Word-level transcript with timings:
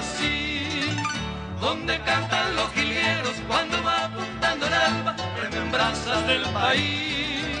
Nací. 0.00 0.96
Donde 1.60 2.00
cantan 2.00 2.56
los 2.56 2.72
jilgueros 2.72 3.34
cuando 3.46 3.82
va 3.82 4.06
apuntando 4.06 4.66
el 4.66 4.74
alba, 4.74 5.14
remembranzas 5.42 6.26
del 6.26 6.42
país. 6.60 7.60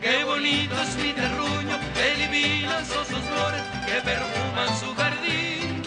Qué 0.00 0.24
bonito 0.24 0.80
es 0.80 0.96
mi 0.96 1.12
terruño, 1.12 1.78
qué 1.94 2.14
divinas 2.22 2.86
sus 2.86 3.06
flores 3.06 3.62
que 3.86 4.00
perfuman 4.00 4.70
su 4.80 4.94
jardín. 4.94 5.82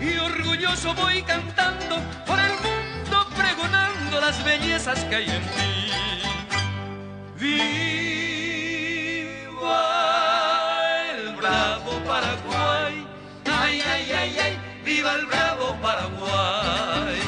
Y 0.00 0.18
orgulloso 0.18 0.94
voy 0.94 1.22
cantando 1.22 1.96
por 2.26 2.38
el 2.38 2.52
mundo, 2.66 3.26
pregonando 3.36 4.20
las 4.20 4.44
bellezas 4.44 4.98
que 5.04 5.16
hay 5.16 5.30
en 5.30 5.42
ti. 5.54 5.92
¡Viva 7.40 7.72
el 11.14 11.34
bravo 11.36 11.92
Paraguay! 12.06 13.06
¡Ay, 13.46 13.82
ay, 13.92 14.12
ay, 14.12 14.38
ay! 14.38 14.61
¡Viva 14.84 15.14
el 15.14 15.26
bravo 15.26 15.76
Paraguay! 15.80 17.20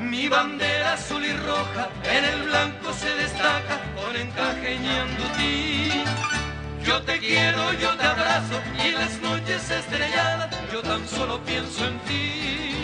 Mi 0.00 0.28
bandera 0.28 0.92
azul 0.92 1.24
y 1.24 1.32
roja 1.32 1.88
en 2.04 2.24
el 2.24 2.42
blanco 2.42 2.92
se 2.92 3.12
destaca 3.16 3.80
con 3.96 4.14
encaje 4.14 4.78
ñandutí. 4.78 6.04
Yo 6.84 7.02
te 7.02 7.18
quiero, 7.18 7.72
yo 7.72 7.90
te 7.96 8.04
abrazo 8.04 8.60
y 8.84 8.92
las 8.92 9.20
noches 9.20 9.68
estrelladas 9.68 10.51
yo 10.72 10.80
tan 10.80 11.06
solo 11.06 11.38
pienso 11.44 11.86
en 11.86 11.98
ti. 12.00 12.74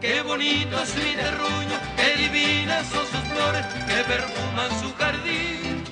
Qué 0.00 0.22
bonito 0.22 0.82
es 0.82 0.94
mi 0.96 1.14
terruño, 1.14 1.76
qué 1.96 2.16
divinas 2.16 2.84
son 2.88 3.06
sus 3.06 3.24
flores 3.32 3.64
que 3.86 4.02
perfuman 4.12 4.70
su 4.80 4.92
jardín. 4.96 5.84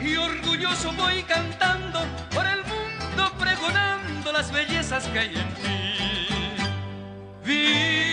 Y 0.00 0.16
orgulloso 0.16 0.92
voy 0.92 1.22
cantando 1.24 2.00
por 2.32 2.46
el 2.46 2.62
mundo 2.64 3.32
pregonando 3.38 4.32
las 4.32 4.52
bellezas 4.52 5.04
que 5.08 5.18
hay 5.18 5.34
en 5.34 5.54
ti. 5.54 5.80
¡Viva 7.44 8.09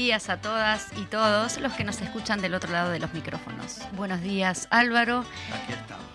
días 0.00 0.30
a 0.30 0.40
todas 0.40 0.86
y 0.96 1.02
todos 1.04 1.58
los 1.60 1.74
que 1.74 1.84
nos 1.84 2.00
escuchan 2.00 2.40
del 2.40 2.54
otro 2.54 2.72
lado 2.72 2.88
de 2.90 2.98
los 2.98 3.12
micrófonos. 3.12 3.80
Buenos 3.92 4.22
días, 4.22 4.66
Álvaro. 4.70 5.26
Aquí 5.52 5.74
estamos. 5.74 6.06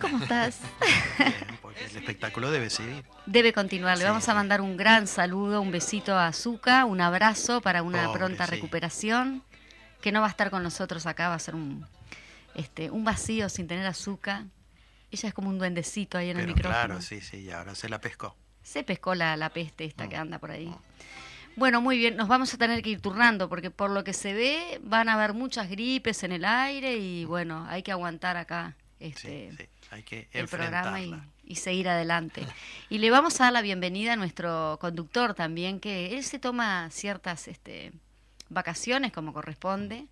¿Cómo 0.00 0.22
estás? 0.22 0.58
Bien, 1.18 1.34
porque 1.60 1.84
el 1.84 1.96
espectáculo 1.98 2.50
debe 2.50 2.70
seguir. 2.70 3.04
Debe 3.26 3.52
continuar. 3.52 3.98
Le 3.98 4.04
Sí. 4.04 4.08
vamos 4.08 4.26
a 4.30 4.34
mandar 4.34 4.62
un 4.62 4.78
gran 4.78 5.06
saludo, 5.06 5.60
un 5.60 5.70
besito 5.70 6.14
a 6.16 6.28
Azúcar, 6.28 6.86
un 6.86 7.02
abrazo 7.02 7.60
para 7.60 7.82
una 7.82 8.06
Pobre, 8.06 8.18
pronta 8.20 8.46
sí. 8.46 8.52
recuperación. 8.52 9.42
Que 10.00 10.12
no 10.12 10.22
va 10.22 10.28
a 10.28 10.30
estar 10.30 10.48
con 10.50 10.62
nosotros 10.62 11.04
acá, 11.04 11.28
va 11.28 11.34
a 11.34 11.38
ser 11.38 11.56
un, 11.56 11.86
este, 12.54 12.90
un 12.90 13.04
vacío 13.04 13.50
sin 13.50 13.68
tener 13.68 13.84
azúcar. 13.86 14.44
Ella 15.10 15.28
es 15.28 15.34
como 15.34 15.50
un 15.50 15.58
duendecito 15.58 16.16
ahí 16.16 16.30
en 16.30 16.38
el 16.38 16.44
Pero 16.46 16.56
micrófono. 16.56 16.84
claro, 16.86 17.02
sí, 17.02 17.20
sí, 17.20 17.36
y 17.42 17.50
ahora 17.50 17.74
se 17.74 17.90
la 17.90 18.00
pescó. 18.00 18.34
Se 18.62 18.82
pescó 18.82 19.14
la, 19.14 19.36
la 19.36 19.50
peste 19.50 19.84
esta 19.84 20.06
Mm. 20.06 20.08
que 20.08 20.16
anda 20.16 20.38
por 20.38 20.50
ahí. 20.52 20.68
Mm. 20.68 20.76
Bueno, 21.56 21.80
muy 21.80 21.98
bien, 21.98 22.16
nos 22.16 22.28
vamos 22.28 22.52
a 22.54 22.58
tener 22.58 22.82
que 22.82 22.90
ir 22.90 23.00
turnando 23.00 23.48
porque 23.48 23.70
por 23.70 23.90
lo 23.90 24.04
que 24.04 24.12
se 24.12 24.34
ve 24.34 24.80
van 24.82 25.08
a 25.08 25.14
haber 25.14 25.32
muchas 25.32 25.68
gripes 25.68 26.22
en 26.22 26.32
el 26.32 26.44
aire 26.44 26.96
y 26.96 27.24
bueno, 27.24 27.66
hay 27.68 27.82
que 27.82 27.92
aguantar 27.92 28.36
acá 28.36 28.76
Sí, 28.98 29.06
este, 29.08 29.50
sí, 29.56 29.68
hay 29.90 30.02
que 30.02 30.28
el 30.32 30.48
programa 30.48 30.98
y 31.44 31.56
seguir 31.56 31.88
adelante. 31.88 32.46
Y 32.88 32.98
le 32.98 33.10
vamos 33.10 33.40
a 33.40 33.44
dar 33.44 33.52
la 33.52 33.62
bienvenida 33.62 34.14
a 34.14 34.16
nuestro 34.16 34.78
conductor 34.80 35.34
también, 35.34 35.80
que 35.80 36.16
él 36.16 36.24
se 36.24 36.38
toma 36.38 36.88
ciertas 36.90 37.48
este, 37.48 37.92
vacaciones 38.48 39.12
como 39.12 39.32
corresponde, 39.32 40.06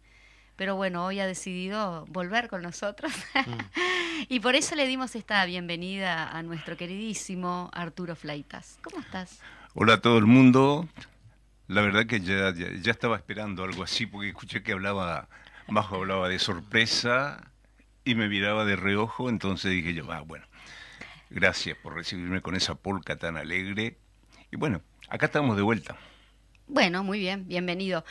pero 0.56 0.76
bueno, 0.76 1.06
hoy 1.06 1.20
ha 1.20 1.26
decidido 1.26 2.04
volver 2.08 2.48
con 2.48 2.62
nosotros. 2.62 3.12
y 4.28 4.40
por 4.40 4.54
eso 4.54 4.74
le 4.74 4.86
dimos 4.86 5.14
esta 5.14 5.44
bienvenida 5.46 6.28
a 6.28 6.42
nuestro 6.42 6.76
queridísimo 6.76 7.70
Arturo 7.72 8.16
Flaitas. 8.16 8.78
¿Cómo 8.82 9.00
estás? 9.00 9.40
Hola 9.74 9.94
a 9.94 10.00
todo 10.00 10.18
el 10.18 10.26
mundo. 10.26 10.88
La 11.66 11.80
verdad 11.80 12.06
que 12.06 12.20
ya, 12.20 12.52
ya, 12.54 12.90
estaba 12.90 13.16
esperando 13.16 13.64
algo 13.64 13.82
así 13.82 14.06
porque 14.06 14.28
escuché 14.28 14.62
que 14.62 14.72
hablaba, 14.72 15.28
Bajo 15.66 15.96
hablaba 15.96 16.28
de 16.28 16.38
sorpresa 16.38 17.50
y 18.04 18.14
me 18.14 18.28
miraba 18.28 18.66
de 18.66 18.76
reojo, 18.76 19.30
entonces 19.30 19.70
dije 19.70 19.94
yo, 19.94 20.10
ah, 20.12 20.20
bueno, 20.20 20.46
gracias 21.30 21.78
por 21.78 21.94
recibirme 21.94 22.42
con 22.42 22.54
esa 22.54 22.74
polca 22.74 23.16
tan 23.16 23.38
alegre. 23.38 23.96
Y 24.50 24.56
bueno, 24.56 24.82
acá 25.08 25.26
estamos 25.26 25.56
de 25.56 25.62
vuelta. 25.62 25.96
Bueno, 26.66 27.04
muy 27.04 27.18
bien, 27.18 27.46
bienvenido. 27.46 28.04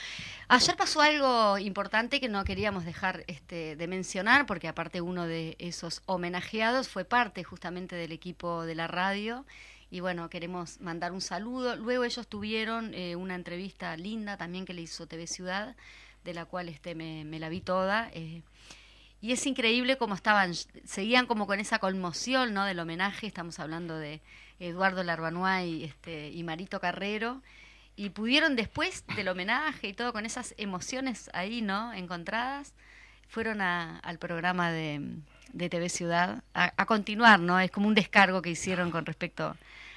Ayer 0.48 0.76
pasó 0.76 1.02
algo 1.02 1.58
importante 1.58 2.20
que 2.20 2.30
no 2.30 2.44
queríamos 2.44 2.86
dejar 2.86 3.24
este, 3.26 3.76
de 3.76 3.88
mencionar, 3.88 4.46
porque 4.46 4.68
aparte 4.68 5.02
uno 5.02 5.26
de 5.26 5.56
esos 5.58 6.04
homenajeados 6.06 6.88
fue 6.88 7.04
parte 7.04 7.44
justamente 7.44 7.96
del 7.96 8.12
equipo 8.12 8.66
de 8.66 8.76
la 8.76 8.88
radio. 8.88 9.46
Y 9.94 10.00
bueno, 10.00 10.28
queremos 10.28 10.82
mandar 10.82 11.12
un 11.12 11.22
saludo. 11.22 11.76
Luego 11.76 12.04
ellos 12.04 12.28
tuvieron 12.28 12.96
eh, 12.96 13.16
una 13.16 13.36
entrevista 13.36 13.96
linda 13.96 14.38
también 14.38 14.66
que 14.66 14.74
le 14.74 14.82
hizo 14.82 15.06
TV 15.06 15.28
Ciudad, 15.28 15.76
de 16.24 16.34
la 16.34 16.46
cual 16.46 16.68
este, 16.68 16.96
me, 16.96 17.24
me 17.26 17.38
la 17.38 17.48
vi 17.48 17.62
toda. 17.62 18.10
eh, 18.14 18.42
y 19.22 19.34
es 19.34 19.46
increíble 19.46 19.98
cómo 20.00 20.16
estaban, 20.16 20.56
seguían 20.84 21.28
como 21.28 21.46
con 21.46 21.60
esa 21.60 21.78
conmoción 21.78 22.56
¿no? 22.56 22.66
del 22.66 22.80
homenaje. 22.80 23.28
Estamos 23.28 23.60
hablando 23.60 23.96
de 24.00 24.20
Eduardo 24.60 25.04
Larbanois 25.04 25.68
y, 25.68 25.84
este, 25.84 26.30
y 26.32 26.42
Marito 26.42 26.80
Carrero 26.80 27.44
y 27.96 28.10
pudieron 28.10 28.56
después 28.56 29.06
del 29.16 29.28
homenaje 29.28 29.90
y 29.90 29.94
todo 29.94 30.12
con 30.12 30.26
esas 30.26 30.56
emociones 30.58 31.30
ahí, 31.34 31.62
¿no? 31.62 31.94
Encontradas, 31.94 32.74
fueron 33.30 33.62
a- 33.62 34.00
al 34.00 34.18
programa 34.18 34.72
de, 34.72 35.02
de 35.54 35.70
TV 35.70 35.88
Ciudad 35.90 36.44
a, 36.56 36.74
a 36.76 36.86
continuar, 36.88 37.40
¿no? 37.40 37.60
Es 37.60 37.70
como 37.70 37.88
un 37.88 37.94
descargo 37.94 38.42
que 38.42 38.50
hicieron 38.50 38.90
con 38.90 39.06
respecto 39.06 39.56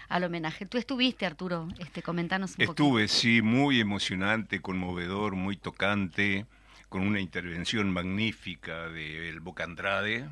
al 0.08 0.24
homenaje. 0.24 0.66
Tú 0.66 0.78
estuviste, 0.78 1.26
Arturo, 1.26 1.68
este, 1.78 2.02
comentanos 2.02 2.50
un 2.52 2.66
poco. 2.66 2.72
Estuve, 2.72 3.08
sí, 3.08 3.42
muy 3.42 3.80
emocionante, 3.80 4.60
conmovedor, 4.60 5.34
muy 5.34 5.56
tocante, 5.56 6.46
con 6.88 7.02
una 7.02 7.20
intervención 7.20 7.90
magnífica 7.92 8.88
de 8.88 9.28
El 9.28 9.40
Boca 9.40 9.64
Andrade. 9.64 10.28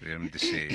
Realmente 0.00 0.38
se, 0.38 0.68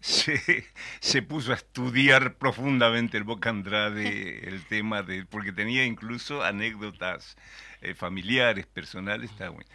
se, 0.00 0.66
se 1.00 1.22
puso 1.22 1.52
a 1.52 1.56
estudiar 1.56 2.34
profundamente 2.36 3.16
el 3.16 3.24
Boca 3.24 3.50
Andrade, 3.50 4.46
el 4.48 4.62
tema 4.64 5.02
de, 5.02 5.24
porque 5.24 5.52
tenía 5.52 5.84
incluso 5.84 6.42
anécdotas 6.42 7.36
eh, 7.80 7.94
familiares, 7.94 8.66
personales, 8.66 9.30
está 9.30 9.48
bueno. 9.48 9.68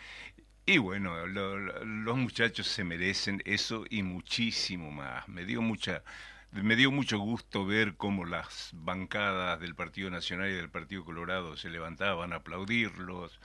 Y 0.66 0.78
bueno, 0.78 1.26
lo- 1.26 1.58
lo- 1.58 1.84
los 1.84 2.18
muchachos 2.18 2.68
se 2.68 2.84
merecen 2.84 3.42
eso 3.46 3.86
y 3.90 4.04
muchísimo 4.04 4.92
más. 4.92 5.28
Me 5.28 5.44
dio 5.46 5.64
mucha, 5.64 6.04
me 6.52 6.76
dio 6.76 6.92
mucho 6.92 7.18
gusto 7.20 7.66
ver 7.66 7.96
cómo 7.96 8.26
las 8.26 8.72
bancadas 8.74 9.60
del 9.60 9.76
Partido 9.76 10.10
Nacional 10.10 10.50
y 10.50 10.54
del 10.56 10.70
Partido 10.70 11.06
Colorado 11.06 11.56
se 11.58 11.70
levantaban 11.70 12.34
a 12.34 12.38
aplaudirlos, 12.38 13.40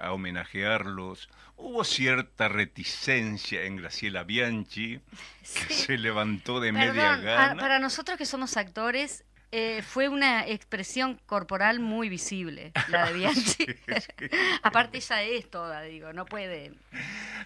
a 0.00 0.12
homenajearlos. 0.12 1.28
Hubo 1.56 1.84
cierta 1.84 2.48
reticencia 2.48 3.62
en 3.62 3.76
Graciela 3.76 4.22
Bianchi, 4.24 5.00
que 5.42 5.74
se 5.74 5.98
levantó 5.98 6.60
de 6.60 6.72
media 6.72 7.14
a- 7.14 7.16
gana. 7.18 7.60
para 7.60 7.78
nosotros 7.78 8.18
que 8.18 8.26
somos 8.26 8.56
actores, 8.56 9.24
Eh, 9.50 9.80
fue 9.80 10.10
una 10.10 10.46
expresión 10.46 11.18
corporal 11.24 11.80
muy 11.80 12.10
visible, 12.10 12.70
la 12.88 13.06
de 13.06 13.12
Bianchi. 13.18 13.64
Aparte 14.62 14.98
ella 14.98 15.22
es 15.22 15.50
toda, 15.50 15.80
digo, 15.84 16.12
no 16.12 16.26
puede. 16.26 16.72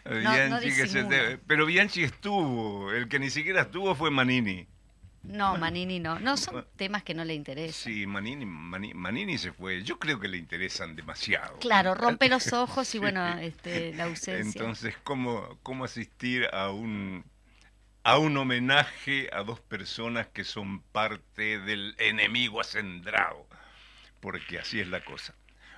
no 0.05 0.11
Bianchi 0.33 0.75
que 0.75 0.89
se 0.89 1.05
te- 1.05 1.39
Pero 1.47 1.65
Bianchi 1.65 2.03
estuvo, 2.03 2.91
el 2.91 3.07
que 3.09 3.21
ni 3.21 3.31
siquiera 3.31 3.61
estuvo 3.63 3.95
fue 3.95 4.11
Manini. 4.11 4.67
No, 5.23 5.57
Manini 5.57 6.01
no. 6.01 6.19
No, 6.19 6.37
son 6.37 6.67
temas 6.77 7.05
que 7.05 7.15
no 7.15 7.25
le 7.25 7.35
interesan. 7.35 7.93
Sí, 7.93 8.07
Manini, 8.07 8.45
Mani- 8.45 8.93
Manini 8.95 9.39
se 9.39 9.53
fue. 9.53 9.83
Yo 9.85 9.99
creo 9.99 10.19
que 10.19 10.29
le 10.29 10.37
interesan 10.37 10.97
demasiado. 10.97 11.59
Claro, 11.59 11.95
rompe 11.97 12.29
los 12.29 12.53
ojos 12.53 12.89
y 12.89 12.93
Sí. 12.93 12.99
bueno, 12.99 13.27
este, 13.39 13.95
la 13.95 14.05
ausencia. 14.05 14.41
Entonces, 14.41 14.97
¿cómo, 15.05 15.59
cómo 15.63 15.85
asistir 15.85 16.47
a 16.53 16.71
un, 16.71 17.25
a 18.05 18.19
un 18.19 18.37
homenaje 18.37 19.31
a 19.33 19.43
dos 19.45 19.61
personas 19.61 20.27
que 20.29 20.45
son 20.45 20.83
parte 20.83 21.59
del 21.61 21.95
enemigo 21.99 22.61
acendrado? 22.61 23.47
Porque 24.21 24.59
así 24.59 24.81
es 24.81 24.89
la 24.89 25.05
cosa. 25.05 25.35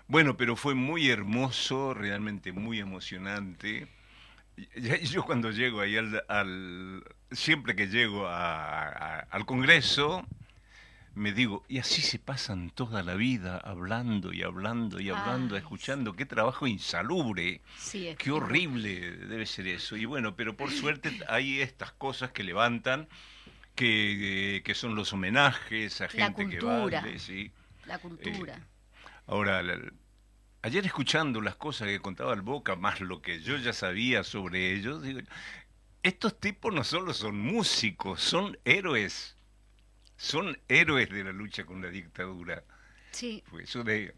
Bueno, 0.06 0.36
pero 0.36 0.56
fue 0.56 0.74
muy 0.74 1.10
hermoso, 1.10 1.94
realmente 1.94 2.52
muy 2.52 2.78
emocionante. 2.80 3.88
Yo 5.10 5.24
cuando 5.24 5.50
llego 5.50 5.80
ahí 5.80 5.96
al, 5.96 6.22
al- 6.28 7.04
siempre 7.34 7.74
que 7.76 7.86
llego 7.88 8.26
a- 8.26 8.88
a- 8.88 9.18
al 9.30 9.44
Congreso, 9.46 10.26
me 11.14 11.32
digo, 11.32 11.64
y 11.68 11.78
así 11.78 12.02
se 12.02 12.18
pasan 12.18 12.70
toda 12.70 13.02
la 13.04 13.14
vida 13.14 13.58
hablando 13.58 14.32
y 14.32 14.42
hablando 14.42 15.00
y 15.00 15.10
hablando, 15.10 15.54
Ay, 15.54 15.60
escuchando, 15.60 16.16
qué 16.16 16.26
trabajo 16.26 16.66
insalubre. 16.66 17.60
Sí, 17.78 18.08
es 18.08 18.16
Qué 18.16 18.30
horrible 18.32 19.12
debe 19.12 19.46
ser 19.46 19.68
eso. 19.68 19.96
Y 19.96 20.06
bueno, 20.06 20.34
pero 20.34 20.56
por 20.56 20.70
suerte 20.72 21.16
hay 21.28 21.60
estas 21.60 21.92
cosas 21.92 22.32
que 22.32 22.42
levantan, 22.42 23.08
que, 23.76 24.62
que 24.64 24.74
son 24.74 24.94
los 24.96 25.12
homenajes 25.12 26.00
a 26.00 26.04
La 26.04 26.10
gente 26.10 26.48
que 26.48 26.58
cultura. 26.58 27.00
vale, 27.00 27.18
sí. 27.18 27.50
La 27.86 27.98
cultura. 27.98 28.58
Ahora, 29.26 29.62
la- 29.62 29.78
ayer 30.62 30.84
escuchando 30.86 31.40
las 31.40 31.56
cosas 31.56 31.88
que 31.88 32.00
contaba 32.00 32.34
el 32.34 32.40
Boca, 32.42 32.74
más 32.76 33.00
lo 33.00 33.20
que 33.22 33.40
yo 33.40 33.56
ya 33.56 33.72
sabía 33.72 34.24
sobre 34.24 34.72
ellos, 34.74 35.02
digo, 35.02 35.20
estos 36.04 36.38
tipos 36.38 36.72
no 36.72 36.84
solo 36.84 37.12
son 37.14 37.36
músicos, 37.38 38.22
son 38.22 38.58
héroes. 38.64 39.36
Son 40.16 40.58
héroes 40.68 41.10
de 41.10 41.24
la 41.24 41.32
lucha 41.32 41.66
con 41.66 41.82
la 41.82 41.88
dictadura. 41.90 42.64
Sí, 43.12 43.44
Pues 43.50 43.70
eso 43.70 43.84
de, 43.84 44.14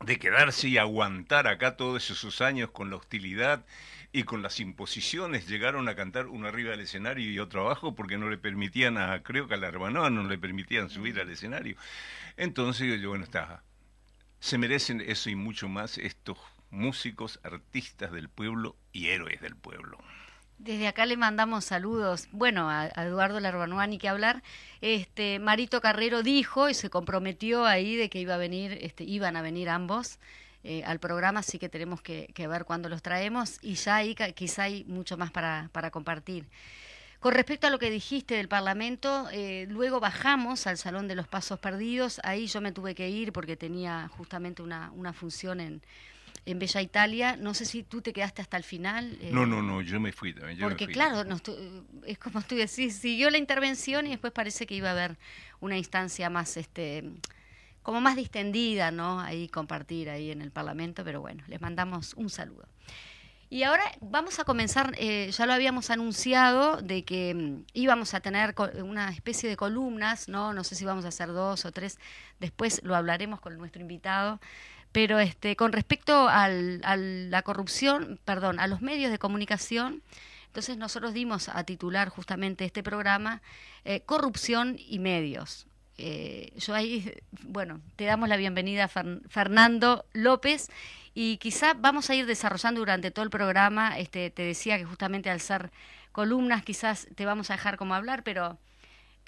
de 0.00 0.18
quedarse 0.18 0.68
y 0.68 0.78
aguantar 0.78 1.46
acá 1.48 1.76
todos 1.76 2.10
esos 2.10 2.40
años 2.42 2.70
con 2.72 2.90
la 2.90 2.96
hostilidad 2.96 3.66
y 4.12 4.24
con 4.24 4.42
las 4.42 4.60
imposiciones, 4.60 5.48
llegaron 5.48 5.88
a 5.88 5.96
cantar 5.96 6.28
uno 6.28 6.48
arriba 6.48 6.72
del 6.72 6.80
escenario 6.80 7.30
y 7.30 7.38
otro 7.40 7.62
abajo 7.62 7.94
porque 7.94 8.18
no 8.18 8.30
le 8.30 8.38
permitían 8.38 8.98
a, 8.98 9.22
creo 9.22 9.48
que 9.48 9.54
a 9.54 9.58
la 9.58 9.68
hermana 9.68 10.10
no 10.10 10.24
le 10.24 10.38
permitían 10.38 10.90
subir 10.90 11.20
al 11.20 11.30
escenario. 11.30 11.76
Entonces, 12.36 13.00
yo, 13.00 13.10
bueno, 13.10 13.24
está, 13.24 13.64
se 14.40 14.58
merecen 14.58 15.00
eso 15.02 15.30
y 15.30 15.36
mucho 15.36 15.68
más 15.68 15.98
estos 15.98 16.38
músicos, 16.70 17.40
artistas 17.44 18.12
del 18.12 18.28
pueblo 18.30 18.76
y 18.92 19.08
héroes 19.08 19.40
del 19.40 19.56
pueblo. 19.56 19.98
Desde 20.58 20.88
acá 20.88 21.06
le 21.06 21.16
mandamos 21.16 21.64
saludos, 21.64 22.28
bueno, 22.32 22.68
a, 22.68 22.90
a 22.94 23.04
Eduardo 23.04 23.38
Larbanuani 23.38 23.96
que 23.96 24.08
hablar. 24.08 24.42
Este 24.80 25.38
Marito 25.38 25.80
Carrero 25.80 26.24
dijo 26.24 26.68
y 26.68 26.74
se 26.74 26.90
comprometió 26.90 27.64
ahí 27.64 27.94
de 27.94 28.10
que 28.10 28.18
iba 28.18 28.34
a 28.34 28.38
venir, 28.38 28.76
este, 28.80 29.04
iban 29.04 29.36
a 29.36 29.42
venir 29.42 29.68
ambos 29.68 30.18
eh, 30.64 30.82
al 30.84 30.98
programa, 30.98 31.40
así 31.40 31.60
que 31.60 31.68
tenemos 31.68 32.02
que, 32.02 32.32
ver 32.48 32.64
cuándo 32.64 32.88
los 32.88 33.02
traemos 33.02 33.58
y 33.62 33.74
ya 33.74 33.96
ahí 33.96 34.16
quizá 34.34 34.64
hay 34.64 34.84
mucho 34.84 35.16
más 35.16 35.30
para, 35.30 35.70
para 35.72 35.92
compartir. 35.92 36.48
Con 37.20 37.34
respecto 37.34 37.68
a 37.68 37.70
lo 37.70 37.78
que 37.78 37.90
dijiste 37.90 38.34
del 38.34 38.48
Parlamento, 38.48 39.28
eh, 39.30 39.66
luego 39.68 40.00
bajamos 40.00 40.66
al 40.66 40.76
Salón 40.76 41.06
de 41.06 41.14
los 41.14 41.28
Pasos 41.28 41.60
Perdidos. 41.60 42.20
Ahí 42.24 42.48
yo 42.48 42.60
me 42.60 42.72
tuve 42.72 42.96
que 42.96 43.08
ir 43.08 43.32
porque 43.32 43.56
tenía 43.56 44.08
justamente 44.16 44.62
una, 44.62 44.90
una 44.92 45.12
función 45.12 45.60
en, 45.60 45.82
en 46.50 46.58
Bella 46.58 46.80
Italia. 46.80 47.36
No 47.36 47.52
sé 47.54 47.64
si 47.66 47.82
tú 47.82 48.00
te 48.00 48.12
quedaste 48.12 48.40
hasta 48.42 48.56
el 48.56 48.64
final. 48.64 49.18
eh, 49.20 49.30
No, 49.32 49.44
no, 49.46 49.62
no, 49.62 49.82
yo 49.82 50.00
me 50.00 50.12
fui 50.12 50.32
también. 50.32 50.58
yo 50.58 50.64
me 50.66 50.70
porque 50.70 50.86
fui. 50.86 50.94
claro, 50.94 51.22
es 52.06 52.18
como 52.18 52.40
tú 52.42 52.54
decís, 52.54 52.96
siguió 52.96 53.30
la 53.30 53.38
intervención 53.38 54.06
y 54.06 54.10
después 54.10 54.32
parece 54.32 54.66
que 54.66 54.74
iba 54.74 54.88
a 54.88 54.92
haber 54.92 55.18
una 55.60 55.76
instancia 55.76 56.30
más, 56.30 56.56
este, 56.56 57.04
como 57.82 58.00
más 58.00 58.16
distendida, 58.16 58.90
¿no? 58.90 59.20
Ahí 59.20 59.48
compartir 59.48 60.08
ahí 60.08 60.30
en 60.30 60.40
el 60.40 60.50
Parlamento, 60.50 61.04
pero 61.04 61.20
bueno, 61.20 61.44
les 61.48 61.60
mandamos 61.60 62.14
un 62.14 62.30
saludo. 62.30 62.66
Y 63.50 63.62
ahora 63.62 63.84
vamos 64.02 64.38
a 64.38 64.44
comenzar, 64.44 64.94
eh, 64.98 65.30
ya 65.30 65.46
lo 65.46 65.54
habíamos 65.54 65.88
anunciado, 65.90 66.82
de 66.82 67.04
que 67.04 67.34
mm, 67.34 67.64
íbamos 67.72 68.12
a 68.12 68.20
tener 68.20 68.54
una 68.82 69.10
especie 69.10 69.48
de 69.48 69.56
columnas, 69.56 70.28
¿no? 70.28 70.52
No 70.52 70.64
sé 70.64 70.74
si 70.74 70.84
vamos 70.84 71.04
a 71.06 71.08
hacer 71.08 71.28
dos 71.28 71.64
o 71.64 71.72
tres, 71.72 71.98
después 72.40 72.82
lo 72.84 72.94
hablaremos 72.94 73.40
con 73.40 73.56
nuestro 73.56 73.80
invitado. 73.80 74.38
Pero 74.92 75.18
este, 75.18 75.54
con 75.56 75.72
respecto 75.72 76.28
al- 76.28 76.80
a 76.84 76.96
la 76.96 77.42
corrupción, 77.42 78.18
perdón, 78.24 78.58
a 78.60 78.66
los 78.66 78.80
medios 78.80 79.10
de 79.10 79.18
comunicación, 79.18 80.02
entonces 80.46 80.76
nosotros 80.78 81.12
dimos 81.12 81.48
a 81.48 81.64
titular 81.64 82.08
justamente 82.08 82.64
este 82.64 82.82
programa 82.82 83.42
eh, 83.84 84.00
Corrupción 84.00 84.76
y 84.78 84.98
Medios. 84.98 85.66
Eh, 85.98 86.52
yo 86.56 86.74
ahí, 86.74 87.12
bueno, 87.42 87.80
te 87.96 88.04
damos 88.04 88.28
la 88.28 88.36
bienvenida 88.36 88.88
Fernando 88.88 90.04
López 90.12 90.68
y 91.14 91.36
quizá 91.38 91.74
vamos 91.74 92.08
a 92.08 92.14
ir 92.14 92.24
desarrollando 92.26 92.80
durante 92.80 93.10
todo 93.10 93.24
el 93.24 93.30
programa, 93.30 93.98
este, 93.98 94.30
te 94.30 94.42
decía 94.42 94.78
que 94.78 94.84
justamente 94.84 95.28
al 95.28 95.40
ser 95.40 95.70
columnas 96.12 96.62
quizás 96.64 97.08
te 97.14 97.26
vamos 97.26 97.50
a 97.50 97.54
dejar 97.54 97.76
como 97.76 97.94
hablar, 97.94 98.22
pero 98.22 98.58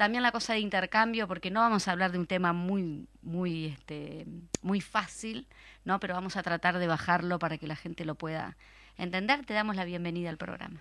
también 0.00 0.22
la 0.22 0.32
cosa 0.32 0.54
de 0.54 0.60
intercambio, 0.60 1.28
porque 1.28 1.50
no 1.50 1.60
vamos 1.60 1.86
a 1.86 1.92
hablar 1.92 2.10
de 2.10 2.18
un 2.18 2.26
tema 2.26 2.54
muy, 2.54 3.06
muy, 3.20 3.66
este, 3.66 4.24
muy 4.62 4.80
fácil, 4.80 5.46
¿no? 5.84 6.00
Pero 6.00 6.14
vamos 6.14 6.38
a 6.38 6.42
tratar 6.42 6.78
de 6.78 6.86
bajarlo 6.86 7.38
para 7.38 7.58
que 7.58 7.66
la 7.66 7.76
gente 7.76 8.06
lo 8.06 8.14
pueda 8.14 8.56
entender. 8.96 9.44
Te 9.44 9.52
damos 9.52 9.76
la 9.76 9.84
bienvenida 9.84 10.30
al 10.30 10.38
programa. 10.38 10.80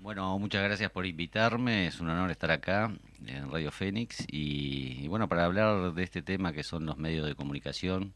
Bueno, 0.00 0.38
muchas 0.38 0.62
gracias 0.62 0.90
por 0.90 1.06
invitarme. 1.06 1.86
Es 1.86 1.98
un 2.00 2.10
honor 2.10 2.30
estar 2.30 2.50
acá 2.50 2.92
en 3.26 3.50
Radio 3.50 3.70
Fénix. 3.70 4.26
Y, 4.28 5.08
bueno, 5.08 5.30
para 5.30 5.46
hablar 5.46 5.94
de 5.94 6.02
este 6.02 6.20
tema 6.20 6.52
que 6.52 6.62
son 6.62 6.84
los 6.84 6.98
medios 6.98 7.26
de 7.26 7.34
comunicación, 7.34 8.12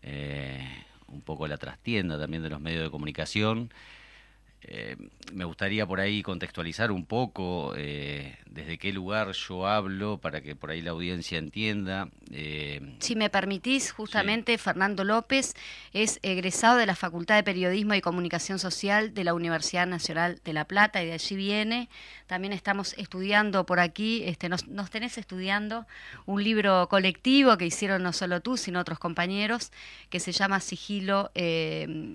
eh, 0.00 0.66
un 1.08 1.20
poco 1.20 1.46
la 1.46 1.58
trastienda 1.58 2.18
también 2.18 2.42
de 2.42 2.48
los 2.48 2.60
medios 2.62 2.84
de 2.84 2.90
comunicación. 2.90 3.70
Eh, 4.62 4.96
me 5.32 5.44
gustaría 5.44 5.86
por 5.86 6.00
ahí 6.00 6.22
contextualizar 6.22 6.90
un 6.90 7.06
poco 7.06 7.74
eh, 7.76 8.36
desde 8.46 8.76
qué 8.76 8.92
lugar 8.92 9.30
yo 9.32 9.66
hablo 9.68 10.18
para 10.18 10.40
que 10.40 10.56
por 10.56 10.70
ahí 10.70 10.82
la 10.82 10.90
audiencia 10.90 11.38
entienda. 11.38 12.08
Eh, 12.32 12.96
Si 12.98 13.14
me 13.14 13.30
permitís, 13.30 13.92
justamente 13.92 14.58
Fernando 14.58 15.04
López 15.04 15.54
es 15.92 16.18
egresado 16.22 16.76
de 16.76 16.86
la 16.86 16.96
Facultad 16.96 17.36
de 17.36 17.44
Periodismo 17.44 17.94
y 17.94 18.00
Comunicación 18.00 18.58
Social 18.58 19.14
de 19.14 19.24
la 19.24 19.32
Universidad 19.32 19.86
Nacional 19.86 20.40
de 20.44 20.52
La 20.52 20.64
Plata 20.64 21.02
y 21.02 21.06
de 21.06 21.12
allí 21.12 21.36
viene. 21.36 21.88
También 22.26 22.52
estamos 22.52 22.94
estudiando 22.98 23.64
por 23.64 23.78
aquí, 23.78 24.22
este, 24.24 24.48
nos, 24.48 24.66
nos 24.66 24.90
tenés 24.90 25.18
estudiando 25.18 25.86
un 26.26 26.42
libro 26.42 26.88
colectivo 26.88 27.56
que 27.56 27.66
hicieron 27.66 28.02
no 28.02 28.12
solo 28.12 28.40
tú, 28.40 28.56
sino 28.56 28.80
otros 28.80 28.98
compañeros, 28.98 29.70
que 30.10 30.20
se 30.20 30.32
llama 30.32 30.60
Sigilo, 30.60 31.30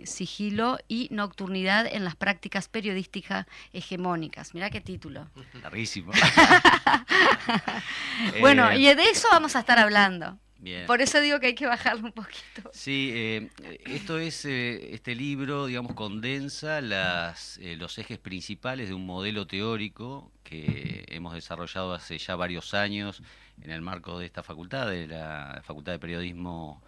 Sigilo 0.04 0.78
y 0.88 1.08
Nocturnidad 1.10 1.88
en 1.88 2.04
las 2.04 2.16
prácticas 2.16 2.33
periodísticas 2.70 3.46
hegemónicas. 3.72 4.54
Mirá 4.54 4.70
qué 4.70 4.82
título. 4.82 5.28
larguísimo. 5.62 6.12
Bueno, 8.40 8.70
Eh, 8.72 8.80
y 8.80 8.94
de 8.94 9.10
eso 9.10 9.28
vamos 9.32 9.56
a 9.56 9.60
estar 9.60 9.80
hablando. 9.80 10.38
bien. 10.60 10.86
Por 10.86 11.02
eso 11.02 11.20
digo 11.20 11.40
que 11.40 11.48
hay 11.48 11.56
que 11.56 11.66
bajarlo 11.66 12.06
un 12.06 12.12
poquito. 12.13 12.70
Sí, 12.74 13.12
eh, 13.13 13.50
esto 13.86 14.18
es, 14.18 14.46
eh, 14.46 14.94
este 14.94 15.16
libro, 15.16 15.66
digamos, 15.66 15.94
condensa 15.94 16.80
las, 16.82 17.58
eh, 17.58 17.75
los 17.75 17.98
ejes 17.98 18.18
principales 18.20 18.88
de 18.90 18.94
un 18.96 19.06
modelo 19.06 19.46
teórico 19.48 20.32
que 20.44 21.06
hemos 21.10 21.34
desarrollado 21.34 21.94
hace 21.94 22.18
ya 22.18 22.36
varios 22.36 22.74
años 22.74 23.22
en 23.62 23.72
el 23.72 23.82
marco 23.82 24.20
de 24.20 24.25
esta 24.25 24.42
facultad, 24.44 24.88
de 24.90 25.08
la 25.08 25.62
Facultad 25.66 25.92
de 25.94 26.00
Periodismo 26.00 26.82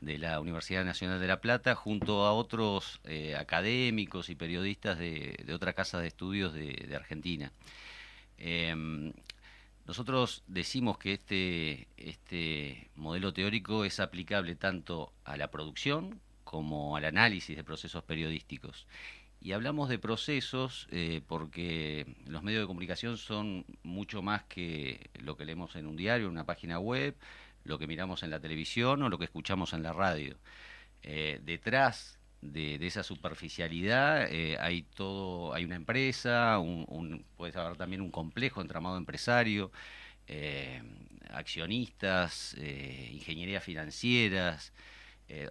de 0.00 0.18
la 0.18 0.40
Universidad 0.40 0.84
Nacional 0.84 1.20
de 1.20 1.26
La 1.26 1.40
Plata, 1.40 1.74
junto 1.74 2.24
a 2.24 2.32
otros 2.32 3.00
eh, 3.04 3.36
académicos 3.36 4.30
y 4.30 4.34
periodistas 4.34 4.98
de, 4.98 5.36
de 5.44 5.54
otras 5.54 5.74
casas 5.74 6.02
de 6.02 6.08
estudios 6.08 6.54
de, 6.54 6.86
de 6.88 6.96
Argentina. 6.96 7.52
Em, 8.38 9.12
nosotros 9.86 10.42
decimos 10.46 10.98
que 10.98 11.12
este, 11.14 11.88
este 11.96 12.90
modelo 12.96 13.32
teórico 13.32 13.84
es 13.84 14.00
aplicable 14.00 14.54
tanto 14.54 15.12
a 15.24 15.36
la 15.36 15.50
producción 15.50 16.20
como 16.44 16.96
al 16.96 17.04
análisis 17.04 17.56
de 17.56 17.64
procesos 17.64 18.02
periodísticos. 18.04 18.86
Y 19.42 19.52
hablamos 19.52 19.88
de 19.88 19.98
procesos 19.98 20.86
eh, 20.90 21.22
porque 21.26 22.06
los 22.26 22.42
medios 22.42 22.62
de 22.62 22.66
comunicación 22.66 23.16
son 23.16 23.64
mucho 23.82 24.20
más 24.22 24.44
que 24.44 25.10
lo 25.14 25.36
que 25.36 25.44
leemos 25.44 25.76
en 25.76 25.86
un 25.86 25.96
diario, 25.96 26.26
en 26.26 26.32
una 26.32 26.44
página 26.44 26.78
web, 26.78 27.16
lo 27.70 27.78
que 27.78 27.86
miramos 27.86 28.22
en 28.22 28.30
la 28.30 28.40
televisión 28.40 29.02
o 29.02 29.08
lo 29.08 29.18
que 29.18 29.24
escuchamos 29.26 29.72
en 29.72 29.82
la 29.82 29.92
radio. 29.94 30.36
Eh, 31.02 31.40
detrás 31.44 32.18
de, 32.42 32.76
esa 32.86 33.02
superficialidad 33.02 34.28
eh, 34.32 34.56
hay 34.60 34.82
todo, 34.82 35.54
hay 35.54 35.64
una 35.64 35.76
empresa, 35.76 36.58
un, 36.58 36.84
un- 36.88 37.24
puede 37.36 37.58
haber 37.58 37.76
también 37.76 38.02
un 38.02 38.10
complejo 38.10 38.60
entramado 38.60 38.96
empresario, 38.98 39.72
eh, 40.28 40.82
accionistas, 41.30 42.56
ingenierías 43.12 43.64
financieras, 43.64 44.72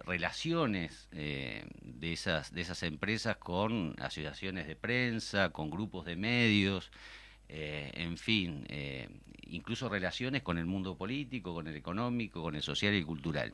relaciones 0.04 1.08
de, 1.10 1.64
esas, 2.12 2.52
de 2.52 2.60
esas 2.60 2.82
empresas 2.82 3.36
con 3.38 3.94
asociaciones 3.98 4.66
de 4.66 4.76
prensa, 4.76 5.50
con 5.50 5.70
grupos 5.70 6.04
de 6.04 6.16
medios, 6.16 6.90
eh, 7.52 7.90
en 7.94 8.16
fin, 8.16 8.64
eh, 8.68 9.08
incluso 9.48 9.88
relaciones 9.88 10.42
con 10.42 10.56
el 10.56 10.66
mundo 10.66 10.96
político, 10.96 11.52
con 11.52 11.66
el 11.66 11.74
económico, 11.76 12.42
con 12.42 12.54
el 12.54 12.62
social 12.62 12.94
y 12.94 13.02
cultural. 13.02 13.52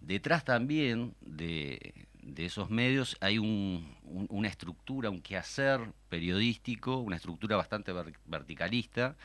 Detrás 0.00 0.44
también 0.44 1.14
de, 1.20 2.06
esos 2.36 2.70
medios 2.70 3.16
hay 3.20 3.38
un- 3.38 3.94
un- 4.04 4.26
una 4.30 4.48
estructura, 4.48 5.10
un 5.10 5.20
quehacer 5.20 5.80
periodístico, 6.08 6.98
una 6.98 7.16
estructura 7.16 7.56
bastante 7.56 7.92
ver- 7.92 8.14
verticalista 8.24 9.16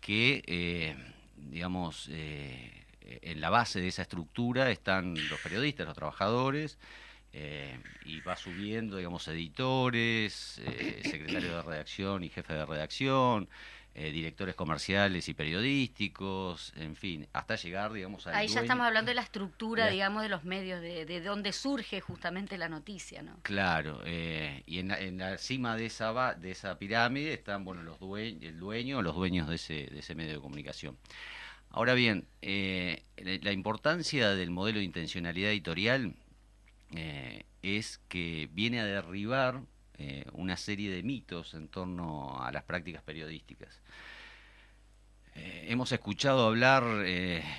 que, 0.00 0.42
eh, 0.46 0.96
digamos, 1.36 2.08
en 2.10 3.40
la 3.40 3.50
base 3.50 3.80
de 3.80 3.88
esa 3.88 4.02
estructura 4.02 4.70
están 4.70 5.14
los 5.14 5.40
periodistas, 5.40 5.86
los 5.86 5.94
trabajadores, 5.96 6.78
eh, 7.32 7.78
y 8.00 8.20
va 8.20 8.36
subiendo, 8.36 8.96
digamos, 8.96 9.26
editores, 9.28 10.58
eh, 10.64 11.00
secretarios 11.04 11.54
de 11.54 11.62
redacción 11.62 12.24
y 12.24 12.28
jefe 12.30 12.52
de 12.54 12.64
redacción, 12.66 13.48
eh, 13.94 14.10
directores 14.12 14.54
comerciales 14.54 15.28
y 15.28 15.34
periodísticos, 15.34 16.72
en 16.76 16.94
fin, 16.96 17.26
hasta 17.32 17.56
llegar, 17.56 17.92
digamos, 17.92 18.26
al 18.26 18.34
Ahí 18.36 18.46
ya 18.46 18.54
dueño. 18.54 18.62
estamos 18.62 18.86
hablando 18.86 19.08
de 19.10 19.14
la 19.14 19.22
estructura, 19.22 19.86
La- 19.86 19.90
digamos, 19.90 20.22
de 20.22 20.28
los 20.28 20.44
medios, 20.44 20.80
de, 20.80 21.04
de 21.04 21.20
dónde 21.20 21.52
surge 21.52 22.00
justamente 22.00 22.56
la 22.58 22.68
noticia, 22.68 23.22
¿no? 23.22 23.40
Claro, 23.42 24.00
eh, 24.04 24.62
y 24.66 24.78
en 24.78 24.88
la, 24.88 25.00
en 25.00 25.18
la 25.18 25.36
cima 25.38 25.76
de 25.76 25.86
esa 25.86 26.12
ba- 26.12 26.34
de 26.34 26.50
esa 26.52 26.78
pirámide 26.78 27.32
están 27.32 27.64
bueno 27.64 27.82
los 27.82 27.98
dueños, 27.98 28.42
el 28.44 28.58
dueño 28.58 28.98
o 28.98 29.02
los 29.02 29.14
dueños 29.16 29.48
de 29.48 29.56
ese, 29.56 29.86
de 29.86 29.98
ese 29.98 30.14
medio 30.14 30.34
de 30.34 30.40
comunicación. 30.40 30.96
Ahora 31.70 31.94
bien, 31.94 32.26
eh, 32.40 33.02
la 33.16 33.52
importancia 33.52 34.30
del 34.30 34.50
modelo 34.50 34.78
de 34.78 34.84
intencionalidad 34.84 35.50
editorial 35.50 36.14
eh, 36.94 37.44
es 37.62 37.98
que 38.08 38.48
viene 38.52 38.80
a 38.80 38.84
derribar 38.84 39.62
eh, 39.98 40.24
una 40.32 40.56
serie 40.56 40.90
de 40.90 41.02
mitos 41.02 41.54
en 41.54 41.68
torno 41.68 42.40
a 42.42 42.50
las 42.52 42.62
prácticas 42.64 43.02
periodísticas. 43.02 43.82
Eh, 45.34 45.66
hemos 45.68 45.92
escuchado 45.92 46.46
hablar 46.46 47.06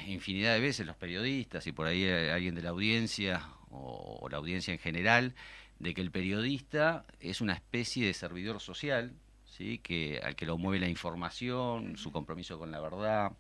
infinidad 0.08 0.54
de 0.54 0.60
veces 0.60 0.86
los 0.86 0.96
periodistas 0.96 1.68
y 1.68 1.72
por 1.72 1.88
ahí 1.88 2.08
alguien 2.08 2.56
de 2.56 2.62
la 2.62 2.70
audiencia 2.70 3.48
o, 3.70 4.28
la 4.30 4.38
audiencia 4.38 4.74
en 4.74 4.80
general 4.80 5.36
de 5.78 5.94
que 5.94 6.02
el 6.02 6.12
periodista 6.12 7.06
es 7.20 7.40
una 7.40 7.54
especie 7.54 8.06
de 8.06 8.14
servidor 8.14 8.60
social, 8.60 9.14
¿sí? 9.46 9.78
que 9.78 10.20
al 10.24 10.36
que 10.36 10.46
lo 10.46 10.58
mueve 10.58 10.80
la 10.80 10.90
información, 10.90 11.96
su 11.98 12.12
compromiso 12.12 12.58
con 12.58 12.72
la 12.72 12.82
verdad, 12.82 13.32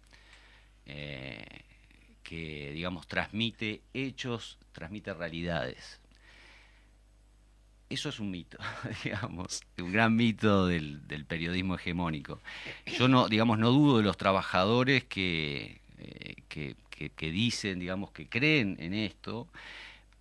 que 2.29 2.71
digamos 2.74 3.07
transmite 3.07 3.81
hechos, 3.91 4.59
transmite 4.71 5.12
realidades. 5.15 6.00
Eso 7.89 8.09
es 8.09 8.19
un 8.19 8.29
mito, 8.29 8.59
digamos, 9.03 9.62
un 9.79 9.91
gran 9.91 10.15
mito 10.15 10.67
del, 10.67 11.07
del 11.07 11.25
periodismo 11.25 11.74
hegemónico. 11.74 12.39
Yo 12.86 13.07
no, 13.07 13.27
digamos, 13.27 13.57
no 13.57 13.71
dudo 13.71 13.98
de 13.98 14.03
los 14.03 14.15
trabajadores 14.15 15.05
que, 15.05 15.81
eh, 15.98 16.36
que, 16.48 16.75
que- 17.15 17.31
dicen, 17.31 17.79
digamos, 17.79 18.12
que 18.12 18.27
creen 18.27 18.75
en 18.79 18.93
esto, 18.93 19.48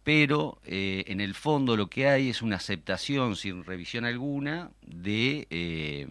pero 0.04 0.60
eh, 0.64 1.04
en 1.08 1.20
el 1.20 1.34
fondo 1.34 1.76
lo 1.76 1.88
que 1.90 2.08
hay 2.08 2.30
es 2.30 2.40
una 2.42 2.56
aceptación 2.56 3.36
sin 3.36 3.64
revisión 3.64 4.04
alguna 4.06 4.70
de, 4.86 5.46
eh, 5.50 6.06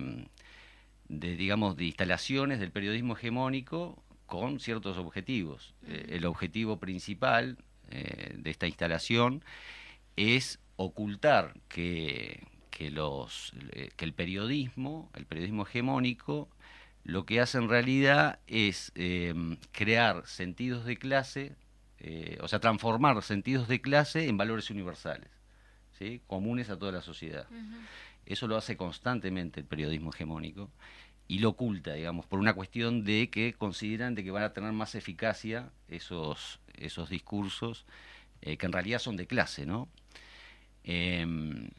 de 1.10 1.36
digamos, 1.38 1.78
de 1.78 1.86
instalaciones 1.86 2.60
del 2.60 2.72
periodismo 2.72 3.16
hegemónico 3.16 3.98
con 4.28 4.60
ciertos 4.60 4.98
objetivos. 4.98 5.74
Eh, 5.88 6.06
el 6.10 6.26
objetivo 6.26 6.78
principal 6.80 7.58
eh, 7.90 8.36
de 8.38 8.50
esta 8.52 8.68
instalación 8.68 9.44
es 10.16 10.60
ocultar 10.76 11.54
que, 11.68 12.44
que, 12.70 12.92
los, 12.92 13.54
eh, 13.72 13.90
que 13.96 14.06
el 14.06 14.14
periodismo, 14.14 15.10
el 15.16 15.26
periodismo 15.26 15.64
hegemónico, 15.64 16.48
lo 17.04 17.26
que 17.26 17.42
hace 17.42 17.58
en 17.58 17.70
realidad 17.70 18.40
es 18.48 18.92
eh, 18.96 19.34
crear 19.72 20.28
sentidos 20.28 20.86
de 20.86 20.98
clase, 20.98 21.56
eh, 22.00 22.38
o 22.42 22.48
sea, 22.48 22.60
transformar 22.60 23.24
sentidos 23.24 23.68
de 23.68 23.82
clase 23.82 24.28
en 24.28 24.38
valores 24.38 24.70
universales, 24.70 25.30
¿sí? 25.98 26.22
comunes 26.28 26.70
a 26.70 26.78
toda 26.78 26.92
la 26.92 27.02
sociedad. 27.02 27.48
Eso 28.26 28.48
lo 28.48 28.58
hace 28.58 28.76
constantemente 28.76 29.62
el 29.62 29.66
periodismo 29.66 30.12
hegemónico 30.12 30.70
y 31.28 31.40
lo 31.40 31.50
oculta, 31.50 31.94
digamos, 31.94 32.26
por 32.26 32.40
una 32.40 32.54
cuestión 32.54 33.04
de 33.04 33.30
que 33.30 33.54
consideran 33.54 34.16
de 34.16 34.24
que 34.24 34.32
van 34.32 34.44
a 34.44 34.54
tener 34.54 34.72
más 34.72 34.96
eficacia 34.96 35.70
esos, 35.90 36.60
esos 36.78 37.10
discursos 37.10 37.86
eh, 38.42 38.58
que 38.58 38.66
en 38.66 38.72
realidad 38.72 39.00
son 39.00 39.18
de 39.18 39.28
clase, 39.28 39.66
¿no? 39.66 39.90
Em, 40.84 41.70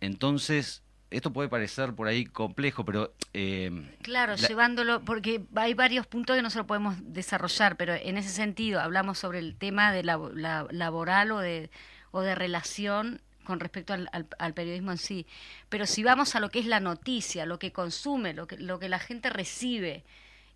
entonces, 0.00 0.82
esto 1.10 1.32
puede 1.32 1.48
parecer 1.48 1.92
por 1.94 2.08
ahí 2.08 2.24
complejo, 2.24 2.84
pero... 2.84 3.12
em, 3.34 3.88
Claro, 4.02 4.34
La- 4.36 4.48
llevándolo, 4.48 5.02
porque 5.04 5.42
hay 5.56 5.74
varios 5.74 6.06
puntos 6.06 6.36
que 6.36 6.42
no 6.42 6.48
se 6.50 6.58
lo 6.58 6.66
podemos 6.66 6.94
desarrollar, 7.12 7.76
pero 7.76 7.94
en 7.94 8.16
ese 8.16 8.30
sentido 8.30 8.80
hablamos 8.80 9.18
sobre 9.18 9.40
el 9.40 9.56
tema 9.56 9.92
de 9.92 10.04
la, 10.04 10.18
la- 10.34 10.66
laboral 10.70 11.32
o 11.32 11.38
de, 11.38 11.70
o 12.12 12.20
de 12.22 12.34
relación 12.34 13.20
con 13.50 13.60
respecto 13.60 13.92
al, 13.92 14.08
al- 14.12 14.54
periodismo 14.54 14.92
en 14.92 14.98
sí. 14.98 15.26
Pero 15.68 15.86
si 15.86 16.02
vamos 16.02 16.34
a 16.34 16.40
lo 16.40 16.50
que 16.50 16.60
es 16.60 16.66
la 16.66 16.80
noticia, 16.80 17.46
lo 17.46 17.58
que 17.58 17.72
consume, 17.72 18.32
lo 18.34 18.46
que, 18.46 18.56
la 18.88 18.98
gente 18.98 19.30
recibe, 19.30 20.04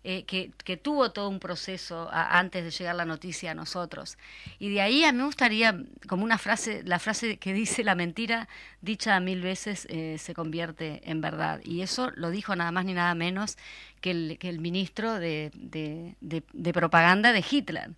eh, 0.03 0.23
que, 0.25 0.77
tuvo 0.77 1.11
todo 1.11 1.29
un 1.29 1.39
proceso 1.39 2.09
antes 2.11 2.63
de 2.63 2.69
llegar 2.71 2.95
la 2.95 3.05
noticia 3.05 3.51
a 3.51 3.55
nosotros. 3.55 4.17
Y 4.59 4.69
de 4.69 4.81
ahí 4.81 5.03
a 5.03 5.11
mí 5.11 5.17
me 5.17 5.25
gustaría, 5.25 5.79
como 6.07 6.23
una 6.23 6.37
frase, 6.37 6.83
la 6.85 6.99
frase 6.99 7.37
que 7.37 7.53
dice 7.53 7.83
la 7.83 7.95
mentira, 7.95 8.47
dicha 8.81 9.19
mil 9.19 9.41
veces, 9.41 9.87
eh, 9.89 10.17
se 10.19 10.33
convierte 10.35 11.01
en 11.09 11.21
verdad. 11.21 11.59
Y 11.63 11.81
eso 11.81 12.11
lo 12.15 12.29
dijo 12.29 12.55
nada 12.55 12.71
más 12.71 12.85
ni 12.85 12.93
nada 12.93 13.15
menos 13.15 13.57
que 14.01 14.11
el, 14.11 14.59
ministro 14.59 15.15
de, 15.19 15.51
de- 15.55 16.73
propaganda 16.73 17.33
de 17.33 17.43
Hitler. 17.49 17.91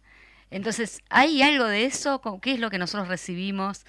Entonces, 0.50 1.01
¿hay 1.10 1.42
algo 1.42 1.66
de 1.66 1.86
eso? 1.86 2.22
¿Cómo- 2.22 2.39
¿Qué 2.42 2.54
es 2.54 2.60
lo 2.60 2.70
que 2.70 2.77
nosotros 2.77 3.08
recibimos? 3.10 3.86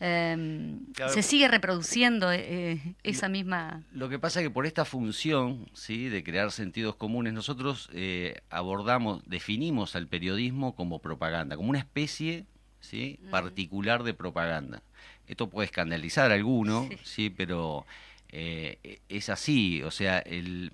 Em, 0.00 0.80
Claro. 0.94 1.12
¿Se 1.12 1.22
sigue 1.22 1.46
reproduciendo 1.48 2.32
eh, 2.32 2.94
esa 3.02 3.28
misma... 3.28 3.82
Lo 3.92 4.08
que 4.08 4.18
pasa 4.18 4.40
es 4.40 4.46
que 4.46 4.50
por 4.50 4.64
esta 4.66 4.84
función 4.84 5.68
¿sí? 5.74 6.08
de 6.08 6.24
crear 6.24 6.50
sentidos 6.52 6.96
comunes, 6.96 7.32
nosotros 7.34 7.88
eh, 7.92 8.40
abordamos, 8.50 9.22
definimos 9.26 9.94
al 9.96 10.06
periodismo 10.06 10.74
como 10.74 11.00
propaganda, 11.00 11.56
como 11.56 11.68
una 11.70 11.78
especie 11.78 12.46
¿sí? 12.80 13.20
particular 13.30 14.02
de 14.02 14.14
propaganda. 14.14 14.82
Esto 15.26 15.48
puede 15.50 15.66
escandalizar 15.66 16.30
a 16.30 16.34
alguno, 16.34 16.88
Sí. 16.90 16.98
sí, 17.04 17.30
pero 17.30 17.86
eh, 18.30 19.00
es 19.08 19.28
así. 19.28 19.82
O 19.82 19.90
sea, 19.90 20.18
el, 20.20 20.72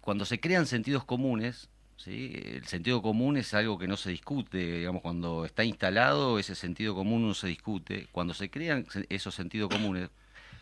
cuando 0.00 0.24
se 0.24 0.38
crean 0.40 0.66
sentidos 0.66 1.04
comunes, 1.04 1.68
¿sí? 2.04 2.32
el 2.34 2.66
sentido 2.66 3.02
común 3.02 3.36
es 3.36 3.52
algo 3.54 3.78
que 3.78 3.86
no 3.86 3.96
se 3.96 4.10
discute, 4.10 4.78
digamos, 4.78 5.02
cuando 5.02 5.44
está 5.44 5.64
instalado 5.64 6.38
ese 6.38 6.54
sentido 6.54 6.94
común 6.94 7.26
no 7.26 7.34
se 7.34 7.48
discute. 7.48 8.08
Cuando 8.12 8.34
se 8.34 8.50
crean 8.50 8.86
esos 9.08 9.34
sentidos 9.34 9.70
comunes, 9.70 10.10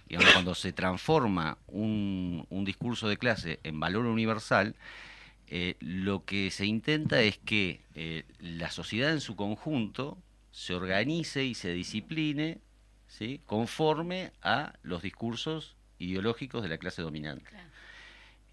digamos, 0.09 0.33
cuando 0.33 0.54
se 0.54 0.73
transforma 0.73 1.59
un, 1.68 2.47
discurso 2.64 3.09
de 3.09 3.16
clase 3.16 3.61
en 3.62 3.78
valor 3.80 4.07
universal, 4.07 4.75
eh, 5.47 5.76
lo 5.80 6.25
que 6.25 6.50
se 6.50 6.66
intenta 6.66 7.23
es 7.23 7.38
que 7.38 7.80
eh, 7.95 8.25
la 8.40 8.71
sociedad 8.71 9.12
en 9.12 9.21
su 9.21 9.37
conjunto 9.37 10.18
se 10.50 10.75
organice 10.75 11.45
y 11.45 11.54
se 11.54 11.73
discipline 11.73 12.61
¿sí? 13.07 13.40
conforme 13.47 14.33
a 14.42 14.75
los 14.83 15.02
discursos 15.02 15.76
ideológicos 15.99 16.62
de 16.62 16.68
la 16.68 16.78
clase 16.78 17.02
dominante. 17.02 17.50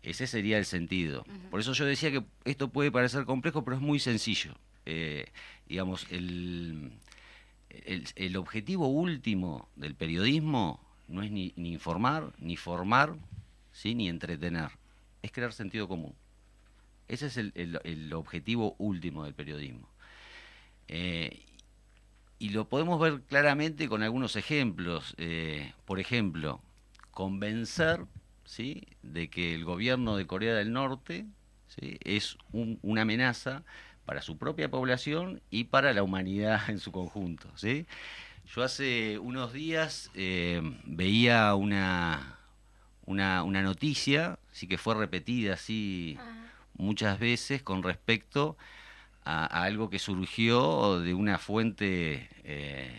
Ese 0.05 0.27
sería 0.27 0.57
el 0.57 0.65
sentido. 0.65 1.25
Por 1.49 1.59
eso 1.59 1.73
yo 1.73 1.85
decía 1.85 2.11
que 2.11 2.23
esto 2.45 2.69
puede 2.69 2.91
parecer 2.91 3.25
complejo, 3.25 3.63
pero 3.63 3.75
es 3.77 3.81
muy 3.81 3.99
sencillo. 3.99 4.53
Eh, 4.85 5.25
digamos, 5.67 6.05
el, 6.11 6.91
el, 7.69 8.07
el 8.15 8.37
objetivo 8.37 8.87
último 8.87 9.67
del 9.75 9.95
periodismo 9.95 10.79
no 11.07 11.23
es 11.23 11.31
ni, 11.31 11.53
ni 11.55 11.73
informar, 11.73 12.33
ni 12.39 12.55
formar, 12.55 13.15
¿sí? 13.71 13.95
ni 13.95 14.07
entretener. 14.07 14.69
Es 15.23 15.31
crear 15.31 15.53
sentido 15.53 15.87
común. 15.87 16.13
Ese 17.07 17.27
es 17.27 17.37
el, 17.37 17.51
el- 17.55 17.79
el 17.83 18.13
objetivo 18.13 18.75
último 18.77 19.23
del 19.23 19.33
periodismo. 19.33 19.89
Eh, 20.87 21.41
y 22.37 22.49
lo 22.49 22.69
podemos 22.69 22.99
ver 22.99 23.21
claramente 23.21 23.87
con 23.87 24.03
algunos 24.03 24.35
ejemplos. 24.35 25.15
Eh, 25.17 25.73
por 25.85 25.99
ejemplo, 25.99 26.61
convencer 27.11 28.05
¿sí? 28.45 28.83
de 29.03 29.29
que 29.29 29.53
el 29.55 29.65
gobierno 29.65 30.15
de 30.17 30.25
Corea 30.27 30.53
del 30.53 30.71
Norte 30.71 31.25
¿sí? 31.67 31.97
es 32.03 32.37
un- 32.51 32.79
una 32.81 33.01
amenaza 33.01 33.63
para 34.05 34.21
su 34.21 34.37
propia 34.37 34.69
población 34.69 35.41
y 35.49 35.65
para 35.65 35.93
la 35.93 36.03
humanidad 36.03 36.61
en 36.69 36.79
su 36.79 36.91
conjunto. 36.91 37.49
¿sí? 37.55 37.85
Yo 38.55 38.63
hace 38.63 39.17
unos 39.19 39.51
días 39.53 40.11
eh, 40.13 40.61
veía 40.85 41.55
una, 41.55 42.37
una, 43.05 43.43
una 43.43 43.61
noticia 43.63 44.37
así 44.51 44.67
que 44.67 44.77
fue 44.77 44.95
repetida 44.95 45.53
así 45.55 46.17
Ah. 46.19 46.31
muchas 46.77 47.19
veces 47.19 47.61
con 47.63 47.83
respecto 47.83 48.57
a, 49.23 49.45
a 49.45 49.63
algo 49.63 49.89
que 49.89 49.97
surgió 49.97 50.99
de 50.99 51.13
una 51.15 51.37
fuente 51.39 52.29
eh, 52.43 52.91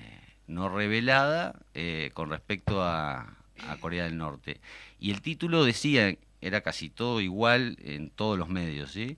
no 0.48 0.68
revelada 0.68 1.54
eh, 1.74 2.10
con 2.14 2.30
respecto 2.30 2.82
a, 2.82 3.36
a 3.68 3.76
Corea 3.80 4.04
del 4.04 4.16
Norte. 4.16 4.60
Y 5.00 5.10
el 5.10 5.20
título 5.22 5.64
decía, 5.64 6.14
era 6.40 6.60
casi 6.62 6.88
todo 6.90 7.20
igual 7.20 7.76
en 7.82 8.10
todos 8.10 8.38
los 8.38 8.48
medios, 8.48 8.92
¿sí? 8.92 9.16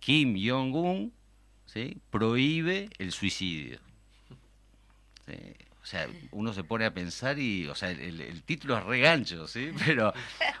Kim 0.00 0.34
Jong-un 0.38 1.12
¿sí? 1.66 1.96
prohíbe 2.10 2.88
el 2.98 3.12
suicidio. 3.12 3.78
¿Sí? 5.26 5.34
O 5.82 5.86
sea, 5.86 6.08
uno 6.30 6.54
se 6.54 6.64
pone 6.64 6.86
a 6.86 6.94
pensar 6.94 7.38
y, 7.38 7.66
o 7.66 7.74
sea, 7.74 7.90
el, 7.90 8.18
el 8.22 8.42
título 8.42 8.78
es 8.78 8.84
regancho, 8.84 9.46
¿sí? 9.46 9.70
Pero 9.84 10.14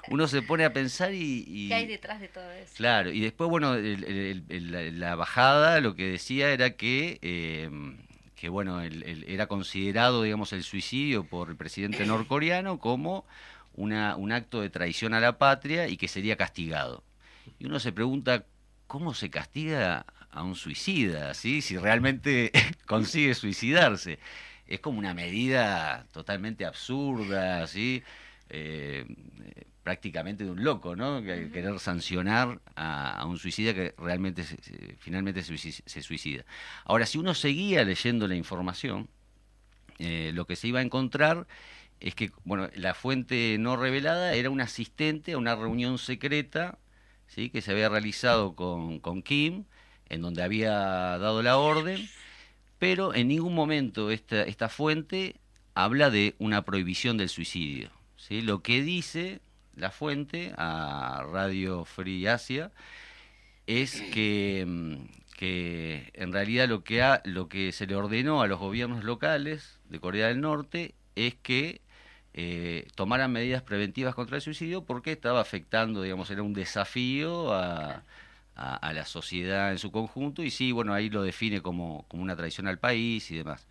uno 0.08 0.28
se 0.28 0.42
pone 0.42 0.66
a 0.66 0.72
pensar 0.74 1.14
y... 1.14 1.44
y- 1.46 1.68
¿Qué 1.68 1.74
hay 1.74 1.86
detrás 1.86 2.20
de 2.20 2.28
todo 2.28 2.50
eso? 2.52 2.74
Claro, 2.76 3.10
y 3.10 3.20
después, 3.20 3.48
bueno, 3.48 3.74
el- 3.74 5.00
la, 5.00 5.14
bajada 5.14 5.80
lo 5.80 5.94
que 5.94 6.06
decía 6.08 6.52
era 6.52 6.76
que, 6.76 7.18
eh, 7.22 7.70
que 8.36 8.50
bueno, 8.50 8.82
el- 8.82 9.02
el- 9.04 9.24
era 9.24 9.46
considerado, 9.46 10.22
digamos, 10.22 10.52
el 10.52 10.62
suicidio 10.62 11.24
por 11.24 11.48
el 11.48 11.56
presidente 11.56 12.04
norcoreano 12.04 12.78
como 12.78 13.24
una, 13.74 14.16
un 14.16 14.32
acto 14.32 14.60
de 14.60 14.70
traición 14.70 15.14
a 15.14 15.20
la 15.20 15.38
patria 15.38 15.88
y 15.88 15.96
que 15.96 16.08
sería 16.08 16.36
castigado. 16.36 17.02
Y 17.58 17.66
uno 17.66 17.78
se 17.80 17.92
pregunta, 17.92 18.44
¿cómo 18.86 19.14
se 19.14 19.30
castiga 19.30 20.06
a 20.30 20.42
un 20.42 20.54
suicida, 20.56 21.34
¿sí? 21.34 21.60
si 21.60 21.76
realmente 21.76 22.50
consigue 22.86 23.34
suicidarse? 23.34 24.18
Es 24.66 24.80
como 24.80 24.98
una 24.98 25.12
medida 25.14 26.06
totalmente 26.12 26.64
absurda, 26.64 27.66
¿sí? 27.66 28.02
Eh, 28.48 29.04
eh, 29.44 29.64
prácticamente 29.82 30.44
de 30.44 30.50
un 30.50 30.64
loco, 30.64 30.96
¿no? 30.96 31.22
Que- 31.22 31.50
Querer 31.50 31.78
sancionar 31.78 32.60
a, 32.74 33.18
a 33.18 33.26
un 33.26 33.36
suicida 33.38 33.74
que 33.74 33.94
realmente 33.98 34.42
se- 34.44 34.56
se- 34.62 34.96
finalmente 34.98 35.42
se 35.42 36.02
suicida. 36.02 36.44
Ahora, 36.86 37.04
si 37.04 37.18
uno 37.18 37.34
seguía 37.34 37.84
leyendo 37.84 38.26
la 38.26 38.36
información, 38.36 39.08
eh, 39.98 40.32
lo 40.34 40.46
que 40.46 40.56
se 40.56 40.68
iba 40.68 40.80
a 40.80 40.82
encontrar 40.82 41.46
es 42.04 42.14
que, 42.14 42.32
bueno, 42.44 42.68
la 42.74 42.92
fuente 42.92 43.56
no 43.58 43.78
revelada 43.78 44.34
era 44.34 44.50
un 44.50 44.60
asistente 44.60 45.32
a 45.32 45.38
una 45.38 45.56
reunión 45.56 45.96
secreta, 45.96 46.78
¿sí? 47.28 47.48
Que 47.48 47.62
se 47.62 47.72
había 47.72 47.88
realizado 47.88 48.54
con, 48.54 49.00
con 49.00 49.22
Kim, 49.22 49.64
en 50.10 50.20
donde 50.20 50.42
había 50.42 50.70
dado 50.70 51.42
la 51.42 51.56
orden, 51.56 52.06
pero 52.78 53.14
en 53.14 53.28
ningún 53.28 53.54
momento 53.54 54.10
esta, 54.10 54.42
esta 54.42 54.68
fuente 54.68 55.36
habla 55.72 56.10
de 56.10 56.34
una 56.38 56.62
prohibición 56.66 57.16
del 57.16 57.30
suicidio. 57.30 57.90
¿sí? 58.18 58.42
Lo 58.42 58.62
que 58.62 58.82
dice 58.82 59.40
la 59.74 59.90
fuente 59.90 60.52
a 60.58 61.24
Radio 61.32 61.86
Free 61.86 62.26
Asia 62.26 62.70
es 63.66 64.02
que, 64.12 64.62
mm, 64.68 64.94
que 65.38 66.10
en 66.12 66.34
realidad 66.34 66.68
lo 66.68 66.84
que, 66.84 67.02
lo 67.24 67.48
que 67.48 67.72
se 67.72 67.86
le 67.86 67.96
ordenó 67.96 68.42
a 68.42 68.46
los 68.46 68.58
gobiernos 68.58 69.04
locales 69.04 69.80
de 69.88 70.00
Corea 70.00 70.28
del 70.28 70.42
Norte 70.42 70.94
es 71.16 71.34
que 71.36 71.80
eh, 72.34 72.88
tomaran 72.96 73.32
medidas 73.32 73.62
preventivas 73.62 74.14
contra 74.14 74.36
el 74.36 74.42
suicidio 74.42 74.82
porque 74.84 75.12
estaba 75.12 75.40
afectando, 75.40 76.02
digamos, 76.02 76.30
era 76.30 76.42
un 76.42 76.52
desafío 76.52 77.52
a, 77.54 78.02
a- 78.56 78.76
a 78.76 78.92
la 78.92 79.04
sociedad 79.06 79.70
en 79.72 79.78
su 79.78 79.90
conjunto 79.92 80.42
y 80.42 80.50
sí, 80.50 80.72
bueno, 80.72 80.92
ahí 80.94 81.10
lo 81.10 81.22
define 81.22 81.60
como, 81.62 82.04
como 82.08 82.22
una 82.22 82.36
traición 82.36 82.66
al 82.66 82.78
país 82.78 83.30
y 83.30 83.36
demás. 83.36 83.66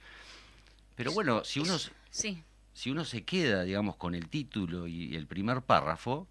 Pero 0.96 1.12
bueno, 1.12 1.44
si 1.44 1.60
uno, 1.60 1.78
Sí. 2.12 2.42
si 2.74 2.90
uno 2.92 3.04
se 3.04 3.24
queda, 3.24 3.64
digamos, 3.64 3.96
con 3.98 4.16
el 4.16 4.30
título 4.30 4.88
y 4.88 5.16
el 5.16 5.28
primer 5.28 5.62
párrafo, 5.62 6.28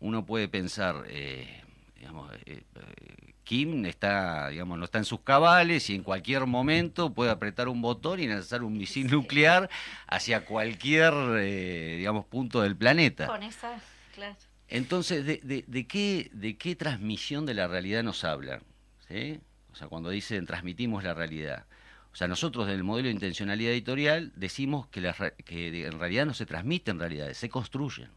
uno 0.00 0.24
puede 0.26 0.48
pensar, 0.48 1.04
eh, 1.08 1.62
digamos, 1.96 2.32
eh, 2.46 2.62
eh, 2.74 3.31
Kim 3.44 3.84
está, 3.86 4.48
digamos, 4.48 4.78
no 4.78 4.84
está 4.84 4.98
en 4.98 5.04
sus 5.04 5.20
cabales 5.20 5.90
y 5.90 5.94
en 5.94 6.02
cualquier 6.02 6.46
momento 6.46 7.12
puede 7.12 7.30
apretar 7.30 7.68
un 7.68 7.82
botón 7.82 8.20
y 8.20 8.26
lanzar 8.26 8.62
un 8.62 8.76
misil 8.76 9.10
nuclear 9.10 9.68
hacia 10.06 10.44
cualquier, 10.44 11.12
eh, 11.38 11.96
digamos, 11.98 12.24
punto 12.26 12.62
del 12.62 12.76
planeta. 12.76 13.26
Con 13.26 13.42
esa, 13.42 13.80
claro. 14.14 14.36
Entonces, 14.68 15.26
¿de, 15.26 15.40
de, 15.42 15.64
de 15.66 15.86
qué, 15.86 16.30
¿de 16.32 16.56
qué 16.56 16.76
transmisión 16.76 17.44
de 17.44 17.54
la 17.54 17.68
realidad 17.68 18.02
nos 18.02 18.24
hablan? 18.24 18.62
¿Sí? 19.08 19.40
O 19.72 19.76
sea, 19.76 19.88
cuando 19.88 20.10
dicen 20.10 20.46
transmitimos 20.46 21.04
la 21.04 21.14
realidad. 21.14 21.66
O 22.12 22.16
sea, 22.16 22.28
nosotros 22.28 22.66
del 22.66 22.84
modelo 22.84 23.08
de 23.08 23.14
intencionalidad 23.14 23.72
editorial 23.72 24.32
decimos 24.36 24.86
que, 24.88 25.00
la 25.00 25.14
que 25.44 25.86
en 25.86 25.98
realidad 25.98 26.26
no 26.26 26.34
se 26.34 26.44
transmiten 26.44 26.98
realidades, 26.98 27.38
se 27.38 27.48
construyen. 27.48 28.10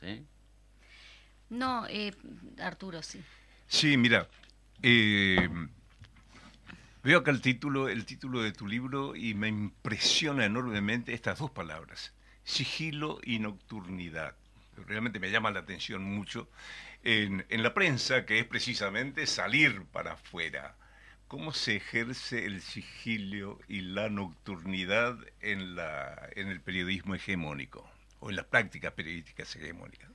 ¿Sí? 0.00 0.24
No, 1.48 1.86
eh, 1.88 2.12
Arturo, 2.58 3.02
sí. 3.02 3.22
Sí, 3.76 3.96
mira, 3.96 4.28
eh, 4.82 5.48
veo 7.02 7.18
acá 7.18 7.30
el 7.30 7.40
título, 7.40 7.88
el 7.88 8.04
título 8.04 8.42
de 8.42 8.52
tu 8.52 8.66
libro 8.66 9.16
y 9.16 9.32
me 9.34 9.48
impresiona 9.48 10.44
enormemente 10.44 11.14
estas 11.14 11.38
dos 11.38 11.50
palabras, 11.50 12.12
sigilo 12.44 13.18
y 13.24 13.38
nocturnidad. 13.38 14.36
Realmente 14.86 15.20
me 15.20 15.30
llama 15.30 15.50
la 15.50 15.60
atención 15.60 16.04
mucho 16.04 16.50
en, 17.02 17.46
en 17.48 17.62
la 17.62 17.72
prensa, 17.74 18.26
que 18.26 18.38
es 18.38 18.44
precisamente 18.44 19.26
salir 19.26 19.84
para 19.86 20.12
afuera. 20.12 20.76
¿Cómo 21.26 21.52
se 21.52 21.76
ejerce 21.76 22.44
el 22.44 22.60
sigilio 22.60 23.58
y 23.68 23.80
la 23.80 24.10
nocturnidad 24.10 25.18
en, 25.40 25.76
la, 25.76 26.28
en 26.36 26.48
el 26.48 26.60
periodismo 26.60 27.14
hegemónico 27.14 27.90
o 28.20 28.28
en 28.28 28.36
las 28.36 28.44
prácticas 28.44 28.92
periodísticas 28.92 29.56
hegemónicas? 29.56 30.11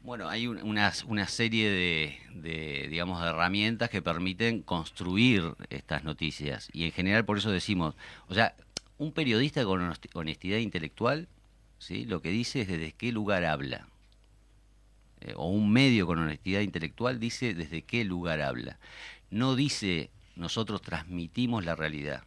Bueno, 0.00 0.28
hay 0.28 0.46
un- 0.46 0.62
una, 0.62 1.26
serie 1.26 1.70
de, 1.70 2.18
de, 2.34 2.88
digamos, 2.88 3.20
de 3.20 3.28
herramientas 3.28 3.90
que 3.90 4.00
permiten 4.00 4.62
construir 4.62 5.54
estas 5.70 6.04
noticias. 6.04 6.68
Y 6.72 6.84
en 6.84 6.92
general 6.92 7.24
por 7.24 7.38
eso 7.38 7.50
decimos, 7.50 7.94
o 8.28 8.34
sea, 8.34 8.54
un 8.96 9.12
periodista 9.12 9.64
con 9.64 9.92
honestidad 10.14 10.58
intelectual, 10.58 11.28
¿sí? 11.78 12.04
lo 12.04 12.22
que 12.22 12.30
dice 12.30 12.62
es 12.62 12.68
desde 12.68 12.92
qué 12.92 13.12
lugar 13.12 13.44
habla. 13.44 13.88
Eh, 15.20 15.34
o 15.36 15.48
un 15.50 15.72
medio 15.72 16.06
con 16.06 16.18
honestidad 16.20 16.60
intelectual 16.60 17.18
dice 17.18 17.52
desde 17.54 17.82
qué 17.82 18.04
lugar 18.04 18.40
habla. 18.40 18.78
No 19.30 19.56
dice 19.56 20.10
nosotros 20.36 20.80
transmitimos 20.80 21.64
la 21.64 21.74
realidad. 21.74 22.22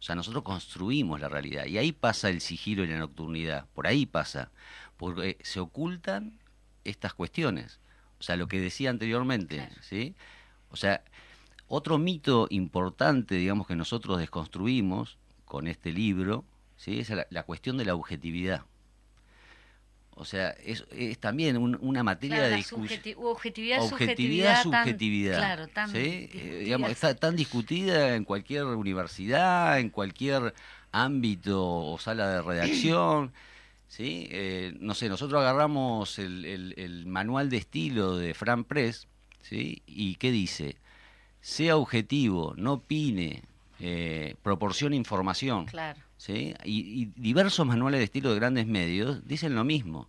O 0.00 0.02
sea, 0.02 0.14
nosotros 0.14 0.42
construimos 0.44 1.20
la 1.20 1.28
realidad. 1.28 1.66
Y 1.66 1.78
ahí 1.78 1.92
pasa 1.92 2.30
el 2.30 2.40
sigilo 2.40 2.84
y 2.84 2.88
la 2.88 2.98
nocturnidad. 2.98 3.66
Por 3.74 3.86
ahí 3.86 4.06
pasa. 4.06 4.50
Porque 4.96 5.38
se 5.42 5.60
ocultan 5.60 6.38
estas 6.84 7.14
cuestiones. 7.14 7.80
O 8.20 8.22
sea, 8.22 8.36
lo 8.36 8.46
que 8.48 8.60
decía 8.60 8.90
anteriormente, 8.90 9.56
Claro. 9.56 9.74
¿sí? 9.82 10.14
O 10.70 10.76
sea, 10.76 11.02
otro 11.68 11.98
mito 11.98 12.46
importante, 12.50 13.34
digamos, 13.36 13.66
que 13.66 13.76
nosotros 13.76 14.18
desconstruimos 14.18 15.18
con 15.44 15.66
este 15.66 15.92
libro, 15.92 16.44
¿sí? 16.76 17.00
Es 17.00 17.10
la, 17.10 17.26
la 17.30 17.42
cuestión 17.44 17.76
de 17.76 17.84
la 17.84 17.94
objetividad. 17.94 18.64
O 20.16 20.24
sea, 20.24 20.50
es, 20.64 20.84
es 20.92 21.18
también 21.18 21.56
un- 21.56 21.76
una 21.80 22.04
materia 22.04 22.36
Claro, 22.36 22.50
de 22.50 22.56
discusión. 22.56 23.00
subjeti- 23.00 23.16
objetividad, 23.18 23.82
Objetividad, 23.82 24.62
subjetividad. 24.62 24.62
subjetividad. 24.62 25.32
Tan, 25.32 25.40
claro, 25.40 25.68
tan 25.68 25.90
¿sí? 25.90 26.28
Eh, 26.32 26.60
digamos, 26.64 26.90
está 26.90 27.14
tan 27.16 27.34
discutida 27.34 28.14
en 28.14 28.24
cualquier 28.24 28.64
universidad, 28.64 29.80
en 29.80 29.90
cualquier 29.90 30.54
ámbito 30.92 31.60
o 31.66 31.98
sala 31.98 32.28
de 32.30 32.42
redacción. 32.42 33.32
¿Sí? 33.96 34.26
Eh, 34.30 34.74
no 34.80 34.94
sé, 34.94 35.08
nosotros 35.08 35.40
agarramos 35.40 36.18
el, 36.18 36.44
el- 36.44 36.74
el 36.76 37.06
manual 37.06 37.48
de 37.48 37.58
estilo 37.58 38.16
de 38.16 38.34
Fran 38.34 38.64
Press, 38.64 39.06
¿sí? 39.40 39.82
¿Y 39.86 40.16
qué 40.16 40.32
dice? 40.32 40.76
Sea 41.40 41.76
objetivo, 41.76 42.54
no 42.56 42.72
opine, 42.74 43.42
eh, 43.78 44.34
proporcione 44.42 44.96
información. 44.96 45.66
Claro. 45.66 46.00
¿sí? 46.16 46.54
Y, 46.64 47.02
y 47.02 47.04
diversos 47.16 47.66
manuales 47.66 47.98
de 48.00 48.04
estilo 48.04 48.30
de 48.30 48.36
grandes 48.40 48.66
medios 48.66 49.26
dicen 49.28 49.54
lo 49.54 49.62
mismo. 49.62 50.08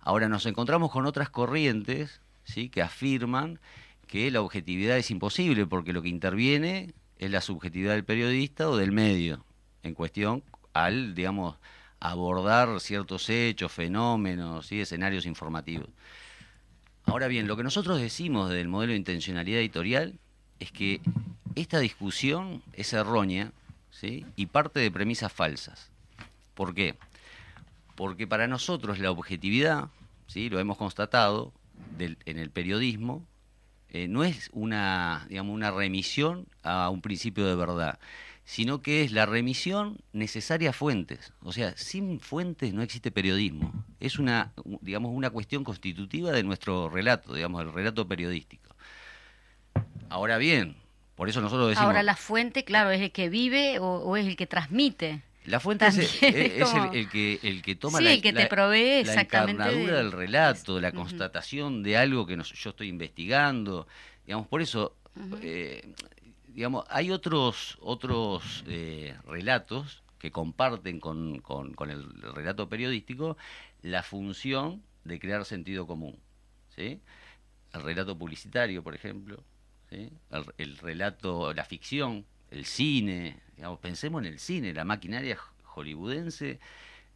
Ahora 0.00 0.28
nos 0.28 0.46
encontramos 0.46 0.90
con 0.92 1.04
otras 1.06 1.30
corrientes 1.30 2.20
¿sí? 2.44 2.68
que 2.68 2.82
afirman 2.82 3.58
que 4.06 4.30
la 4.30 4.42
objetividad 4.42 4.96
es 4.98 5.10
imposible 5.10 5.66
porque 5.66 5.92
lo 5.92 6.02
que 6.02 6.08
interviene 6.10 6.92
es 7.18 7.30
la 7.30 7.40
subjetividad 7.40 7.94
del 7.94 8.04
periodista 8.04 8.68
o 8.68 8.76
del 8.76 8.92
medio 8.92 9.44
en 9.82 9.94
cuestión 9.94 10.42
al, 10.74 11.14
digamos, 11.14 11.56
abordar 12.10 12.80
ciertos 12.80 13.28
hechos, 13.30 13.72
fenómenos, 13.72 14.66
¿sí? 14.66 14.80
escenarios 14.80 15.26
informativos. 15.26 15.88
Ahora 17.06 17.28
bien, 17.28 17.46
lo 17.46 17.56
que 17.56 17.62
nosotros 17.62 18.00
decimos 18.00 18.50
del 18.50 18.68
modelo 18.68 18.92
de 18.92 18.98
intencionalidad 18.98 19.60
editorial 19.60 20.18
es 20.60 20.70
que 20.70 21.00
esta 21.54 21.78
discusión 21.78 22.62
es 22.72 22.92
errónea 22.92 23.52
y 24.36 24.46
parte 24.46 24.80
de 24.80 24.90
premisas 24.90 25.32
falsas. 25.32 25.90
¿Por 26.54 26.74
qué? 26.74 26.94
Porque 27.94 28.26
para 28.26 28.48
nosotros 28.48 28.98
la 28.98 29.10
objetividad, 29.10 29.88
¿sí? 30.26 30.50
lo 30.50 30.58
hemos 30.60 30.76
constatado 30.76 31.52
del- 31.96 32.18
en 32.26 32.38
el 32.38 32.50
periodismo, 32.50 33.24
eh, 33.88 34.08
no 34.08 34.24
es 34.24 34.50
una, 34.52 35.24
digamos, 35.30 35.54
una 35.54 35.70
remisión 35.70 36.46
a 36.62 36.90
un 36.90 37.00
principio 37.00 37.46
de 37.46 37.54
verdad, 37.54 37.98
sino 38.44 38.82
que 38.82 39.02
es 39.04 39.12
la 39.12 39.24
remisión 39.26 39.98
necesaria 40.12 40.70
a 40.70 40.72
fuentes. 40.72 41.32
O 41.42 41.52
sea, 41.52 41.74
sin 41.76 42.20
fuentes 42.20 42.74
no 42.74 42.82
existe 42.82 43.10
periodismo. 43.10 43.72
Es 44.00 44.18
una, 44.18 44.52
digamos, 44.82 45.12
una 45.14 45.30
cuestión 45.30 45.64
constitutiva 45.64 46.30
de 46.32 46.42
nuestro 46.42 46.88
relato, 46.90 47.34
digamos, 47.34 47.62
el 47.62 47.72
relato 47.72 48.06
periodístico. 48.06 48.74
Ahora 50.08 50.38
bien, 50.38 50.76
por 51.14 51.28
eso 51.28 51.40
nosotros 51.40 51.68
decimos... 51.70 51.86
Ahora 51.86 52.02
la 52.02 52.16
fuente, 52.16 52.64
claro, 52.64 52.90
es 52.90 53.00
el 53.00 53.12
que 53.12 53.28
vive 53.28 53.78
o, 53.78 53.84
o 53.98 54.16
es 54.16 54.26
el 54.26 54.36
que 54.36 54.46
transmite. 54.46 55.22
La 55.46 55.60
fuente 55.60 55.86
es, 55.86 55.94
También 55.94 56.10
es- 56.22 56.52
es 56.52 56.62
es 56.62 56.68
como- 56.70 56.92
el, 56.92 56.98
el 57.00 57.08
que, 57.10 57.38
el 57.42 57.62
que 57.62 57.74
toma 57.76 57.98
Sí, 57.98 58.04
la, 58.04 58.12
el 58.12 58.22
que 58.22 58.32
te 58.32 58.42
la- 58.42 58.48
provee 58.48 59.04
la 59.04 59.12
exactamente 59.12 59.62
encarnadura 59.62 59.92
de- 59.96 60.02
del 60.02 60.12
relato, 60.12 60.76
de 60.76 60.82
la 60.82 60.92
constatación 60.92 61.82
de 61.82 61.96
algo 61.96 62.26
que 62.26 62.36
nos- 62.36 62.52
yo 62.52 62.70
estoy 62.70 62.88
investigando. 62.88 63.86
Digamos, 64.26 64.46
por 64.46 64.62
eso, 64.62 64.96
eh, 65.42 65.86
digamos, 66.54 66.84
hay 66.88 67.10
otros, 67.10 67.76
otros 67.80 68.64
eh, 68.68 69.16
relatos 69.26 70.02
que 70.18 70.30
comparten 70.30 71.00
con, 71.00 71.40
con- 71.40 71.74
el 71.90 72.22
relato 72.34 72.68
periodístico 72.68 73.36
la 73.82 74.02
función 74.02 74.82
de 75.04 75.18
crear 75.18 75.44
sentido 75.44 75.86
común. 75.86 76.18
¿sí? 76.74 77.00
El 77.72 77.82
relato 77.82 78.16
publicitario, 78.16 78.82
por 78.82 78.94
ejemplo, 78.94 79.42
¿sí? 79.90 80.10
el 80.56 80.78
relato, 80.78 81.52
la 81.52 81.64
ficción, 81.64 82.24
el 82.50 82.64
cine, 82.64 83.40
digamos, 83.56 83.80
pensemos 83.80 84.22
en 84.22 84.32
el 84.32 84.38
cine, 84.38 84.72
la 84.72 84.84
maquinaria 84.84 85.36
hollywoodense, 85.64 86.60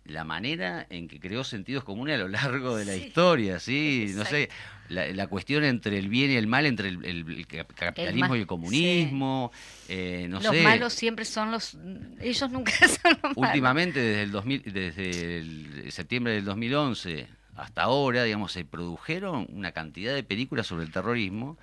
la 0.09 0.25
manera 0.25 0.87
en 0.91 1.09
que 1.09 1.21
creó 1.21 1.45
sentidos 1.45 1.85
comunes 1.85 2.17
a 2.17 2.19
lo 2.19 2.29
largo 2.29 2.77
de 2.77 2.85
la 2.85 2.95
Sí, 2.95 3.05
historia, 3.07 3.59
sí, 3.61 4.13
no 4.17 4.25
sé, 4.25 4.49
la, 4.89 5.07
la 5.09 5.27
cuestión 5.27 5.65
entre 5.65 5.99
el 5.99 6.09
bien 6.09 6.31
y 6.31 6.37
el 6.37 6.47
mal, 6.47 6.67
entre 6.67 6.89
el, 6.89 7.05
el- 7.05 7.29
el 7.31 7.47
cap- 7.47 7.73
capitalismo 7.75 8.35
y 8.37 8.41
el 8.41 8.47
comunismo, 8.47 9.53
eh, 9.89 10.27
no 10.29 10.41
los 10.41 10.51
sé. 10.53 10.65
malos 10.65 10.93
siempre 10.95 11.25
son 11.25 11.51
los... 11.53 11.77
Ellos 12.21 12.51
nunca 12.51 12.73
son 12.89 13.13
los 13.23 13.37
malos. 13.37 13.37
Últimamente, 13.37 14.01
desde 14.01 14.23
el, 14.23 14.31
2000, 14.33 14.63
desde 14.73 15.39
el 15.39 15.93
septiembre 15.93 16.33
del 16.35 16.45
2011 16.45 17.29
hasta 17.57 17.83
ahora, 17.83 18.23
digamos, 18.25 18.53
se 18.53 18.65
produjeron 18.65 19.47
una 19.53 19.73
cantidad 19.73 20.15
de 20.15 20.23
películas 20.23 20.67
sobre 20.67 20.85
el 20.85 20.93
terrorismo 20.93 21.59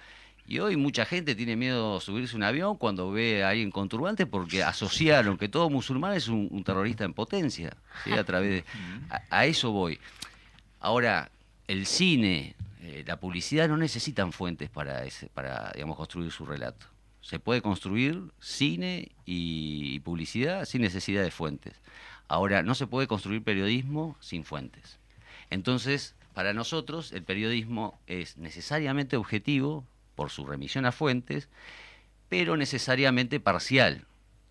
y 0.48 0.60
hoy 0.60 0.78
mucha 0.78 1.06
gente 1.06 1.34
tiene 1.34 1.56
miedo 1.56 1.96
de 1.96 2.02
subirse 2.02 2.36
un 2.36 2.44
avión 2.44 2.78
cuando 2.78 3.10
ve 3.12 3.44
a 3.44 3.50
alguien 3.50 3.72
con 3.72 3.90
turbante 3.90 4.26
porque 4.28 4.64
asociaron 4.64 5.38
que 5.38 5.50
todo 5.50 5.70
musulmán 5.70 6.14
es 6.14 6.28
un, 6.28 6.48
un 6.52 6.64
terrorista 6.64 7.04
en 7.04 7.14
potencia, 7.14 7.76
¿sí? 8.04 8.12
A 8.12 8.24
través 8.24 8.50
de... 8.50 8.66
A, 9.10 9.22
a 9.30 9.46
eso 9.46 9.72
voy. 9.72 10.00
Ahora, 10.80 11.32
el 11.68 11.86
cine, 11.88 12.56
eh, 12.82 13.04
la 13.08 13.20
publicidad 13.20 13.68
no 13.68 13.78
necesitan 13.78 14.32
fuentes 14.32 14.70
para, 14.70 15.04
ese, 15.04 15.28
para 15.30 15.72
digamos, 15.74 15.98
construir 15.98 16.32
su 16.32 16.46
relato. 16.46 16.86
Se 17.22 17.40
puede 17.40 17.62
construir 17.64 18.22
cine 18.40 19.12
y, 19.26 19.96
y 19.96 20.00
publicidad 20.00 20.66
sin 20.66 20.82
necesidad 20.84 21.24
de 21.24 21.32
fuentes. 21.32 21.74
Ahora, 22.28 22.62
no 22.62 22.76
se 22.76 22.86
puede 22.86 23.08
construir 23.08 23.44
periodismo 23.44 24.16
sin 24.20 24.44
fuentes. 24.44 25.00
Entonces, 25.50 26.16
para 26.36 26.54
nosotros, 26.54 27.12
el 27.14 27.24
periodismo 27.24 28.00
es 28.06 28.38
necesariamente 28.38 29.18
objetivo 29.18 29.86
por 30.16 30.30
su 30.32 30.46
remisión 30.46 30.86
a 30.86 30.92
fuentes, 30.92 31.50
pero 32.30 32.58
necesariamente 32.58 33.40
parcial. 33.40 34.06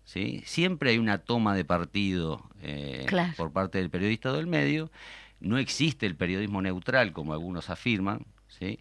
¿sí? 0.05 0.41
Siempre 0.45 0.91
hay 0.91 0.97
una 0.97 1.17
toma 1.19 1.55
de 1.55 1.65
partido 1.65 2.49
eh, 2.61 3.05
Claro. 3.07 3.33
por 3.35 3.51
parte 3.51 3.79
del 3.79 3.89
periodista 3.89 4.31
o 4.31 4.33
del 4.33 4.47
medio. 4.47 4.91
No 5.39 5.57
existe 5.57 6.05
el 6.05 6.15
periodismo 6.15 6.61
neutral, 6.61 7.11
como 7.11 7.33
algunos 7.33 7.69
afirman. 7.69 8.25
¿sí? 8.47 8.79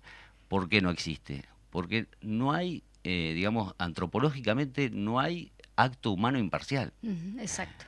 ¿Por 0.48 0.68
qué 0.68 0.80
no 0.80 0.90
existe? 0.90 1.44
Porque 1.70 2.06
no 2.20 2.52
hay, 2.52 2.84
eh, 3.02 3.32
digamos, 3.34 3.74
antropológicamente 3.78 4.90
no 4.90 5.18
hay 5.18 5.50
acto 5.76 6.12
humano 6.12 6.38
imparcial. 6.38 6.92
Exacto. 7.38 7.86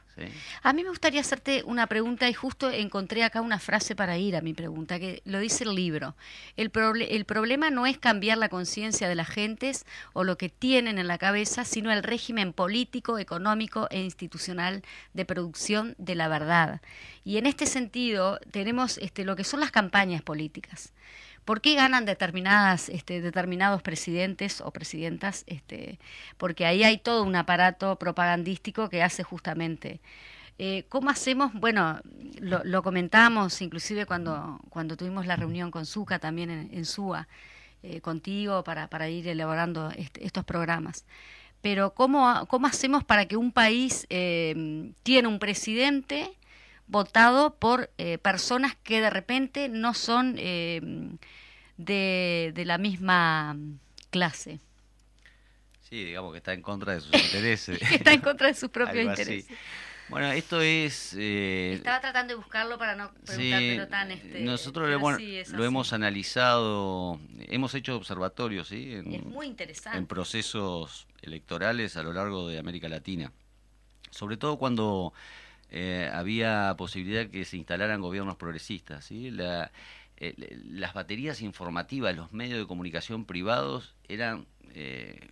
A 0.63 0.73
mí 0.73 0.83
me 0.83 0.89
gustaría 0.89 1.21
hacerte 1.21 1.63
una 1.65 1.87
pregunta 1.87 2.29
y 2.29 2.33
justo 2.33 2.71
encontré 2.71 3.23
acá 3.23 3.41
una 3.41 3.59
frase 3.59 3.95
para 3.95 4.17
ir 4.17 4.35
a 4.35 4.41
mi 4.41 4.55
pregunta, 4.55 4.99
que 4.99 5.21
lo 5.25 5.39
dice 5.41 5.65
el 5.65 5.75
libro. 5.75 6.17
El, 6.57 6.73
proble- 6.73 7.09
el 7.11 7.25
problema 7.25 7.71
no 7.71 7.87
es 7.87 7.99
cambiar 7.99 8.39
la 8.39 8.49
conciencia 8.49 9.09
de 9.09 9.15
las 9.15 9.29
gentes 9.29 9.85
o 10.15 10.25
lo 10.25 10.39
que 10.39 10.49
tienen 10.49 10.99
en 10.99 11.07
la 11.07 11.19
cabeza, 11.19 11.65
sino 11.65 11.93
el 11.93 12.03
régimen 12.03 12.53
político, 12.53 13.19
económico 13.19 13.89
e 13.91 14.01
institucional 14.01 14.83
de 15.13 15.25
producción 15.25 15.95
de 15.99 16.15
la 16.15 16.29
verdad. 16.29 16.81
Y 17.25 17.37
en 17.37 17.47
este 17.47 17.67
sentido 17.67 18.39
tenemos 18.51 18.99
este, 18.99 19.25
lo 19.25 19.37
que 19.37 19.45
son 19.45 19.61
las 19.61 19.71
campañas 19.71 20.23
políticas. 20.23 20.93
¿Por 21.47 21.61
qué 21.61 21.77
ganan 21.77 22.05
determinadas, 22.07 22.89
este, 22.89 23.21
determinados 23.23 23.81
presidentes 23.81 24.61
o 24.61 24.73
presidentas? 24.73 25.45
Este, 25.47 26.01
porque 26.39 26.67
ahí 26.67 26.83
hay 26.85 26.99
todo 26.99 27.23
un 27.23 27.37
aparato 27.37 27.97
propagandístico 27.99 28.89
que 28.91 29.03
hace 29.03 29.23
justamente. 29.23 30.01
Eh, 30.59 30.87
¿Cómo 30.89 31.09
hacemos? 31.09 31.53
Bueno, 31.55 32.01
lo, 32.41 32.83
comentamos 32.83 33.63
inclusive 33.63 34.07
cuando, 34.07 34.59
cuando 34.71 34.97
tuvimos 34.97 35.27
la 35.27 35.37
reunión 35.37 35.71
con 35.71 35.87
Zuca 35.87 36.19
también 36.19 36.51
en, 36.51 36.69
en 36.73 36.85
SUA, 36.85 37.29
eh, 37.85 38.01
contigo, 38.01 38.65
para, 38.65 38.89
para 38.89 39.09
ir 39.09 39.29
elaborando 39.29 39.91
este- 39.97 40.27
estos 40.27 40.45
programas. 40.45 41.05
Pero 41.63 41.95
¿cómo, 41.95 42.47
¿cómo 42.49 42.67
hacemos 42.67 43.05
para 43.05 43.27
que 43.27 43.37
un 43.37 43.53
país 43.53 44.07
eh, 44.11 44.93
tiene 45.05 45.29
un 45.29 45.39
presidente 45.39 46.37
votado 46.89 47.57
por 47.57 47.91
eh, 47.99 48.19
personas 48.19 48.77
que 48.83 49.01
de 49.01 49.11
repente 49.11 49.69
no 49.69 49.95
son 49.95 50.37
eh, 50.39 50.81
de, 51.77 52.53
de 52.55 52.65
la 52.65 52.79
misma 52.79 53.57
clase, 54.11 54.61
Sí, 55.89 56.05
digamos 56.05 56.33
que 56.33 56.39
está 56.39 56.53
en 56.53 56.63
contra 56.63 56.95
de 56.95 57.01
sus 57.01 57.13
intereses. 57.25 57.81
está 57.93 58.13
en 58.13 58.21
contra 58.21 58.49
de 58.49 58.55
sus 58.55 58.71
propios 58.71 59.07
así. 59.09 59.23
intereses? 59.23 59.59
Bueno, 60.09 60.31
esto 60.33 60.61
es... 60.61 61.15
eh, 61.19 61.75
Estaba 61.75 62.01
tratando 62.01 62.33
de 62.33 62.37
buscarlo 62.39 62.77
para 62.79 62.97
no 62.97 63.09
sí, 63.25 63.37
preguntártelo 63.51 63.89
tan... 63.89 64.11
Este, 64.11 64.41
nosotros 64.41 64.89
lo, 64.89 65.17
sí, 65.17 65.43
hemos 65.65 65.93
analizado, 65.93 67.21
hemos 67.49 67.75
hecho 67.75 67.97
observatorios, 67.97 68.69
¿sí? 68.69 68.95
En, 68.95 69.13
Es 69.15 69.25
muy 69.25 69.47
interesante. 69.47 69.99
en 69.99 70.07
procesos 70.09 71.07
electorales 71.23 71.97
a 71.97 72.03
lo 72.03 72.13
largo 72.13 72.49
de 72.49 72.59
América 72.59 72.89
Latina. 72.89 73.33
Sobre 74.11 74.37
todo 74.37 74.59
cuando 74.59 75.13
eh, 75.79 76.09
había 76.11 76.75
posibilidad 76.79 77.29
que 77.29 77.45
se 77.45 77.59
instalaran 77.59 78.01
gobiernos 78.01 78.37
progresistas. 78.37 79.05
eh, 80.17 80.59
las 80.71 80.95
baterías 80.95 81.43
informativas, 81.43 82.17
los 82.17 82.33
medios 82.33 82.59
de 82.59 82.67
comunicación 82.67 83.27
privados 83.27 83.95
eran 84.09 84.47
eh, 84.71 85.29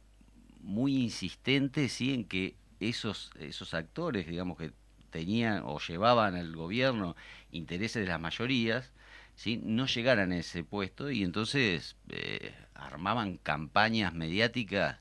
muy 0.60 0.96
insistentes 0.96 1.94
¿sí? 1.94 2.12
en 2.12 2.24
que 2.26 2.56
esos, 2.78 3.30
esos 3.40 3.72
actores, 3.72 4.26
digamos, 4.26 4.58
que 4.58 4.72
tenían 5.08 5.62
o 5.64 5.78
llevaban 5.78 6.34
al 6.34 6.54
gobierno 6.54 7.16
intereses 7.50 8.02
de 8.02 8.08
las 8.10 8.20
mayorías, 8.20 8.92
¿sí? 9.36 9.58
no 9.64 9.86
llegaran 9.86 10.30
a 10.32 10.36
ese 10.36 10.62
puesto 10.62 11.10
y 11.10 11.22
entonces 11.22 11.96
eh, 12.10 12.52
armaban 12.74 13.38
campañas 13.38 14.12
mediáticas 14.12 14.98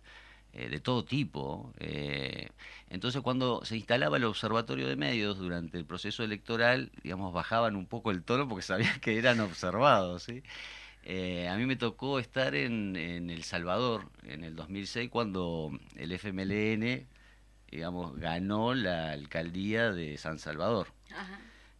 eh, 0.53 0.69
de 0.69 0.79
todo 0.79 1.03
tipo. 1.03 1.73
Entonces 2.93 3.23
cuando 3.23 3.65
se 3.65 3.75
instalaba 3.75 4.17
el 4.17 4.23
observatorio 4.23 4.87
de 4.87 4.95
medios 4.95 5.39
durante 5.39 5.79
el 5.79 5.85
proceso 5.85 6.23
electoral, 6.23 6.91
digamos, 7.01 7.33
bajaban 7.33 7.75
un 7.75 7.87
poco 7.87 8.11
el 8.11 8.23
tono 8.23 8.47
porque 8.47 8.61
sabían 8.61 8.99
que 8.99 9.17
eran 9.17 9.39
observados. 9.39 10.21
¿sí? 10.21 10.43
Eh, 11.03 11.47
a 11.49 11.57
mí 11.57 11.65
me 11.65 11.75
tocó 11.75 12.19
estar 12.19 12.53
en, 12.53 12.95
en 12.95 13.31
El 13.31 13.43
Salvador 13.43 14.11
en 14.21 14.43
el 14.43 14.55
2006 14.55 15.09
cuando 15.09 15.71
el 15.95 16.11
FMLN, 16.11 17.07
digamos, 17.71 18.15
ganó 18.19 18.75
la 18.75 19.09
alcaldía 19.09 19.91
de 19.91 20.15
San 20.17 20.37
Salvador. 20.37 20.89
Ajá. 21.11 21.39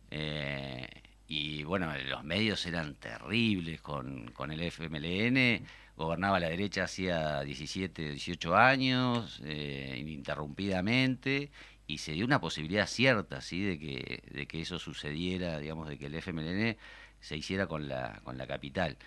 Eh, 0.09 0.87
y 1.27 1.63
bueno, 1.63 1.93
los 2.09 2.23
medios 2.23 2.65
eran 2.65 2.95
terribles 2.95 3.81
con, 3.81 4.31
con 4.31 4.51
el 4.51 4.61
FMLN, 4.61 5.63
gobernaba 5.95 6.39
la 6.39 6.49
derecha 6.49 6.83
hacía 6.85 7.41
17, 7.41 8.11
18 8.11 8.55
años, 8.55 9.41
eh, 9.45 9.95
ininterrumpidamente, 9.99 11.51
y 11.87 11.99
se 11.99 12.13
dio 12.13 12.25
una 12.25 12.39
posibilidad 12.41 12.87
cierta, 12.87 13.41
¿sí?, 13.41 13.61
de 13.61 13.79
que, 13.79 14.23
de 14.31 14.47
que 14.47 14.61
eso 14.61 14.79
sucediera, 14.79 15.59
digamos, 15.59 15.89
de 15.89 15.97
que 15.97 16.07
el 16.07 16.15
FMLN 16.15 16.77
se 17.19 17.37
hiciera 17.37 17.67
con 17.67 17.87
la, 17.87 18.21
con 18.23 18.37
la 18.37 18.47
capital. 18.47 18.97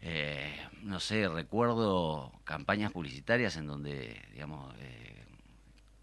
Eh, 0.00 0.54
no 0.82 1.00
sé, 1.00 1.28
recuerdo 1.28 2.32
campañas 2.44 2.92
publicitarias 2.92 3.56
en 3.56 3.66
donde, 3.66 4.22
digamos, 4.32 4.74
eh, 4.80 5.25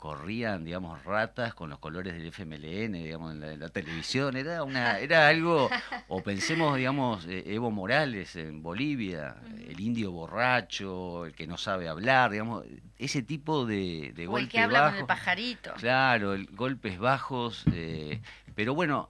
corrían, 0.04 0.66
digamos, 0.66 1.02
ratas 1.06 1.54
con 1.54 1.70
los 1.70 1.80
colores 1.80 2.14
del 2.14 2.26
FMLN, 2.26 2.92
digamos, 2.92 3.32
en 3.32 3.40
la, 3.40 3.54
en 3.54 3.60
la 3.62 3.70
televisión. 3.70 4.36
Era 4.36 4.62
una, 4.64 5.00
era 5.00 5.30
algo, 5.30 5.70
o 6.10 6.22
pensemos, 6.22 6.76
digamos, 6.76 7.26
eh, 7.26 7.44
Evo 7.46 7.72
Morales 7.72 8.36
en 8.36 8.62
Bolivia, 8.62 9.38
el 9.66 9.80
indio 9.80 10.12
borracho, 10.12 11.26
el 11.26 11.32
que 11.34 11.48
no 11.48 11.58
sabe 11.58 11.88
hablar, 11.88 12.32
digamos, 12.32 12.66
ese 12.98 13.22
tipo 13.24 13.66
de, 13.66 14.12
de 14.14 14.28
O 14.28 14.38
el 14.38 14.44
golpes 14.44 14.50
que 14.50 14.60
habla 14.60 14.80
con 14.80 14.88
el 14.88 14.94
bajos. 15.04 15.08
pajarito. 15.08 15.74
Claro, 15.76 16.34
el, 16.34 16.48
golpes 16.48 17.00
bajos. 17.00 17.64
eh, 17.72 18.22
pero 18.56 18.76
bueno, 18.76 19.10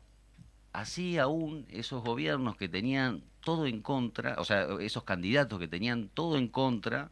así 0.74 1.18
aún 1.18 1.66
esos 1.72 2.04
gobiernos 2.04 2.56
que 2.56 2.70
tenían 2.70 3.24
todo 3.44 3.66
en 3.66 3.82
contra, 3.82 4.36
o 4.38 4.46
sea, 4.46 4.68
esos 4.80 5.06
candidatos 5.06 5.58
que 5.58 5.68
tenían 5.68 6.10
todo 6.10 6.38
en 6.38 6.50
contra, 6.50 7.10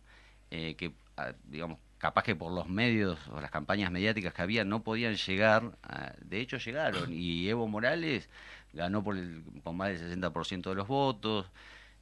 eh, 0.52 0.76
que, 0.76 0.94
ah, 1.17 1.34
digamos, 1.46 1.80
capaz 2.02 2.24
que 2.24 2.36
por 2.36 2.52
los 2.52 2.68
medios 2.68 3.20
o 3.30 3.40
las 3.40 3.52
campañas 3.52 3.92
mediáticas 3.92 4.34
que 4.34 4.42
había 4.42 4.66
no 4.66 4.84
podían 4.84 5.16
llegar, 5.16 5.78
a- 5.84 6.14
de 6.20 6.42
hecho 6.42 6.58
llegaron, 6.58 7.14
y 7.14 7.48
Evo 7.48 7.68
Morales 7.68 8.28
ganó 8.74 9.04
por 9.04 9.16
el, 9.18 9.44
con 9.64 9.78
más 9.78 9.90
del 9.90 10.00
60% 10.00 10.72
de 10.72 10.76
los 10.76 10.88
votos, 10.88 11.46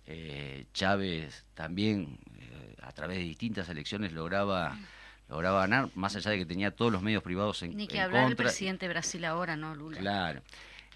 eh, 0.06 0.66
Chávez 0.74 1.46
también 1.54 2.18
eh, 2.40 2.76
a 2.82 2.92
través 2.94 3.18
de 3.18 3.24
distintas 3.26 3.68
elecciones 3.70 4.14
lograba 4.14 4.78
lograba 5.28 5.60
ganar, 5.60 5.90
más 5.94 6.16
allá 6.16 6.32
de 6.32 6.40
que 6.40 6.46
tenía 6.48 6.72
todos 6.72 6.92
los 6.92 7.04
medios 7.04 7.22
privados 7.22 7.62
en, 7.62 7.78
Ni 7.78 7.86
que 7.88 8.00
hablar 8.00 8.22
el 8.24 8.30
contra. 8.30 8.46
presidente 8.46 8.88
de 8.88 8.94
Brasil 8.94 9.24
ahora, 9.26 9.56
¿no, 9.56 9.76
Lula? 9.76 10.00
Claro. 10.00 10.42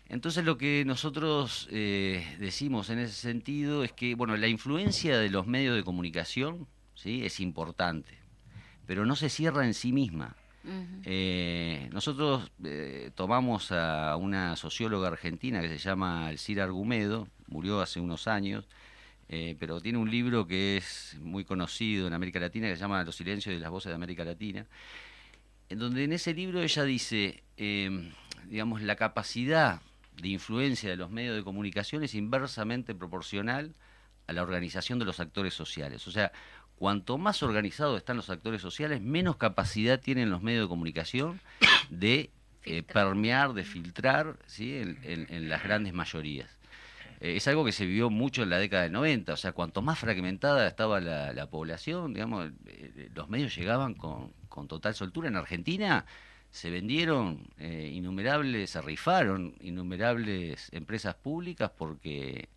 Entonces 0.10 0.44
lo 0.44 0.58
que 0.58 0.84
nosotros 0.88 1.68
eh, 1.72 2.26
decimos 2.40 2.90
en 2.90 2.98
ese 3.00 3.14
sentido 3.14 3.84
es 3.84 3.92
que, 3.92 4.16
bueno, 4.16 4.36
la 4.36 4.48
influencia 4.48 5.20
de 5.20 5.30
los 5.30 5.46
medios 5.46 5.76
de 5.76 5.84
comunicación, 5.84 6.68
¿sí? 6.96 7.24
Es 7.26 7.40
importante, 7.40 8.10
pero 8.86 9.06
no 9.06 9.16
se 9.16 9.30
cierra 9.30 9.66
en 9.66 9.74
sí 9.74 9.92
misma. 9.92 10.36
Eh, 11.04 11.90
nosotros 11.92 12.50
eh, 12.64 13.12
tomamos 13.16 13.74
a 13.74 14.16
una 14.16 14.56
socióloga 14.56 15.10
argentina 15.10 15.62
que 15.62 15.68
se 15.68 15.78
llama 15.78 16.30
Elcira 16.32 16.64
Argumedo, 16.64 17.28
murió 17.48 17.82
hace 17.82 18.00
unos 18.00 18.28
años, 18.28 18.66
eh, 19.28 19.58
pero 19.60 19.82
tiene 19.82 19.98
un 19.98 20.10
libro 20.10 20.48
que 20.48 20.78
es 20.78 21.18
muy 21.22 21.44
conocido 21.44 22.08
en 22.08 22.14
América 22.14 22.40
Latina 22.40 22.68
que 22.68 22.76
se 22.76 22.82
llama 22.82 23.04
Los 23.04 23.18
silencios 23.18 23.54
de 23.54 23.60
las 23.60 23.72
voces 23.72 23.90
de 23.90 23.96
América 23.96 24.24
Latina, 24.24 24.66
en 25.68 25.80
donde 25.80 26.06
en 26.06 26.14
ese 26.14 26.34
libro 26.34 26.62
ella 26.62 26.84
dice, 26.84 27.44
digamos, 28.48 28.82
la 28.82 28.96
capacidad 28.96 29.82
de 30.22 30.30
influencia 30.30 30.90
de 30.90 30.96
los 30.96 31.10
medios 31.10 31.36
de 31.36 31.44
comunicación 31.44 32.04
es 32.04 32.16
inversamente 32.16 32.96
proporcional 32.96 33.74
a 34.28 34.34
la 34.34 34.42
organización 34.42 35.00
de 35.00 35.06
los 35.06 35.20
actores 35.20 35.54
sociales. 35.54 36.08
O 36.08 36.12
sea, 36.12 36.32
cuanto 36.84 37.18
más 37.18 37.42
organizados 37.44 37.98
están 37.98 38.18
los 38.18 38.30
actores 38.30 38.62
sociales, 38.62 39.00
menos 39.00 39.38
capacidad 39.38 40.02
tienen 40.02 40.30
los 40.30 40.42
medios 40.42 40.66
de 40.66 40.68
comunicación 40.68 41.40
de 41.90 42.30
eh, 42.66 42.84
permear, 42.84 43.54
de 43.54 43.64
filtrar 43.64 44.36
¿sí? 44.48 44.76
en, 44.76 45.00
en- 45.04 45.28
en 45.30 45.48
las 45.48 45.64
grandes 45.64 45.94
mayorías. 45.94 46.50
Eh, 47.22 47.38
es 47.38 47.48
algo 47.48 47.64
que 47.64 47.72
se 47.72 47.86
vivió 47.86 48.10
mucho 48.10 48.44
en 48.44 48.50
la 48.50 48.58
década 48.58 48.84
del 48.84 48.92
90, 48.92 49.32
o 49.32 49.38
sea, 49.38 49.54
cuanto 49.54 49.82
más 49.82 49.98
fragmentada 49.98 50.68
estaba 50.68 51.00
la, 51.00 51.32
la 51.32 51.50
población, 51.50 52.14
digamos, 52.14 52.52
eh, 52.66 53.08
los 53.16 53.30
medios 53.30 53.56
llegaban 53.56 53.94
con, 53.94 54.34
con 54.50 54.68
total 54.68 54.94
soltura. 54.94 55.30
En 55.30 55.38
Argentina 55.38 56.06
se 56.52 56.70
vendieron 56.70 57.48
eh, 57.60 57.92
innumerables, 57.94 58.72
se 58.72 58.82
rifaron 58.82 59.56
innumerables 59.62 60.68
empresas 60.74 61.16
públicas 61.16 61.72
porque 61.78 62.50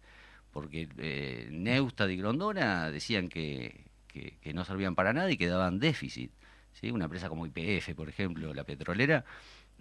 porque 0.53 0.89
eh, 0.99 1.47
Neustadt 1.53 2.11
y 2.11 2.17
Grondona 2.17 2.91
decían 2.91 3.29
que, 3.29 3.85
que- 4.21 4.37
que 4.41 4.55
no 4.55 4.65
servían 4.65 4.95
para 4.95 5.13
nada 5.13 5.31
y 5.31 5.37
que 5.37 5.47
daban 5.47 5.79
déficit. 5.79 6.31
¿sí? 6.81 6.91
Una 6.91 7.05
empresa 7.05 7.29
como 7.29 7.47
IPF, 7.47 7.95
por 7.95 8.09
ejemplo, 8.09 8.53
la 8.55 8.65
petrolera, 8.65 9.25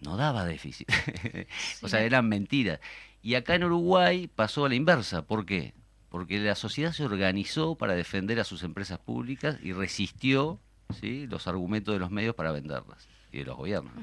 no 0.01 0.17
daba 0.17 0.45
déficit. 0.45 0.87
o 1.81 1.87
sea, 1.87 2.01
eran 2.01 2.27
mentiras. 2.27 2.79
Y 3.21 3.35
acá 3.35 3.55
en 3.55 3.63
Uruguay 3.63 4.27
pasó 4.33 4.65
a 4.65 4.69
la 4.69 4.75
inversa. 4.75 5.23
¿Por 5.25 5.45
qué? 5.45 5.73
Porque 6.09 6.39
la 6.39 6.55
sociedad 6.55 6.91
se 6.93 7.03
organizó 7.05 7.75
para 7.75 7.93
defender 7.95 8.39
a 8.39 8.43
sus 8.43 8.63
empresas 8.63 8.99
públicas 8.99 9.57
y 9.63 9.73
resistió 9.73 10.59
¿sí? 10.99 11.27
los 11.27 11.47
argumentos 11.47 11.93
de 11.93 11.99
los 11.99 12.11
medios 12.11 12.35
para 12.35 12.51
venderlas 12.51 13.07
y 13.31 13.39
de 13.39 13.45
los 13.45 13.57
gobiernos. 13.57 13.93
¿no? 13.95 14.01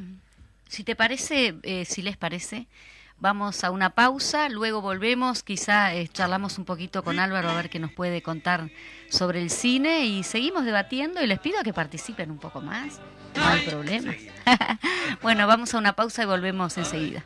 Si 0.68 0.85
te 0.85 0.97
parece, 0.97 1.55
eh, 1.62 1.85
si 1.85 2.03
les 2.03 2.16
parece, 2.16 2.66
vamos 3.18 3.64
a 3.64 3.70
una 3.70 3.90
pausa, 3.90 4.48
luego 4.48 4.81
volvemos, 4.81 5.42
quizá 5.42 5.94
eh, 5.94 6.09
charlamos 6.09 6.59
un 6.59 6.64
poquito 6.64 7.03
con 7.03 7.18
Álvaro 7.18 7.51
a 7.51 7.55
ver 7.55 7.70
qué 7.70 7.79
nos 7.79 7.92
puede 7.92 8.22
contar 8.22 8.70
sobre 9.09 9.40
el 9.40 9.51
cine 9.51 10.07
y 10.07 10.22
seguimos 10.22 10.64
debatiendo 10.64 11.22
y 11.22 11.27
les 11.27 11.38
pido 11.38 11.62
que 11.62 11.72
participen 11.72 12.31
un 12.31 12.38
poco 12.38 12.61
más, 12.61 13.01
no 13.37 13.44
hay 13.44 13.61
problema. 13.66 14.14
bueno, 15.22 15.46
vamos 15.46 15.75
a 15.75 15.79
una 15.79 15.94
pausa 15.94 16.22
y 16.22 16.27
volvemos 16.27 16.77
enseguida. 16.79 17.25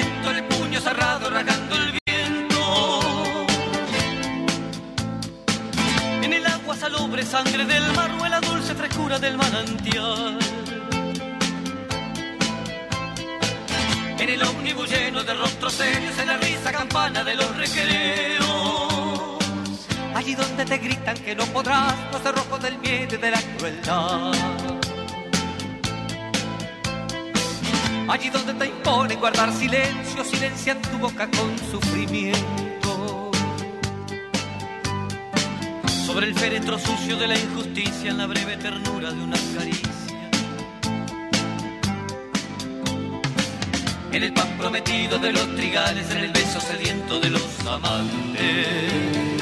El 0.00 0.44
puño 0.44 0.80
cerrado 0.80 1.30
rasgando 1.30 1.76
el 1.76 1.98
viento. 2.06 3.40
En 6.22 6.32
el 6.32 6.46
agua 6.46 6.76
salobre, 6.76 7.24
sangre 7.24 7.64
del 7.64 7.92
mar, 7.92 8.10
o 8.20 8.24
en 8.24 8.30
la 8.30 8.40
dulce 8.40 8.74
frescura 8.74 9.18
del 9.18 9.36
manantial. 9.36 10.38
En 14.18 14.28
el 14.28 14.42
ómnibus 14.42 14.90
lleno 14.90 15.22
de 15.22 15.34
rostros 15.34 15.72
serios, 15.72 16.18
en 16.18 16.26
la 16.28 16.36
risa 16.36 16.72
campana 16.72 17.24
de 17.24 17.34
los 17.34 17.56
recreos. 17.56 19.38
Allí 20.14 20.34
donde 20.34 20.64
te 20.64 20.78
gritan 20.78 21.16
que 21.18 21.34
no 21.34 21.44
podrás, 21.46 21.94
los 22.12 22.22
cerrojos 22.22 22.60
del 22.60 22.78
miedo 22.78 23.14
y 23.14 23.18
de 23.18 23.30
la 23.30 23.40
crueldad. 23.56 24.32
Allí 28.10 28.28
donde 28.28 28.52
te 28.54 28.66
imponen 28.66 29.20
guardar 29.20 29.52
silencio, 29.52 30.24
silencian 30.24 30.82
tu 30.82 30.98
boca 30.98 31.30
con 31.30 31.56
sufrimiento. 31.70 33.30
Sobre 36.06 36.26
el 36.26 36.34
féretro 36.34 36.76
sucio 36.76 37.16
de 37.16 37.28
la 37.28 37.38
injusticia, 37.38 38.10
en 38.10 38.18
la 38.18 38.26
breve 38.26 38.56
ternura 38.56 39.12
de 39.12 39.22
una 39.22 39.36
caricia. 39.56 40.28
En 44.10 44.22
el 44.24 44.32
pan 44.32 44.58
prometido 44.58 45.18
de 45.18 45.32
los 45.32 45.54
trigales, 45.54 46.10
en 46.10 46.18
el 46.18 46.32
beso 46.32 46.60
sediento 46.60 47.20
de 47.20 47.30
los 47.30 47.60
amantes. 47.64 49.39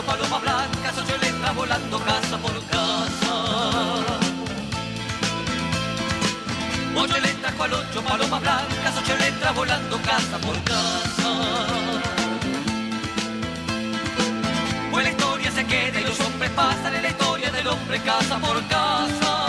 Ocho 0.00 0.06
palomas 0.06 0.40
blancas, 0.40 0.94
ocho 0.98 1.18
letras 1.18 1.54
volando 1.54 1.98
casa 1.98 2.38
por 2.38 2.66
casa. 2.66 3.34
Ocho 6.96 7.20
letras 7.20 7.52
con 7.54 7.72
ocho 7.72 8.02
palomas 8.02 8.40
blancas, 8.40 8.94
ocho 8.98 9.16
letras 9.16 9.54
volando 9.54 9.98
casa 10.02 10.38
por 10.38 10.62
casa. 10.64 11.30
Pues 14.90 15.04
la 15.04 15.10
historia 15.10 15.50
se 15.52 15.66
queda 15.66 16.00
y 16.00 16.04
los 16.04 16.20
hombres 16.20 16.50
pasan 16.50 16.94
en 16.94 17.02
la 17.02 17.08
historia 17.08 17.50
del 17.50 17.66
hombre 17.66 18.00
casa 18.00 18.38
por 18.38 18.66
casa. 18.68 19.39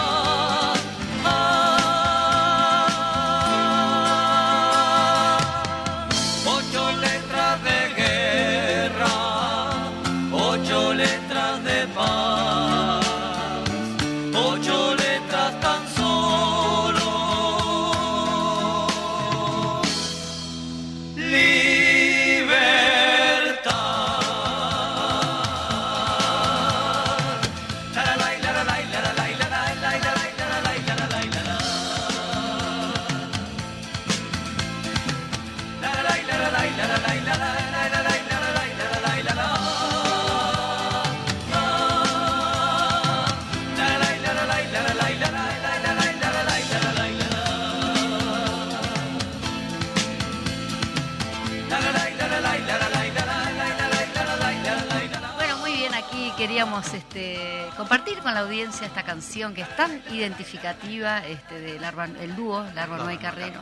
Con 58.21 58.33
la 58.33 58.41
audiencia 58.41 58.85
esta 58.85 59.03
canción 59.03 59.53
que 59.53 59.61
es 59.61 59.75
tan 59.75 60.01
identificativa 60.11 61.25
este, 61.25 61.59
del 61.59 61.83
el 62.19 62.35
dúo, 62.35 62.63
Larva 62.75 62.97
Noa 62.97 63.13
y 63.13 63.17
Carrero, 63.17 63.59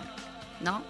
¿no? 0.62 0.84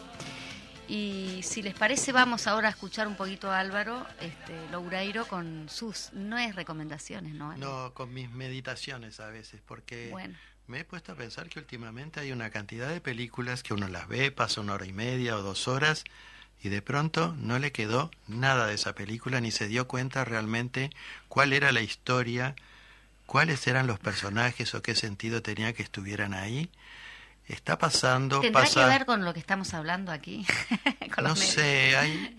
Y 0.88 1.42
si 1.44 1.62
les 1.62 1.76
parece, 1.76 2.12
vamos 2.12 2.48
ahora 2.48 2.70
a 2.70 2.72
escuchar 2.72 3.08
un 3.08 3.16
poquito 3.16 3.52
a 3.52 3.60
Álvaro 3.60 4.08
este, 4.22 4.54
Loureiro 4.72 5.28
con 5.28 5.70
sus, 5.70 6.12
no 6.14 6.38
es 6.40 6.56
recomendaciones, 6.56 7.36
¿no? 7.36 7.56
No, 7.58 7.94
con 7.94 8.12
mis 8.12 8.32
meditaciones 8.32 9.20
a 9.20 9.28
veces, 9.28 9.62
porque 9.64 10.10
Bueno. 10.12 10.36
me 10.66 10.80
he 10.80 10.84
puesto 10.84 11.12
a 11.12 11.16
pensar 11.16 11.48
que 11.48 11.60
últimamente 11.60 12.20
hay 12.20 12.32
una 12.32 12.50
cantidad 12.50 12.90
de 12.90 13.02
películas 13.02 13.62
que 13.62 13.76
uno 13.76 13.88
las 13.88 14.08
ve, 14.08 14.32
pasa 14.32 14.62
una 14.62 14.74
hora 14.74 14.88
y 14.88 14.94
media 14.94 15.38
o 15.38 15.44
dos 15.44 15.68
horas, 15.68 16.06
y 16.64 16.70
de 16.70 16.82
pronto 16.82 17.36
no 17.38 17.60
le 17.60 17.72
quedó 17.72 18.10
nada 18.28 18.66
de 18.66 18.74
esa 18.74 18.96
película, 18.96 19.42
ni 19.42 19.52
se 19.52 19.68
dio 19.68 19.88
cuenta 19.88 20.26
realmente 20.26 20.90
cuál 21.28 21.54
era 21.54 21.72
la 21.72 21.82
historia, 21.82 22.56
cuáles 23.30 23.68
eran 23.68 23.86
los 23.86 24.00
personajes 24.00 24.74
o 24.74 24.82
qué 24.82 24.96
sentido 24.96 25.44
tenía 25.44 25.72
que 25.74 25.84
estuvieran 25.84 26.34
ahí. 26.34 26.72
Está 27.46 27.78
pasando, 27.78 28.40
¿Tendrá 28.42 28.62
pasa... 28.62 28.82
que 28.82 28.90
ver 28.90 29.06
con 29.06 29.24
lo 29.24 29.34
que 29.34 29.40
estamos 29.40 29.76
hablando 29.76 30.12
aquí? 30.12 30.48
Con 31.14 31.26
No 31.26 31.36
sé, 31.36 31.96
hay, 31.96 32.36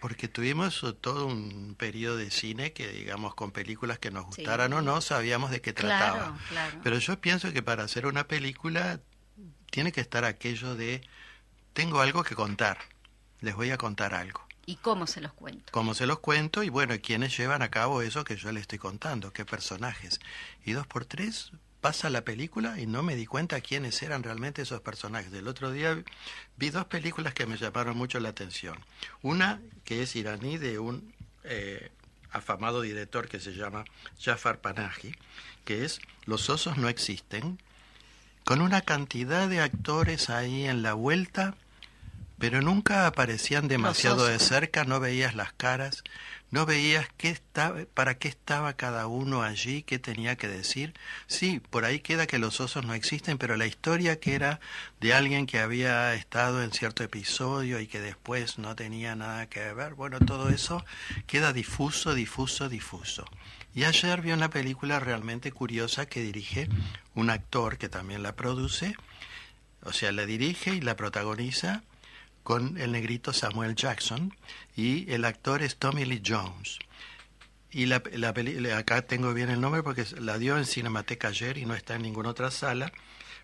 porque 0.00 0.28
tuvimos 0.28 0.84
todo 1.00 1.26
un 1.26 1.74
periodo 1.76 2.16
de 2.16 2.30
cine 2.30 2.72
que, 2.72 2.86
digamos, 2.88 3.34
con 3.34 3.50
películas 3.50 3.98
que 3.98 4.12
nos 4.12 4.26
Sí. 4.34 4.42
gustaran 4.42 4.72
o 4.74 4.80
no, 4.82 5.00
sabíamos 5.00 5.50
de 5.50 5.60
qué 5.60 5.72
trataba. 5.72 6.18
Claro, 6.18 6.38
claro. 6.50 6.80
Pero 6.84 6.98
yo 6.98 7.20
pienso 7.20 7.52
que 7.52 7.62
para 7.62 7.82
hacer 7.82 8.06
una 8.06 8.28
película 8.28 9.00
tiene 9.70 9.90
que 9.90 10.00
estar 10.00 10.24
aquello 10.24 10.76
de, 10.76 11.02
tengo 11.72 12.00
algo 12.00 12.22
que 12.22 12.36
contar, 12.36 12.78
les 13.40 13.56
voy 13.56 13.70
a 13.70 13.76
contar 13.76 14.14
algo. 14.14 14.47
¿Y 14.68 14.76
cómo 14.76 15.06
se 15.06 15.22
los 15.22 15.32
cuento? 15.32 15.72
Como 15.72 15.94
se 15.94 16.04
los 16.04 16.18
cuento 16.18 16.62
y 16.62 16.68
bueno, 16.68 16.94
quiénes 17.02 17.34
llevan 17.34 17.62
a 17.62 17.70
cabo 17.70 18.02
eso 18.02 18.22
que 18.22 18.36
yo 18.36 18.52
le 18.52 18.60
estoy 18.60 18.78
contando, 18.78 19.32
qué 19.32 19.46
personajes. 19.46 20.20
Y 20.62 20.72
dos 20.72 20.86
por 20.86 21.06
tres 21.06 21.52
pasa 21.80 22.10
la 22.10 22.22
película 22.22 22.78
y 22.78 22.86
no 22.86 23.02
me 23.02 23.16
di 23.16 23.24
cuenta 23.24 23.62
quiénes 23.62 24.02
eran 24.02 24.22
realmente 24.22 24.60
esos 24.60 24.82
personajes. 24.82 25.32
El 25.32 25.48
otro 25.48 25.72
día 25.72 26.04
vi 26.58 26.68
dos 26.68 26.84
películas 26.84 27.32
que 27.32 27.46
me 27.46 27.56
llamaron 27.56 27.96
mucho 27.96 28.20
la 28.20 28.28
atención. 28.28 28.78
Una 29.22 29.62
que 29.84 30.02
es 30.02 30.14
iraní 30.14 30.58
de 30.58 30.78
un 30.78 31.14
eh, 31.44 31.90
afamado 32.30 32.82
director 32.82 33.26
que 33.26 33.40
se 33.40 33.54
llama 33.54 33.86
Jafar 34.20 34.60
Panahi, 34.60 35.14
que 35.64 35.86
es 35.86 35.98
Los 36.26 36.50
osos 36.50 36.76
no 36.76 36.90
existen, 36.90 37.58
con 38.44 38.60
una 38.60 38.82
cantidad 38.82 39.48
de 39.48 39.62
actores 39.62 40.28
ahí 40.28 40.66
en 40.66 40.82
la 40.82 40.92
vuelta, 40.92 41.54
pero 42.38 42.62
nunca 42.62 43.06
aparecían 43.06 43.66
demasiado 43.66 44.26
de 44.26 44.38
cerca, 44.38 44.84
no 44.84 45.00
veías 45.00 45.34
las 45.34 45.52
caras, 45.52 46.04
no 46.50 46.66
veías 46.66 47.08
qué 47.16 47.30
estaba, 47.30 47.80
para 47.92 48.16
qué 48.18 48.28
estaba 48.28 48.72
cada 48.74 49.06
uno 49.06 49.42
allí, 49.42 49.82
qué 49.82 49.98
tenía 49.98 50.36
que 50.36 50.48
decir. 50.48 50.94
Sí, 51.26 51.60
por 51.70 51.84
ahí 51.84 51.98
queda 51.98 52.26
que 52.26 52.38
los 52.38 52.60
osos 52.60 52.84
no 52.86 52.94
existen, 52.94 53.38
pero 53.38 53.56
la 53.56 53.66
historia 53.66 54.20
que 54.20 54.34
era 54.34 54.60
de 55.00 55.14
alguien 55.14 55.46
que 55.46 55.58
había 55.58 56.14
estado 56.14 56.62
en 56.62 56.72
cierto 56.72 57.02
episodio 57.02 57.80
y 57.80 57.88
que 57.88 58.00
después 58.00 58.58
no 58.58 58.76
tenía 58.76 59.16
nada 59.16 59.48
que 59.48 59.72
ver, 59.72 59.94
bueno, 59.94 60.20
todo 60.20 60.48
eso 60.48 60.84
queda 61.26 61.52
difuso, 61.52 62.14
difuso, 62.14 62.68
difuso. 62.68 63.24
Y 63.74 63.84
ayer 63.84 64.22
vi 64.22 64.32
una 64.32 64.48
película 64.48 65.00
realmente 65.00 65.52
curiosa 65.52 66.06
que 66.06 66.22
dirige 66.22 66.68
un 67.14 67.30
actor 67.30 67.78
que 67.78 67.88
también 67.88 68.22
la 68.22 68.36
produce, 68.36 68.94
o 69.82 69.92
sea, 69.92 70.12
la 70.12 70.24
dirige 70.24 70.74
y 70.74 70.80
la 70.80 70.96
protagoniza 70.96 71.82
con 72.48 72.78
el 72.78 72.92
negrito 72.92 73.34
Samuel 73.34 73.74
Jackson 73.74 74.34
y 74.74 75.12
el 75.12 75.26
actor 75.26 75.62
es 75.62 75.76
Tommy 75.76 76.06
Lee 76.06 76.22
Jones. 76.26 76.78
Y 77.70 77.84
la, 77.84 78.02
la 78.14 78.32
peli- 78.32 78.70
acá 78.70 79.02
tengo 79.02 79.34
bien 79.34 79.50
el 79.50 79.60
nombre 79.60 79.82
porque 79.82 80.06
la 80.18 80.38
dio 80.38 80.56
en 80.56 80.64
Cinemateca 80.64 81.28
ayer 81.28 81.58
y 81.58 81.66
no 81.66 81.74
está 81.74 81.96
en 81.96 82.00
ninguna 82.00 82.30
otra 82.30 82.50
sala, 82.50 82.90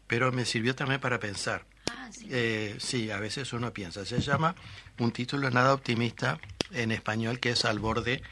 pero 0.07 0.33
me 0.33 0.47
sirvió 0.47 0.75
también 0.75 1.03
para 1.03 1.21
pensar. 1.21 1.67
Ah, 1.91 2.09
sí. 2.11 2.29
Eh, 2.31 2.77
sí, 2.79 3.11
a 3.11 3.21
veces 3.21 3.53
uno 3.53 3.75
piensa. 3.75 4.07
Se 4.07 4.23
llama 4.23 4.55
un 4.99 5.13
título 5.13 5.51
nada 5.51 5.75
optimista 5.75 6.39
en 6.73 6.91
español 6.91 7.41
que 7.41 7.51
es 7.51 7.67
al 7.67 7.81
borde 7.81 8.23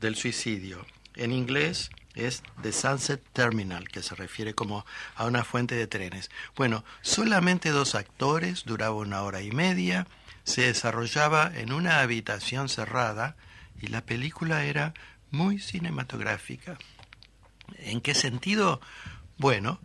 del 0.00 0.16
suicidio. 0.16 0.86
En 1.14 1.32
inglés 1.32 1.90
es 2.14 2.42
The 2.62 2.72
Sunset 2.72 3.22
Terminal, 3.34 3.86
que 3.88 4.02
se 4.02 4.14
refiere 4.14 4.54
como 4.54 4.86
a 5.14 5.26
una 5.26 5.44
fuente 5.44 5.74
de 5.74 5.86
trenes. 5.86 6.30
Bueno, 6.56 6.86
solamente 7.02 7.68
dos 7.68 7.94
actores, 7.94 8.64
duraba 8.64 8.96
una 8.96 9.20
hora 9.24 9.42
y 9.42 9.50
media, 9.50 10.06
se 10.44 10.62
desarrollaba 10.62 11.50
en 11.54 11.72
una 11.72 12.00
habitación 12.00 12.68
cerrada 12.68 13.36
y 13.80 13.88
la 13.88 14.04
película 14.04 14.64
era 14.64 14.94
muy 15.30 15.58
cinematográfica. 15.58 16.78
¿En 17.78 18.00
qué 18.00 18.14
sentido? 18.14 18.80
Bueno, 19.38 19.80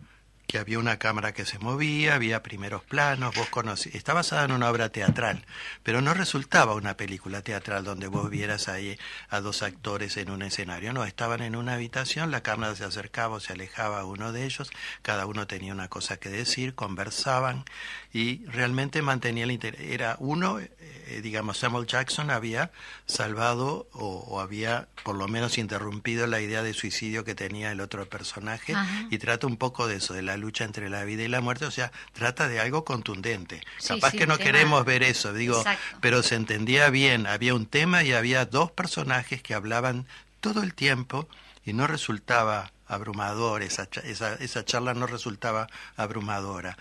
que 0.48 0.58
había 0.58 0.78
una 0.78 0.98
cámara 0.98 1.34
que 1.34 1.44
se 1.44 1.58
movía, 1.58 2.14
había 2.14 2.42
primeros 2.42 2.82
planos, 2.82 3.34
vos 3.36 3.50
conocí, 3.50 3.90
está 3.92 4.14
basada 4.14 4.46
en 4.46 4.52
una 4.52 4.70
obra 4.70 4.88
teatral, 4.88 5.44
pero 5.82 6.00
no 6.00 6.14
resultaba 6.14 6.74
una 6.74 6.96
película 6.96 7.42
teatral 7.42 7.84
donde 7.84 8.08
vos 8.08 8.30
vieras 8.30 8.66
ahí 8.68 8.98
a 9.28 9.42
dos 9.42 9.62
actores 9.62 10.16
en 10.16 10.30
un 10.30 10.40
escenario, 10.40 10.94
no, 10.94 11.04
estaban 11.04 11.42
en 11.42 11.54
una 11.54 11.74
habitación, 11.74 12.30
la 12.30 12.42
cámara 12.42 12.74
se 12.76 12.84
acercaba 12.84 13.36
o 13.36 13.40
se 13.40 13.52
alejaba 13.52 14.00
a 14.00 14.06
uno 14.06 14.32
de 14.32 14.46
ellos, 14.46 14.70
cada 15.02 15.26
uno 15.26 15.46
tenía 15.46 15.74
una 15.74 15.88
cosa 15.88 16.16
que 16.16 16.30
decir, 16.30 16.74
conversaban 16.74 17.66
y 18.10 18.46
realmente 18.46 19.02
mantenía 19.02 19.44
el 19.44 19.50
interés. 19.50 19.82
Era 19.82 20.16
uno, 20.18 20.60
eh, 20.60 21.20
digamos, 21.22 21.58
Samuel 21.58 21.86
Jackson 21.86 22.30
había 22.30 22.72
salvado 23.04 23.86
o, 23.92 24.24
o 24.26 24.40
había 24.40 24.88
por 25.04 25.14
lo 25.14 25.28
menos 25.28 25.58
interrumpido 25.58 26.26
la 26.26 26.40
idea 26.40 26.62
de 26.62 26.72
suicidio 26.72 27.24
que 27.24 27.34
tenía 27.34 27.70
el 27.70 27.82
otro 27.82 28.08
personaje 28.08 28.72
Ajá. 28.74 29.06
y 29.10 29.18
trata 29.18 29.46
un 29.46 29.58
poco 29.58 29.86
de 29.86 29.96
eso, 29.96 30.14
de 30.14 30.22
la 30.22 30.37
lucha 30.38 30.64
entre 30.64 30.88
la 30.88 31.04
vida 31.04 31.22
y 31.24 31.28
la 31.28 31.40
muerte, 31.42 31.66
o 31.66 31.70
sea, 31.70 31.92
trata 32.14 32.48
de 32.48 32.60
algo 32.60 32.84
contundente. 32.84 33.60
Sí, 33.78 33.88
Capaz 33.88 34.12
sí, 34.12 34.18
que 34.18 34.26
no 34.26 34.38
tema- 34.38 34.44
queremos 34.52 34.84
ver 34.86 35.02
eso, 35.02 35.32
digo, 35.34 35.58
Exacto. 35.58 35.98
pero 36.00 36.22
se 36.22 36.34
entendía 36.36 36.88
bien, 36.90 37.26
había 37.26 37.54
un 37.54 37.66
tema 37.66 38.02
y 38.04 38.12
había 38.12 38.46
dos 38.46 38.70
personajes 38.72 39.42
que 39.42 39.54
hablaban 39.54 40.06
todo 40.40 40.62
el 40.62 40.72
tiempo 40.74 41.28
y 41.64 41.72
no 41.74 41.86
resultaba 41.86 42.72
abrumador, 42.86 43.62
esa, 43.62 43.88
esa, 44.04 44.34
esa 44.36 44.64
charla 44.64 44.94
no 44.94 45.06
resultaba 45.06 45.66
abrumadora. 45.96 46.78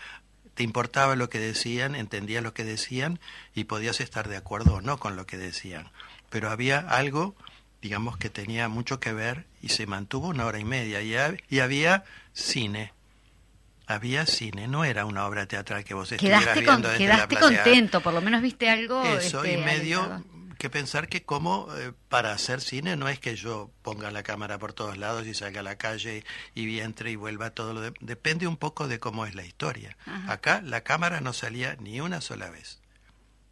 Te 0.53 0.63
importaba 0.63 1.15
lo 1.15 1.29
que 1.29 1.39
decían, 1.39 1.93
entendías 1.95 2.41
lo 2.43 2.53
que 2.53 2.63
decían 2.63 3.19
y 3.53 3.65
podías 3.65 3.99
estar 3.99 4.27
de 4.29 4.37
acuerdo 4.37 4.75
o 4.75 4.81
no 4.81 4.97
con 4.97 5.15
lo 5.15 5.25
que 5.27 5.37
decían. 5.37 5.89
Pero 6.29 6.49
había 6.49 6.79
algo, 6.79 7.35
digamos, 7.81 8.17
que 8.17 8.29
tenía 8.29 8.67
mucho 8.67 8.99
que 8.99 9.13
ver 9.13 9.45
y 9.61 9.69
se 9.69 9.85
mantuvo 9.85 10.29
una 10.29 10.45
hora 10.45 10.57
y 10.59 10.65
media. 10.65 11.01
Y 11.49 11.59
había 11.59 12.05
cine. 12.33 12.91
Había 13.87 14.25
cine, 14.25 14.67
no 14.67 14.83
era 14.83 15.05
una 15.05 15.25
obra 15.25 15.47
teatral 15.47 15.83
que 15.85 15.93
vos 15.93 16.11
estuvieras 16.11 16.41
Quedaste, 16.43 16.65
con- 16.65 16.75
viendo 16.75 16.89
desde 16.89 17.07
la 17.07 17.13
quedaste 17.15 17.35
platea. 17.37 17.63
contento, 17.63 18.01
por 18.01 18.13
lo 18.13 18.21
menos 18.21 18.41
viste 18.41 18.69
algo. 18.69 19.01
Eso, 19.05 19.43
este, 19.45 19.53
y 19.59 19.63
medio 19.63 20.01
alentador. 20.03 20.57
que 20.57 20.69
pensar 20.69 21.07
que 21.07 21.23
como 21.23 21.67
eh, 21.77 21.93
para 22.09 22.33
hacer 22.33 22.59
cine 22.59 22.97
no 22.97 23.07
es 23.07 23.19
que 23.19 23.35
yo 23.37 23.71
ponga 23.83 24.11
la 24.11 24.23
cámara 24.23 24.57
por 24.59 24.73
todos 24.73 24.97
lados 24.97 25.25
y 25.25 25.33
salga 25.33 25.61
a 25.61 25.63
la 25.63 25.77
calle 25.77 26.25
y 26.53 26.79
entre 26.81 27.11
y 27.11 27.15
vuelva 27.15 27.51
todo 27.51 27.73
lo 27.73 27.79
de- 27.81 27.93
depende 28.01 28.45
un 28.47 28.57
poco 28.57 28.87
de 28.89 28.99
cómo 28.99 29.25
es 29.25 29.35
la 29.35 29.45
historia. 29.45 29.95
Ajá. 30.05 30.33
Acá 30.33 30.61
la 30.61 30.81
cámara 30.81 31.21
no 31.21 31.31
salía 31.31 31.75
ni 31.79 32.01
una 32.01 32.19
sola 32.19 32.49
vez. 32.49 32.81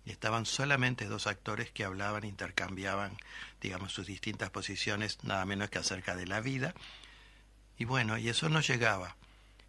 Y 0.03 0.11
estaban 0.11 0.45
solamente 0.45 1.05
dos 1.05 1.27
actores 1.27 1.71
que 1.71 1.83
hablaban, 1.85 2.25
intercambiaban, 2.25 3.17
digamos, 3.61 3.91
sus 3.93 4.05
distintas 4.05 4.49
posiciones, 4.51 5.17
nada 5.23 5.45
menos 5.45 5.69
que 5.69 5.79
acerca 5.79 6.15
de 6.15 6.27
la 6.27 6.41
vida. 6.41 6.75
Y 7.77 7.85
bueno, 7.85 8.17
y 8.17 8.29
eso 8.29 8.47
no 8.49 8.59
llegaba. 8.61 9.15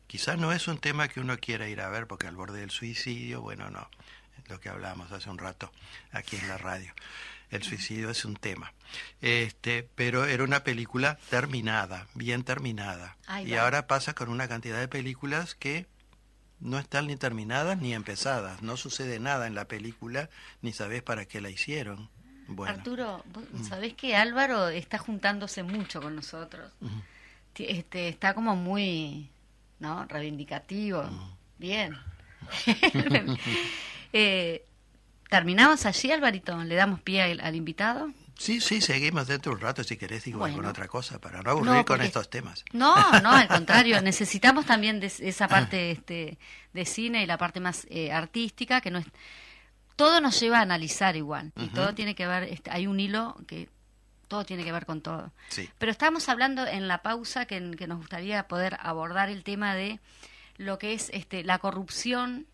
Quizás 0.06 0.38
no 0.38 0.52
es 0.52 0.68
un 0.68 0.78
tema 0.78 1.08
que 1.08 1.20
uno 1.20 1.36
quiera 1.38 1.68
ir 1.68 1.80
a 1.80 1.88
ver 1.88 2.06
porque 2.06 2.26
al 2.26 2.36
borde 2.36 2.60
del 2.60 2.70
suicidio, 2.70 3.40
bueno, 3.42 3.70
no, 3.70 3.88
lo 4.48 4.60
que 4.60 4.68
hablábamos 4.68 5.10
hace 5.12 5.28
un 5.30 5.38
rato 5.38 5.72
aquí 6.12 6.36
en 6.36 6.48
la 6.48 6.58
radio. 6.58 6.92
El 7.50 7.62
suicidio 7.62 8.10
es 8.10 8.24
un 8.24 8.34
tema. 8.34 8.72
Este, 9.20 9.88
pero 9.94 10.24
era 10.24 10.42
una 10.42 10.64
película 10.64 11.16
terminada, 11.30 12.06
bien 12.14 12.42
terminada. 12.42 13.16
Y 13.44 13.54
ahora 13.54 13.86
pasa 13.86 14.14
con 14.14 14.28
una 14.28 14.48
cantidad 14.48 14.80
de 14.80 14.88
películas 14.88 15.54
que 15.54 15.86
no 16.58 16.78
están 16.78 17.06
ni 17.06 17.16
terminadas 17.16 17.78
ni 17.78 17.94
empezadas. 17.94 18.62
No 18.62 18.76
sucede 18.76 19.20
nada 19.20 19.46
en 19.46 19.54
la 19.54 19.66
película, 19.66 20.28
ni 20.62 20.72
sabes 20.72 21.02
para 21.02 21.26
qué 21.26 21.40
la 21.40 21.50
hicieron. 21.50 22.10
Bueno, 22.48 22.74
Mm. 22.74 22.78
Arturo, 22.78 23.24
vos 23.32 23.44
sabés 23.68 23.94
que 23.94 24.16
Álvaro 24.16 24.68
está 24.68 24.98
juntándose 24.98 25.62
mucho 25.62 26.00
con 26.00 26.16
nosotros. 26.16 26.72
Este, 27.56 28.08
está 28.08 28.34
como 28.34 28.54
muy, 28.56 29.30
¿no? 29.78 30.04
Reivindicativo. 30.06 31.02
Mm. 31.02 31.36
Bien. 31.58 31.96
eh, 34.12 34.64
¿Terminamos 35.28 35.84
allí, 35.86 36.12
Alvarito? 36.12 36.56
¿Le 36.64 36.74
damos 36.74 37.00
pie 37.00 37.22
al, 37.22 37.40
al 37.40 37.54
invitado? 37.54 38.10
sí, 38.38 38.60
sí, 38.60 38.82
seguimos 38.82 39.26
dentro 39.26 39.50
de 39.52 39.56
un 39.56 39.62
rato 39.62 39.82
si 39.82 39.96
querés 39.96 40.24
digo 40.24 40.38
Bueno. 40.40 40.52
alguna 40.56 40.68
otra 40.70 40.86
cosa 40.88 41.18
para 41.18 41.40
no 41.40 41.50
aburrir 41.52 41.72
No, 41.72 41.84
con 41.86 42.02
estos 42.02 42.28
temas. 42.28 42.64
No, 42.72 42.94
no, 43.20 43.30
al 43.30 43.48
contrario, 43.56 44.02
necesitamos 44.02 44.66
también 44.66 45.00
de 45.00 45.06
esa 45.06 45.48
parte 45.48 45.90
este, 45.90 46.38
de 46.74 46.84
cine 46.84 47.22
y 47.22 47.26
la 47.26 47.38
parte 47.38 47.60
más 47.60 47.86
eh, 47.88 48.12
artística, 48.12 48.80
que 48.82 48.90
no 48.90 48.98
es... 48.98 49.06
Todo 49.96 50.20
nos 50.20 50.38
lleva 50.38 50.58
a 50.58 50.60
analizar 50.60 51.16
igual, 51.16 51.52
y 51.56 51.68
todo 51.68 51.94
tiene 51.94 52.14
que 52.14 52.26
ver, 52.26 52.42
este, 52.42 52.70
hay 52.70 52.86
un 52.86 53.00
hilo 53.00 53.34
que 53.48 53.70
todo 54.28 54.44
tiene 54.44 54.64
que 54.64 54.72
ver 54.72 54.86
con 54.86 55.00
todo. 55.00 55.32
Sí. 55.48 55.68
Pero 55.78 55.92
estábamos 55.92 56.28
hablando 56.28 56.66
en 56.66 56.88
la 56.88 57.02
pausa 57.02 57.46
que, 57.46 57.72
que 57.72 57.86
nos 57.86 57.98
gustaría 57.98 58.48
poder 58.48 58.76
abordar 58.80 59.28
el 59.28 59.44
tema 59.44 59.74
de 59.74 60.00
lo 60.56 60.78
que 60.78 60.94
es 60.94 61.10
este, 61.12 61.44
la 61.44 61.58
corrupción 61.58 62.46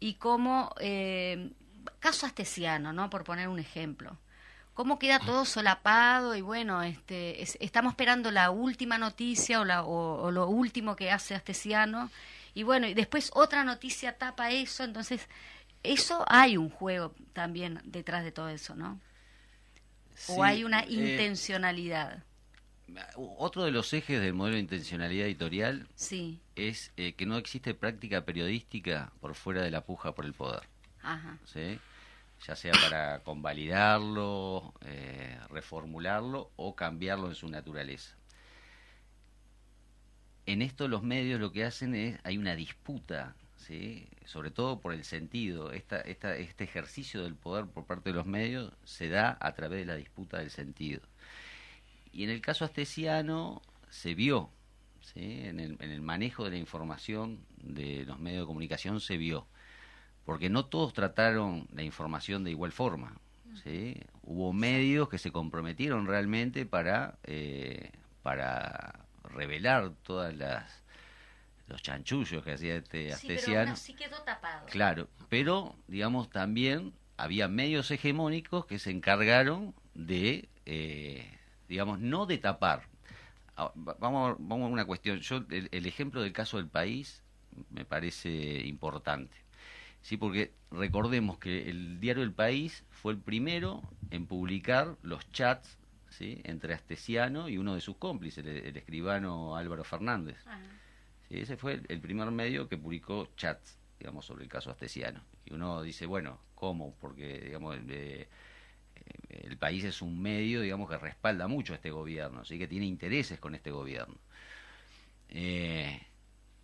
y 0.00 0.14
cómo, 0.14 0.74
eh, 0.80 1.50
caso 1.98 2.26
astesiano, 2.26 2.92
¿no? 2.92 3.10
Por 3.10 3.24
poner 3.24 3.48
un 3.48 3.58
ejemplo. 3.58 4.18
¿Cómo 4.74 4.98
queda 4.98 5.20
todo 5.20 5.44
solapado? 5.44 6.34
Y 6.34 6.40
bueno, 6.40 6.82
este, 6.82 7.42
estamos 7.42 7.92
esperando 7.92 8.32
la 8.32 8.50
última 8.50 8.98
noticia 8.98 9.60
o, 9.60 9.64
la, 9.64 9.84
o, 9.84 10.32
lo 10.32 10.48
último 10.48 10.96
que 10.96 11.12
hace 11.12 11.36
Astesiano. 11.36 12.10
Y 12.54 12.64
bueno, 12.64 12.88
y 12.88 12.94
después 12.94 13.30
otra 13.34 13.62
noticia 13.62 14.18
tapa 14.18 14.50
eso. 14.50 14.82
Entonces, 14.82 15.28
eso 15.84 16.24
hay 16.26 16.56
un 16.56 16.70
juego 16.70 17.14
también 17.32 17.80
detrás 17.84 18.24
de 18.24 18.32
todo 18.32 18.48
eso, 18.48 18.74
¿no? 18.74 19.00
O 20.28 20.42
hay 20.42 20.64
una 20.64 20.80
eh, 20.80 20.92
intencionalidad. 20.92 22.22
Otro 23.16 23.64
de 23.64 23.70
los 23.70 23.92
ejes 23.92 24.20
del 24.20 24.34
modelo 24.34 24.56
de 24.56 24.60
intencionalidad 24.60 25.26
editorial 25.26 25.88
sí. 25.94 26.40
es 26.54 26.92
eh, 26.96 27.14
que 27.14 27.26
no 27.26 27.38
existe 27.38 27.74
práctica 27.74 28.24
periodística 28.24 29.12
por 29.20 29.34
fuera 29.34 29.62
de 29.62 29.70
la 29.70 29.84
puja 29.84 30.14
por 30.14 30.26
el 30.26 30.34
poder. 30.34 30.62
Ajá. 31.02 31.38
¿sí? 31.44 31.78
ya 32.46 32.56
sea 32.56 32.72
para 32.72 33.20
convalidarlo, 33.20 34.74
eh, 34.82 35.38
reformularlo 35.50 36.50
o 36.56 36.74
cambiarlo 36.76 37.28
en 37.28 37.34
su 37.34 37.48
naturaleza. 37.48 38.16
En 40.46 40.60
esto 40.60 40.88
los 40.88 41.02
medios 41.02 41.40
lo 41.40 41.52
que 41.52 41.64
hacen 41.64 41.94
es, 41.94 42.20
hay 42.22 42.36
una 42.36 42.54
disputa, 42.54 43.34
¿sí? 43.66 44.08
sobre 44.24 44.50
todo 44.50 44.80
por 44.80 44.92
el 44.92 45.04
sentido. 45.04 45.72
Esta, 45.72 46.00
esta, 46.00 46.36
este 46.36 46.64
ejercicio 46.64 47.22
del 47.22 47.34
poder 47.34 47.66
por 47.66 47.86
parte 47.86 48.10
de 48.10 48.16
los 48.16 48.26
medios 48.26 48.72
se 48.84 49.08
da 49.08 49.36
a 49.40 49.52
través 49.54 49.80
de 49.80 49.86
la 49.86 49.96
disputa 49.96 50.38
del 50.38 50.50
sentido. 50.50 51.00
Y 52.12 52.24
en 52.24 52.30
el 52.30 52.40
caso 52.40 52.64
astesiano 52.64 53.62
se 53.90 54.14
vio, 54.14 54.50
¿sí? 55.00 55.40
en, 55.44 55.60
el, 55.60 55.76
en 55.80 55.90
el 55.90 56.00
manejo 56.00 56.44
de 56.44 56.50
la 56.50 56.58
información 56.58 57.44
de 57.56 58.04
los 58.04 58.18
medios 58.18 58.42
de 58.42 58.46
comunicación 58.46 59.00
se 59.00 59.16
vio 59.16 59.46
porque 60.24 60.48
no 60.48 60.66
todos 60.66 60.92
trataron 60.92 61.68
la 61.72 61.82
información 61.82 62.44
de 62.44 62.50
igual 62.50 62.72
forma. 62.72 63.18
¿sí? 63.62 64.00
Hubo 64.22 64.52
medios 64.52 65.08
que 65.08 65.18
se 65.18 65.30
comprometieron 65.30 66.06
realmente 66.06 66.66
para, 66.66 67.18
eh, 67.24 67.90
para 68.22 69.00
revelar 69.22 69.92
todas 70.02 70.34
las 70.34 70.83
los 71.66 71.82
chanchullos 71.82 72.42
que 72.44 72.52
hacía 72.52 72.76
este 72.76 73.12
sí, 73.16 73.28
Pero 73.46 73.76
sí 73.76 73.94
quedó 73.94 74.22
tapado. 74.22 74.66
Claro, 74.66 75.08
pero 75.28 75.76
digamos 75.88 76.30
también 76.30 76.92
había 77.16 77.48
medios 77.48 77.90
hegemónicos 77.90 78.66
que 78.66 78.78
se 78.78 78.90
encargaron 78.90 79.74
de, 79.94 80.48
eh, 80.66 81.38
digamos, 81.68 82.00
no 82.00 82.26
de 82.26 82.38
tapar. 82.38 82.82
Ah, 83.56 83.72
vamos, 83.74 84.36
vamos 84.40 84.66
a 84.68 84.72
una 84.72 84.84
cuestión. 84.84 85.20
Yo 85.20 85.44
el 85.48 85.86
ejemplo 85.86 86.22
del 86.22 86.32
caso 86.32 86.56
del 86.56 86.68
país 86.68 87.22
me 87.70 87.84
parece 87.84 88.62
importante. 88.66 89.36
Sí, 90.04 90.18
porque 90.18 90.52
recordemos 90.70 91.38
que 91.38 91.70
el 91.70 91.98
diario 91.98 92.22
El 92.22 92.32
País 92.32 92.84
fue 92.90 93.14
el 93.14 93.18
primero 93.18 93.80
en 94.10 94.26
publicar 94.26 94.96
los 95.02 95.30
chats 95.30 95.78
¿sí? 96.10 96.42
entre 96.44 96.74
Astesiano 96.74 97.48
y 97.48 97.56
uno 97.56 97.74
de 97.74 97.80
sus 97.80 97.96
cómplices, 97.96 98.44
el, 98.44 98.76
escribano 98.76 99.56
Álvaro 99.56 99.82
Fernández. 99.82 100.36
Sí, 100.44 100.50
ese 101.40 101.56
fue 101.56 101.80
el, 101.88 102.00
primer 102.00 102.30
medio 102.30 102.68
que 102.68 102.76
publicó 102.76 103.28
chats, 103.36 103.78
digamos, 103.98 104.26
sobre 104.26 104.44
el 104.44 104.50
caso 104.50 104.70
Astesiano. 104.70 105.22
Y 105.44 105.54
uno 105.54 105.82
dice, 105.82 106.06
bueno, 106.06 106.40
¿cómo? 106.54 106.94
Porque, 107.00 107.40
digamos, 107.40 107.76
eh, 107.88 108.28
el 109.28 109.56
país 109.56 109.84
es 109.84 110.02
un 110.02 110.20
medio, 110.20 110.60
digamos, 110.60 110.88
que 110.88 110.98
respalda 110.98 111.46
mucho 111.48 111.72
a 111.72 111.76
este 111.76 111.90
gobierno, 111.90 112.40
así 112.40 112.58
que 112.58 112.68
tiene 112.68 112.86
intereses 112.86 113.38
con 113.40 113.54
este 113.54 113.70
gobierno. 113.70 114.16
Eh, 115.28 116.00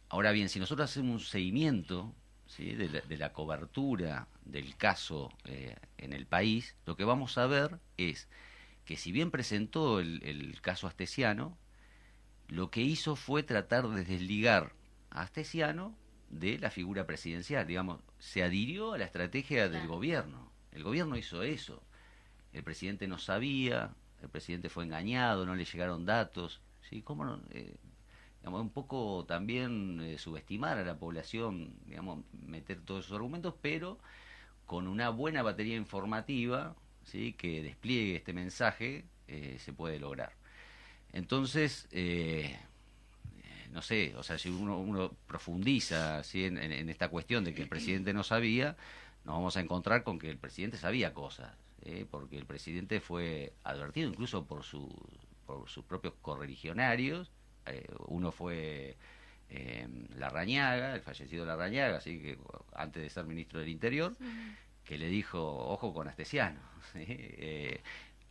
ahora 0.08 0.32
bien, 0.32 0.48
si 0.48 0.60
nosotros 0.60 0.90
hacemos 0.90 1.12
un 1.12 1.20
seguimiento 1.20 2.14
de, 2.58 3.16
la, 3.18 3.32
cobertura 3.32 4.26
del 4.44 4.76
caso 4.76 5.32
eh, 5.44 5.76
en 5.98 6.12
el 6.12 6.26
país, 6.26 6.76
lo 6.86 6.96
que 6.96 7.04
vamos 7.04 7.38
a 7.38 7.46
ver 7.46 7.78
es 7.96 8.28
que 8.84 8.96
si 8.96 9.12
bien 9.12 9.30
presentó 9.30 10.00
el, 10.00 10.58
caso 10.62 10.86
Astesiano, 10.86 11.56
lo 12.51 12.70
que 12.70 12.82
hizo 12.82 13.16
fue 13.16 13.42
tratar 13.42 13.88
de 13.88 14.05
desligar 14.05 14.72
a 15.11 15.22
Astesiano 15.22 15.94
de 16.30 16.59
la 16.59 16.70
figura 16.70 17.07
presidencial, 17.07 17.66
digamos, 17.66 18.01
se 18.18 18.42
adhirió 18.42 18.92
a 18.92 18.98
la 18.98 19.05
estrategia 19.05 19.68
del 19.68 19.86
gobierno. 19.86 20.51
El 20.72 20.82
gobierno 20.82 21.16
hizo 21.16 21.42
eso. 21.42 21.82
El 22.53 22.64
presidente 22.64 23.07
no 23.07 23.18
sabía, 23.18 23.94
el 24.20 24.28
presidente 24.28 24.68
fue 24.68 24.84
engañado, 24.84 25.46
no 25.46 25.55
le 25.55 25.64
llegaron 25.64 26.05
datos. 26.05 26.61
¿sí? 26.88 27.03
¿Cómo 27.03 27.24
no? 27.24 27.40
Eh, 27.51 27.76
digamos, 28.40 28.62
un 28.62 28.70
poco 28.70 29.24
también 29.26 30.01
eh, 30.01 30.18
subestimar 30.18 30.78
a 30.78 30.84
la 30.84 30.98
población, 30.98 31.74
digamos, 31.86 32.24
meter 32.32 32.80
todos 32.80 33.05
esos 33.05 33.16
argumentos, 33.16 33.55
pero 33.61 33.98
con 34.66 34.88
una 34.88 35.11
buena 35.11 35.42
batería 35.42 35.76
informativa, 35.76 36.74
¿sí? 37.05 37.32
que 37.32 37.62
despliegue 37.62 38.16
este 38.16 38.32
mensaje, 38.32 39.05
eh, 39.28 39.57
se 39.61 39.72
puede 39.72 40.01
lograr. 40.01 40.39
Entonces, 41.12 41.88
eh, 41.92 42.58
no 43.72 43.82
sé, 43.82 44.14
o 44.16 44.22
sea, 44.22 44.38
si 44.38 44.48
uno, 44.48 44.78
uno 44.78 45.12
profundiza 45.26 46.22
¿sí? 46.22 46.44
en, 46.44 46.88
esta 46.88 47.08
cuestión 47.08 47.44
de 47.44 47.54
que 47.54 47.62
el 47.62 47.68
presidente 47.68 48.12
no 48.12 48.22
sabía, 48.22 48.76
nos 49.24 49.34
vamos 49.34 49.56
a 49.56 49.61
encontrar 49.61 50.02
con 50.02 50.18
que 50.18 50.30
el 50.30 50.38
presidente 50.38 50.76
sabía 50.76 51.12
cosas, 51.12 51.52
porque 52.11 52.36
el 52.36 52.46
presidente 52.46 53.00
fue 53.00 53.52
advertido 53.64 54.08
incluso 54.08 54.44
por, 54.44 54.64
su, 54.64 54.88
por 55.46 55.68
sus 55.68 55.84
propios 55.84 56.14
correligionarios, 56.20 57.30
eh, 57.66 57.86
uno 58.06 58.32
fue 58.32 58.96
eh, 59.48 59.88
Larrañaga, 60.16 60.94
el 60.94 61.02
fallecido 61.02 61.44
Larrañaga, 61.44 61.98
así 61.98 62.20
que 62.20 62.38
antes 62.74 63.02
de 63.02 63.11
ser 63.11 63.24
ministro 63.26 63.61
del 63.61 63.68
Interior, 63.68 64.16
que 64.84 64.98
le 64.98 65.08
dijo, 65.08 65.40
ojo 65.40 65.92
con 65.92 66.08
Astesiano. 66.08 66.61
Eh, 66.94 67.82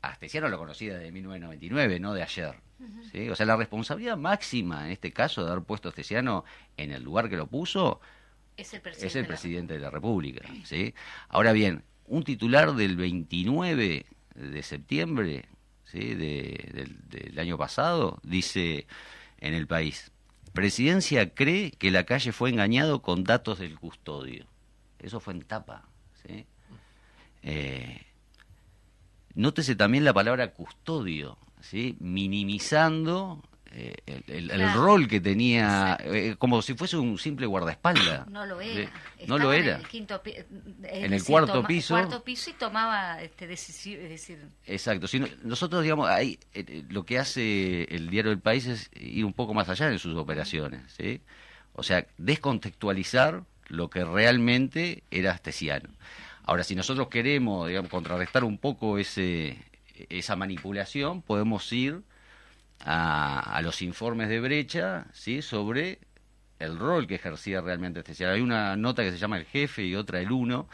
Astesiano 0.01 0.47
lo 0.47 0.57
conocía 0.57 0.93
desde 0.97 1.11
1999, 1.11 1.99
no 1.99 2.13
de 2.13 2.23
ayer. 2.23 2.55
O 3.31 3.35
sea, 3.35 3.45
la 3.45 3.57
responsabilidad 3.57 4.15
máxima 4.15 4.85
en 4.85 4.91
este 4.91 5.11
caso 5.11 5.43
de 5.43 5.51
haber 5.51 5.63
puesto 5.63 5.87
a 5.87 5.91
Astesiano 5.91 6.45
en 6.77 6.91
el 6.91 7.03
lugar 7.03 7.29
que 7.29 7.35
lo 7.35 7.47
puso 7.47 7.99
es 8.55 8.73
el 8.73 8.81
presidente, 8.81 9.23
presidente 9.25 9.73
de 9.73 9.79
la 9.79 9.89
República. 9.89 10.47
¿sí? 10.63 10.93
Ahora 11.27 11.51
bien, 11.51 11.83
un 12.05 12.23
titular 12.23 12.73
del 12.75 12.95
29 12.95 14.05
de 14.35 14.63
septiembre 14.63 15.45
¿sí? 15.85 16.15
del 16.15 17.37
año 17.37 17.57
pasado 17.57 18.19
dice 18.23 18.87
en 19.39 19.53
el 19.53 19.67
país. 19.67 20.11
Presidencia 20.53 21.33
cree 21.33 21.71
que 21.71 21.91
la 21.91 22.05
calle 22.05 22.31
fue 22.31 22.49
engañado 22.49 23.01
con 23.01 23.23
datos 23.23 23.59
del 23.59 23.77
custodio. 23.77 24.45
Eso 24.99 25.19
fue 25.19 25.33
en 25.33 25.41
tapa. 25.41 25.87
¿sí? 26.25 26.45
Eh, 27.43 28.05
nótese 29.39 29.75
también 29.75 30.03
la 30.03 30.13
palabra 30.13 30.51
custodio, 30.51 31.37
¿sí? 31.61 31.95
minimizando 31.99 33.41
eh, 33.71 33.95
el, 34.27 34.73
rol 34.73 35.07
que 35.07 35.21
tenía, 35.21 35.97
eh, 36.03 36.35
como 36.37 36.61
si 36.61 36.73
fuese 36.73 36.97
un 36.97 37.17
simple 37.17 37.45
guardaespaldas. 37.45 38.27
No 38.29 38.45
lo 38.45 38.59
era. 38.59 38.91
no 39.27 39.37
lo 39.37 39.53
era. 39.53 39.75
En 39.75 39.81
el, 39.81 39.87
quinto, 39.87 40.21
en 40.83 41.13
el 41.13 41.23
cuarto 41.23 41.63
piso. 41.63 41.93
cuarto 41.93 42.21
piso 42.21 42.49
y 42.49 42.53
tomaba 42.53 43.21
este, 43.21 43.47
decisión. 43.47 44.01
decir... 44.09 44.45
Exacto. 44.65 45.07
Si 45.07 45.19
nosotros, 45.43 45.83
digamos, 45.83 46.09
ahí, 46.09 46.37
eh, 46.53 46.83
lo 46.89 47.05
que 47.05 47.17
hace 47.17 47.83
el 47.95 48.09
diario 48.09 48.31
del 48.31 48.41
país 48.41 48.65
es 48.65 48.91
ir 48.93 49.23
un 49.23 49.33
poco 49.33 49.53
más 49.53 49.69
allá 49.69 49.89
en 49.89 49.99
sus 49.99 50.17
operaciones. 50.17 50.81
¿sí? 50.97 51.21
O 51.73 51.83
sea, 51.83 52.05
descontextualizar 52.17 53.43
lo 53.67 53.89
que 53.89 54.03
realmente 54.03 55.03
era 55.11 55.31
astesiano. 55.31 55.89
Ahora, 56.49 56.63
si 56.63 56.73
nosotros 56.73 57.09
queremos, 57.09 57.67
digamos, 57.67 57.91
contrarrestar 57.91 58.43
un 58.43 58.57
poco 58.57 58.97
ese, 58.97 59.55
esa 60.09 60.35
manipulación, 60.35 61.21
podemos 61.21 61.71
ir 61.71 62.01
a, 62.79 63.59
los 63.61 63.83
informes 63.83 64.29
de 64.29 64.39
brecha 64.39 65.05
¿sí? 65.13 65.43
sobre 65.43 65.99
el 66.57 66.79
rol 66.79 67.05
que 67.05 67.13
ejercía 67.13 67.61
realmente 67.61 67.99
este 67.99 68.25
Hay 68.25 68.41
una 68.41 68.75
nota 68.77 69.03
que 69.03 69.11
se 69.11 69.19
llama 69.19 69.37
El 69.37 69.45
Jefe 69.45 69.85
y 69.85 69.93
otra 69.93 70.21
El 70.21 70.31
Uno, 70.31 70.67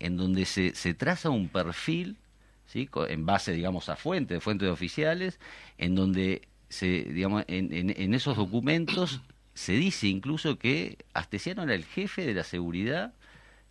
en 0.00 0.18
donde 0.18 0.44
se, 0.44 0.74
se 0.74 0.92
traza 0.92 1.30
un 1.30 1.48
perfil, 1.48 2.18
¿sí? 2.66 2.90
en 3.08 3.24
base, 3.24 3.52
digamos, 3.52 3.88
a 3.88 3.96
fuentes, 3.96 4.42
fuentes 4.42 4.68
oficiales, 4.68 5.40
en 5.78 5.94
donde 5.94 6.46
se, 6.68 7.04
digamos, 7.04 7.44
en, 7.48 7.72
en, 7.72 8.12
esos 8.12 8.36
documentos 8.36 9.22
se 9.54 9.72
dice 9.72 10.08
incluso 10.08 10.58
que 10.58 10.98
Astesiano 11.14 11.62
era 11.62 11.74
el 11.74 11.86
jefe 11.86 12.26
de 12.26 12.34
la 12.34 12.44
seguridad 12.44 13.14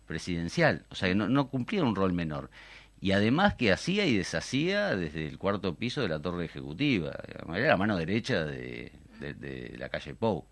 presidencial, 0.06 0.84
o 0.90 0.94
sea, 0.94 1.08
que 1.08 1.14
no, 1.14 1.48
cumplía 1.48 1.82
un 1.82 1.96
rol 1.96 2.12
menor 2.12 2.50
y 3.00 3.12
además 3.12 3.54
que 3.54 3.72
hacía 3.72 4.06
y 4.06 4.16
deshacía 4.16 4.94
desde 4.94 5.26
el 5.26 5.38
cuarto 5.38 5.74
piso 5.74 6.02
de 6.02 6.08
la 6.08 6.20
torre 6.20 6.44
ejecutiva. 6.44 7.12
Era 7.52 7.68
la 7.68 7.76
mano 7.76 7.96
derecha 7.96 8.44
de, 8.44 8.92
la 9.76 9.88
calle 9.88 10.14
Pou. 10.14 10.46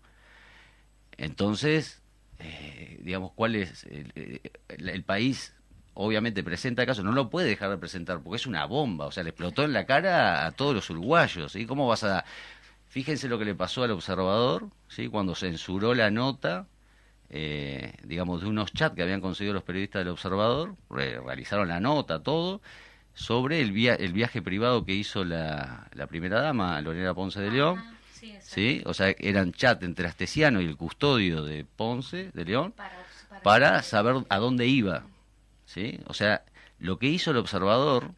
Entonces, 1.17 2.01
eh, 2.39 2.99
digamos, 3.03 3.31
¿cuál 3.35 3.55
es 3.55 3.85
el, 3.85 5.03
país? 5.05 5.55
Obviamente 5.93 6.43
presenta 6.43 6.85
caso, 6.85 7.03
no 7.03 7.13
lo 7.13 7.29
puede 7.29 7.47
dejar 7.47 7.69
de 7.69 7.77
presentar 7.77 8.21
porque 8.21 8.35
es 8.37 8.47
una 8.47 8.65
bomba, 8.65 9.05
o 9.05 9.11
sea, 9.11 9.23
le 9.23 9.29
explotó 9.29 9.63
en 9.63 9.71
la 9.71 9.85
cara 9.85 10.45
a 10.45 10.51
todos 10.51 10.75
los 10.75 10.89
uruguayos. 10.89 11.55
¿y 11.55 11.65
¿Cómo 11.65 11.87
vas 11.87 12.03
a.? 12.03 12.25
Fíjense 12.87 13.29
lo 13.29 13.39
que 13.39 13.45
le 13.45 13.55
pasó 13.55 13.83
al 13.83 13.91
observador, 13.91 14.69
¿sí? 14.89 15.07
cuando 15.07 15.35
censuró 15.35 15.93
la 15.93 16.11
nota 16.11 16.67
eh, 17.33 17.93
digamos, 18.03 18.41
de 18.41 18.47
unos 18.47 18.73
chats 18.73 18.93
que 18.95 19.01
habían 19.03 19.21
conseguido 19.21 19.53
los 19.53 19.63
periodistas 19.63 20.01
del 20.01 20.09
Observador, 20.09 20.75
realizaron 20.89 21.67
la 21.69 21.79
nota, 21.79 22.21
todo, 22.21 22.61
sobre 23.13 23.61
el, 23.61 23.71
via 23.71 23.95
el 23.95 24.13
viaje 24.13 24.41
privado 24.41 24.85
que 24.85 24.93
hizo 24.93 25.23
la, 25.25 25.87
la 25.93 26.07
primera 26.07 26.41
dama, 26.41 26.79
Lorena 26.81 27.13
Ponce 27.13 27.39
de 27.41 27.51
León. 27.51 27.77
Ah, 27.79 27.93
sí, 28.13 28.31
exacto. 28.31 28.53
¿sí? 28.53 28.81
O 28.85 28.93
sea, 28.93 29.15
eran 29.19 29.51
chat 29.53 29.81
entre 29.83 30.07
Astesiano 30.07 30.61
y 30.61 30.65
el 30.65 30.77
custodio 30.77 31.43
de 31.43 31.65
Ponce 31.65 32.31
de 32.33 32.45
León 32.45 32.73
Para, 32.73 32.91
para- 33.29 33.41
para 33.41 33.83
saber 33.83 34.15
a 34.29 34.37
dónde 34.37 34.67
iba. 34.67 35.03
¿sí? 35.65 35.99
O 36.07 36.13
sea, 36.13 36.43
lo 36.79 36.99
que 36.99 37.07
hizo 37.07 37.31
el 37.31 37.37
observador, 37.37 38.11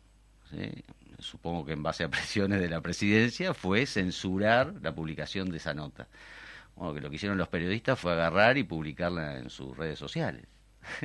¿sí? 0.49 0.83
supongo 1.19 1.65
que 1.65 1.73
en 1.73 1.83
base 1.83 2.03
a 2.03 2.09
presiones 2.09 2.59
de 2.59 2.69
la 2.69 2.81
presidencia, 2.81 3.53
fue 3.53 3.85
censurar 3.85 4.73
la 4.81 4.93
publicación 4.93 5.49
de 5.51 5.57
esa 5.57 5.73
nota. 5.73 6.07
Bueno, 6.75 6.93
que 6.93 7.01
lo 7.01 7.09
que 7.09 7.17
hicieron 7.17 7.37
los 7.37 7.47
periodistas 7.49 7.99
fue 7.99 8.13
agarrar 8.13 8.57
y 8.57 8.63
publicarla 8.63 9.37
en 9.37 9.49
sus 9.49 9.77
redes 9.77 9.99
sociales. 9.99 10.45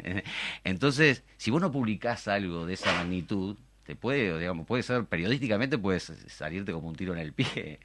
Entonces, 0.64 1.22
si 1.36 1.50
vos 1.50 1.60
no 1.60 1.70
publicás 1.70 2.26
algo 2.28 2.66
de 2.66 2.74
esa 2.74 2.92
magnitud, 2.94 3.56
te 3.84 3.96
puede, 3.96 4.38
digamos, 4.38 4.66
puede 4.66 4.82
ser 4.82 5.04
periodísticamente 5.06 5.78
puedes 5.78 6.12
salirte 6.26 6.72
como 6.72 6.88
un 6.88 6.96
tiro 6.96 7.12
en 7.14 7.20
el 7.20 7.32
pie. 7.32 7.78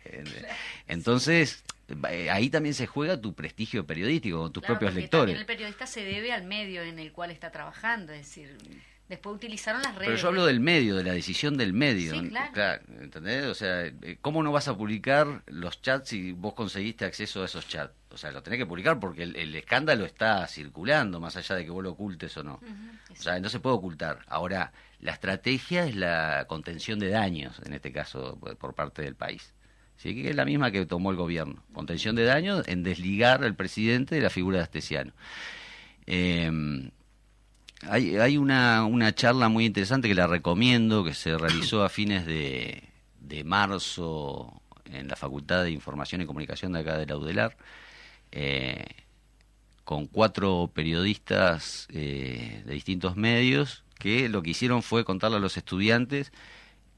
Entonces, 0.87 1.63
eh, 2.09 2.29
ahí 2.29 2.49
también 2.49 2.73
se 2.75 2.87
juega 2.87 3.19
tu 3.19 3.33
prestigio 3.33 3.85
periodístico 3.85 4.39
con 4.39 4.51
tus 4.51 4.61
Claro, 4.63 4.79
propios 4.79 4.95
lectores. 4.95 5.37
el 5.37 5.45
periodista 5.45 5.85
se 5.87 6.03
debe 6.03 6.31
al 6.33 6.43
medio 6.43 6.81
en 6.83 6.99
el 6.99 7.11
cual 7.11 7.31
está 7.31 7.51
trabajando, 7.51 8.11
es 8.13 8.19
decir, 8.19 8.57
después 9.09 9.35
utilizaron 9.35 9.81
las 9.81 9.95
redes. 9.95 10.07
Pero 10.07 10.17
yo 10.17 10.27
hablo 10.27 10.45
del 10.45 10.59
medio, 10.59 10.95
de 10.95 11.03
la 11.03 11.13
decisión 11.13 11.57
del 11.57 11.73
medio. 11.73 12.13
Sí, 12.13 12.29
claro. 12.53 12.83
¿entendés? 12.99 13.45
O 13.45 13.53
sea, 13.53 13.85
eh, 13.85 14.17
¿cómo 14.21 14.43
no 14.43 14.51
vas 14.51 14.67
a 14.67 14.77
publicar 14.77 15.43
los 15.47 15.81
chats 15.81 16.09
si 16.09 16.31
vos 16.31 16.53
conseguiste 16.53 17.05
acceso 17.05 17.41
a 17.41 17.45
esos 17.45 17.67
chats? 17.67 17.93
O 18.09 18.17
sea, 18.17 18.31
lo 18.31 18.43
tenés 18.43 18.59
que 18.59 18.65
publicar 18.65 18.99
porque 18.99 19.23
el, 19.23 19.35
el 19.35 19.55
escándalo 19.55 20.05
está 20.05 20.47
circulando, 20.47 21.19
más 21.19 21.35
allá 21.35 21.55
de 21.55 21.65
que 21.65 21.71
vos 21.71 21.83
lo 21.83 21.91
ocultes 21.91 22.35
o 22.37 22.43
no. 22.43 22.59
O 23.11 23.15
sea, 23.15 23.39
no 23.39 23.49
se 23.49 23.59
puede 23.59 23.75
ocultar. 23.75 24.19
Ahora, 24.27 24.71
la 24.99 25.11
estrategia 25.11 25.85
es 25.85 25.95
la 25.95 26.45
contención 26.47 26.99
de 26.99 27.09
daños, 27.09 27.59
en 27.65 27.73
este 27.73 27.91
caso, 27.91 28.37
por 28.39 28.55
por 28.57 28.73
parte 28.75 29.01
del 29.01 29.15
país. 29.15 29.53
¿Sí? 29.97 30.15
Que 30.15 30.29
es 30.29 30.35
la 30.35 30.45
misma 30.45 30.71
que 30.71 30.85
tomó 30.85 31.11
el 31.11 31.17
gobierno. 31.17 31.63
Contención 31.73 32.15
de 32.15 32.23
daños 32.23 32.67
en 32.67 32.83
desligar 32.83 33.43
al 33.43 33.55
presidente 33.55 34.15
de 34.15 34.21
la 34.21 34.29
figura 34.29 34.57
de 34.57 34.63
Astesiano. 34.63 35.13
Eh, 36.07 36.91
hay, 37.89 38.17
hay 38.17 38.37
una, 38.37 39.15
charla 39.15 39.49
muy 39.49 39.65
interesante 39.65 40.07
que 40.07 40.15
la 40.15 40.27
recomiendo, 40.27 41.03
que 41.03 41.13
se 41.13 41.37
realizó 41.37 41.83
a 41.83 41.89
fines 41.89 42.25
de, 42.25 42.83
de 43.19 43.43
marzo 43.43 44.61
en 44.85 45.07
la 45.07 45.15
Facultad 45.15 45.63
de 45.63 45.71
Información 45.71 46.21
y 46.21 46.25
Comunicación 46.25 46.73
de 46.73 46.79
acá 46.79 46.97
de 46.97 47.05
la 47.05 47.17
UDELAR, 47.17 47.57
eh, 48.31 48.85
con 49.83 50.07
cuatro 50.07 50.71
periodistas 50.73 51.87
eh, 51.91 52.63
de 52.65 52.73
distintos 52.73 53.15
medios 53.15 53.83
que 53.99 54.29
lo 54.29 54.41
que 54.41 54.51
hicieron 54.51 54.81
fue 54.81 55.05
contarle 55.05 55.37
a 55.37 55.39
los 55.39 55.57
estudiantes 55.57 56.31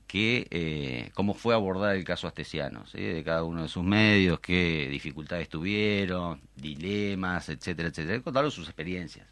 que 0.07 0.47
eh, 0.51 1.11
cómo 1.13 1.33
fue 1.33 1.55
abordar 1.55 1.95
el 1.95 2.03
caso 2.03 2.27
Astesiano, 2.27 2.85
¿sí? 2.87 3.01
de 3.01 3.23
cada 3.23 3.43
uno 3.43 3.63
de 3.63 3.67
sus 3.67 3.83
medios, 3.83 4.39
qué 4.39 4.87
dificultades 4.89 5.49
tuvieron, 5.49 6.41
dilemas, 6.55 7.49
etcétera, 7.49 7.89
etcétera, 7.89 8.21
contaron 8.21 8.51
sus 8.51 8.67
experiencias. 8.67 9.27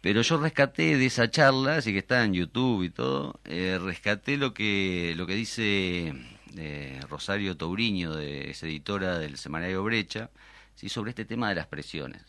Pero 0.00 0.22
yo 0.22 0.38
rescaté 0.38 0.96
de 0.96 1.06
esa 1.06 1.30
charla, 1.30 1.76
así 1.76 1.92
que 1.92 1.98
está 1.98 2.24
en 2.24 2.32
YouTube 2.34 2.84
y 2.84 2.90
todo, 2.90 3.38
eh, 3.44 3.78
rescaté 3.82 4.36
lo 4.38 4.54
que 4.54 5.12
lo 5.16 5.26
que 5.26 5.34
dice 5.34 6.14
eh, 6.56 7.00
Rosario 7.08 7.56
Touriño, 7.56 8.14
de, 8.14 8.50
es 8.50 8.62
editora 8.62 9.18
del 9.18 9.36
semanario 9.36 9.82
Brecha, 9.84 10.30
¿sí? 10.74 10.88
sobre 10.88 11.10
este 11.10 11.24
tema 11.24 11.50
de 11.50 11.56
las 11.56 11.66
presiones. 11.66 12.22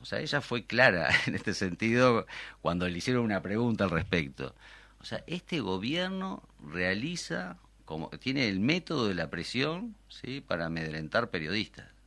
O 0.00 0.04
sea, 0.04 0.20
ella 0.20 0.40
fue 0.40 0.64
clara 0.64 1.10
en 1.26 1.34
este 1.34 1.54
sentido 1.54 2.26
cuando 2.62 2.88
le 2.88 2.98
hicieron 2.98 3.24
una 3.24 3.42
pregunta 3.42 3.84
al 3.84 3.90
respecto. 3.90 4.54
O 5.00 5.04
sea, 5.04 5.22
este 5.26 5.60
gobierno 5.60 6.42
realiza, 6.72 7.58
como 7.84 8.08
tiene 8.10 8.48
el 8.48 8.60
método 8.60 9.08
de 9.08 9.14
la 9.14 9.30
presión, 9.30 9.96
¿sí? 10.08 10.40
para 10.40 10.66
amedrentar 10.66 11.30
periodistas. 11.30 11.97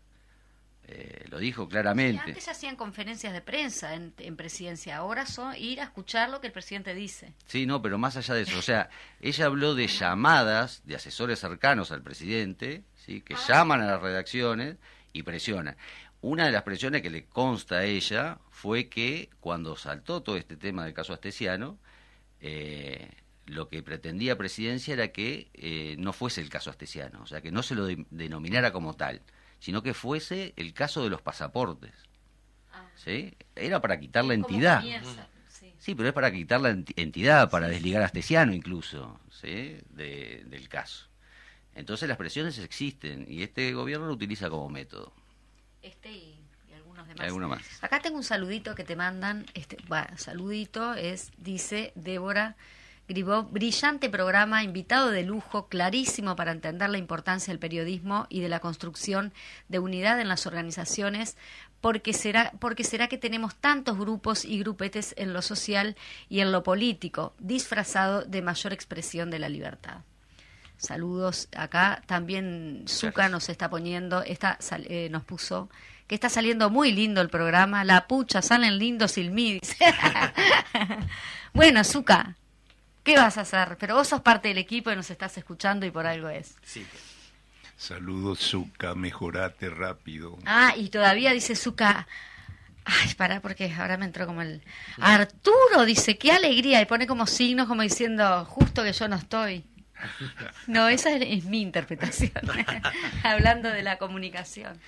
Eh, 0.93 1.25
lo 1.29 1.39
dijo 1.39 1.69
claramente. 1.69 2.21
antes 2.27 2.43
se 2.43 2.51
hacían 2.51 2.75
conferencias 2.75 3.31
de 3.31 3.41
prensa 3.41 3.95
en, 3.95 4.13
en 4.17 4.35
presidencia, 4.35 4.97
ahora 4.97 5.25
son 5.25 5.55
ir 5.55 5.79
a 5.79 5.85
escuchar 5.85 6.29
lo 6.29 6.41
que 6.41 6.47
el 6.47 6.53
presidente 6.53 6.93
dice. 6.93 7.33
Sí, 7.45 7.65
no, 7.65 7.81
pero 7.81 7.97
más 7.97 8.17
allá 8.17 8.33
de 8.33 8.41
eso, 8.41 8.59
o 8.59 8.61
sea, 8.61 8.89
ella 9.21 9.45
habló 9.45 9.73
de 9.73 9.87
llamadas 9.87 10.81
de 10.85 10.95
asesores 10.95 11.39
cercanos 11.39 11.91
al 11.91 12.01
presidente, 12.03 12.83
¿sí? 12.95 13.21
que 13.21 13.35
llaman 13.47 13.79
a 13.81 13.85
las 13.85 14.01
redacciones 14.01 14.75
y 15.13 15.23
presionan. 15.23 15.77
Una 16.19 16.45
de 16.45 16.51
las 16.51 16.63
presiones 16.63 17.01
que 17.01 17.09
le 17.09 17.25
consta 17.25 17.77
a 17.77 17.83
ella 17.85 18.37
fue 18.49 18.89
que 18.89 19.29
cuando 19.39 19.75
saltó 19.75 20.21
todo 20.21 20.37
este 20.37 20.57
tema 20.57 20.83
del 20.85 20.93
caso 20.93 21.13
Astesiano, 21.13 21.79
eh, 22.41 23.09
lo 23.47 23.69
que 23.69 23.81
pretendía 23.83 24.37
presidencia 24.37 24.93
era 24.93 25.07
que 25.09 25.49
eh, 25.53 25.95
no 25.97 26.13
fuese 26.13 26.41
el 26.41 26.49
caso 26.49 26.69
Astesiano, 26.69 27.21
o 27.23 27.27
sea, 27.27 27.41
que 27.41 27.51
no 27.51 27.63
se 27.63 27.75
lo 27.75 27.85
de- 27.85 28.05
denominara 28.11 28.71
como 28.71 28.93
tal, 28.95 29.21
sino 29.61 29.81
que 29.81 29.93
fuese 29.93 30.53
el 30.57 30.73
caso 30.73 31.03
de 31.03 31.09
los 31.09 31.21
pasaportes. 31.21 31.93
¿sí? 32.95 33.35
Era 33.55 33.79
para 33.81 33.99
quitar 33.99 34.25
la 34.25 34.33
¿Cómo 34.33 34.47
entidad. 34.47 34.79
comienza? 34.81 35.27
Sí. 35.47 35.73
Sí, 35.77 35.95
pero 35.95 36.09
es 36.09 36.13
para 36.13 36.31
quitar 36.31 36.59
la 36.61 36.71
enti- 36.71 36.93
entidad, 36.97 37.49
para 37.49 37.67
desligar 37.67 38.01
a 38.01 38.05
Astesiano 38.05 38.53
incluso, 38.53 39.19
¿sí? 39.29 39.77
De- 39.89 40.43
del 40.47 40.67
caso. 40.67 41.07
Entonces 41.75 42.09
las 42.09 42.17
presiones 42.17 42.57
existen 42.59 43.25
y 43.29 43.43
este 43.43 43.71
gobierno 43.73 44.07
lo 44.07 44.13
utiliza 44.13 44.49
como 44.49 44.67
método. 44.69 45.13
Este 45.81 46.11
y, 46.11 46.39
y 46.69 46.73
algunos 46.73 47.07
demás. 47.07 47.25
Alguno 47.25 47.47
más. 47.47 47.83
Acá 47.83 47.99
tengo 48.01 48.17
un 48.17 48.23
saludito 48.23 48.75
que 48.75 48.83
te 48.83 48.95
mandan, 48.95 49.45
este, 49.53 49.77
bueno, 49.87 50.17
saludito 50.17 50.93
es, 50.95 51.31
dice 51.37 51.91
Débora 51.95 52.55
Gribó, 53.11 53.43
brillante 53.43 54.09
programa, 54.09 54.63
invitado 54.63 55.09
de 55.11 55.23
lujo, 55.23 55.67
clarísimo 55.67 56.37
para 56.37 56.53
entender 56.53 56.89
la 56.89 56.97
importancia 56.97 57.51
del 57.51 57.59
periodismo 57.59 58.25
y 58.29 58.39
de 58.39 58.47
la 58.47 58.61
construcción 58.61 59.33
de 59.67 59.79
unidad 59.79 60.21
en 60.21 60.29
las 60.29 60.47
organizaciones, 60.47 61.35
porque 61.81 62.13
será, 62.13 62.53
porque 62.61 62.85
será 62.85 63.09
que 63.09 63.17
tenemos 63.17 63.55
tantos 63.55 63.97
grupos 63.97 64.45
y 64.45 64.59
grupetes 64.59 65.13
en 65.17 65.33
lo 65.33 65.41
social 65.41 65.97
y 66.29 66.39
en 66.39 66.53
lo 66.53 66.63
político, 66.63 67.33
disfrazado 67.37 68.21
de 68.21 68.41
mayor 68.41 68.71
expresión 68.71 69.29
de 69.29 69.39
la 69.39 69.49
libertad. 69.49 70.03
Saludos 70.77 71.49
acá. 71.53 72.03
También 72.05 72.85
Zuka 72.87 73.27
nos 73.27 73.49
está 73.49 73.69
poniendo, 73.69 74.23
está, 74.23 74.57
eh, 74.85 75.09
nos 75.11 75.25
puso 75.25 75.69
que 76.07 76.15
está 76.15 76.29
saliendo 76.29 76.69
muy 76.69 76.93
lindo 76.93 77.19
el 77.19 77.29
programa. 77.29 77.83
La 77.83 78.07
pucha, 78.07 78.41
salen 78.41 78.77
lindos 78.77 79.15
dice. 79.15 79.59
bueno, 81.53 81.83
Zuka, 81.83 82.37
¿qué 83.03 83.15
vas 83.15 83.37
a 83.37 83.41
hacer? 83.41 83.77
Pero 83.79 83.95
vos 83.95 84.07
sos 84.07 84.21
parte 84.21 84.47
del 84.47 84.57
equipo 84.57 84.91
y 84.91 84.95
nos 84.95 85.09
estás 85.09 85.37
escuchando 85.37 85.85
y 85.85 85.91
por 85.91 86.05
algo 86.05 86.29
es. 86.29 86.55
Sí. 86.63 86.85
Saludos, 87.77 88.39
Zuka, 88.39 88.93
mejorate 88.93 89.69
rápido. 89.69 90.37
Ah, 90.45 90.73
y 90.77 90.89
todavía 90.89 91.31
dice 91.31 91.55
Zuka. 91.55 92.07
Ay, 92.85 93.13
pará, 93.15 93.41
porque 93.41 93.71
ahora 93.73 93.97
me 93.97 94.05
entró 94.05 94.25
como 94.25 94.41
el. 94.41 94.61
Arturo 94.99 95.85
dice, 95.85 96.17
qué 96.17 96.31
alegría. 96.31 96.81
Y 96.81 96.85
pone 96.85 97.07
como 97.07 97.25
signos, 97.27 97.67
como 97.67 97.81
diciendo, 97.81 98.45
justo 98.45 98.83
que 98.83 98.93
yo 98.93 99.07
no 99.07 99.15
estoy. 99.15 99.65
No, 100.67 100.87
esa 100.87 101.11
es, 101.11 101.21
es 101.27 101.45
mi 101.45 101.61
interpretación. 101.61 102.31
Hablando 103.23 103.69
de 103.69 103.83
la 103.83 103.97
comunicación. 103.97 104.79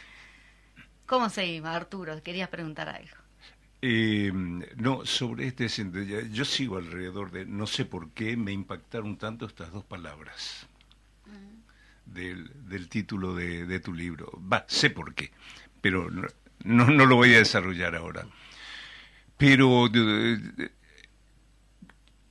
¿Cómo 1.05 1.29
seguimos, 1.29 1.69
Arturo? 1.69 2.21
Querías 2.23 2.49
preguntar 2.49 2.89
algo. 2.89 3.22
Eh, 3.85 4.31
no, 4.77 5.05
sobre 5.05 5.47
este 5.47 5.67
yo 6.31 6.45
sigo 6.45 6.77
alrededor 6.77 7.31
de, 7.31 7.45
no 7.45 7.67
sé 7.67 7.83
por 7.83 8.11
qué 8.11 8.37
me 8.37 8.53
impactaron 8.53 9.17
tanto 9.17 9.45
estas 9.45 9.73
dos 9.73 9.83
palabras 9.83 10.69
del, 12.05 12.49
del 12.69 12.87
título 12.87 13.35
de, 13.35 13.65
de 13.65 13.81
tu 13.81 13.93
libro. 13.93 14.39
Va, 14.41 14.63
sé 14.69 14.89
por 14.89 15.13
qué, 15.13 15.31
pero 15.81 16.09
no, 16.09 16.29
no, 16.63 16.85
no 16.85 17.05
lo 17.05 17.17
voy 17.17 17.33
a 17.33 17.39
desarrollar 17.39 17.93
ahora. 17.93 18.25
Pero 19.35 19.89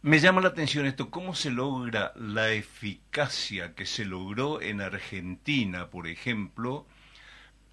me 0.00 0.20
llama 0.20 0.40
la 0.40 0.48
atención 0.48 0.86
esto, 0.86 1.10
cómo 1.10 1.34
se 1.34 1.50
logra 1.50 2.14
la 2.16 2.50
eficacia 2.52 3.74
que 3.74 3.84
se 3.84 4.06
logró 4.06 4.62
en 4.62 4.80
Argentina, 4.80 5.90
por 5.90 6.06
ejemplo, 6.06 6.86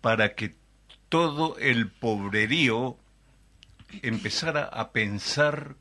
para 0.01 0.35
que 0.35 0.57
todo 1.07 1.57
el 1.59 1.87
pobrerío 1.89 2.97
empezara 4.01 4.63
a 4.65 4.91
pensar 4.91 5.75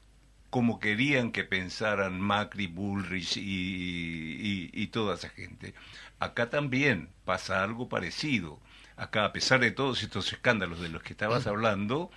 como 0.50 0.80
querían 0.80 1.30
que 1.32 1.44
pensaran 1.44 2.20
Macri, 2.20 2.66
Bullrich 2.68 3.36
y, 3.36 3.40
y- 3.42 4.70
y 4.72 4.86
toda 4.88 5.14
esa 5.16 5.28
gente. 5.28 5.74
Acá 6.18 6.48
también 6.50 7.10
pasa 7.24 7.62
algo 7.62 7.88
parecido. 7.88 8.60
Acá, 8.96 9.24
a 9.26 9.32
pesar 9.32 9.60
de 9.60 9.70
todos 9.70 10.02
estos 10.02 10.32
escándalos 10.32 10.80
de 10.80 10.88
los 10.88 11.02
que 11.02 11.12
estabas 11.12 11.46
hablando, 11.46 12.10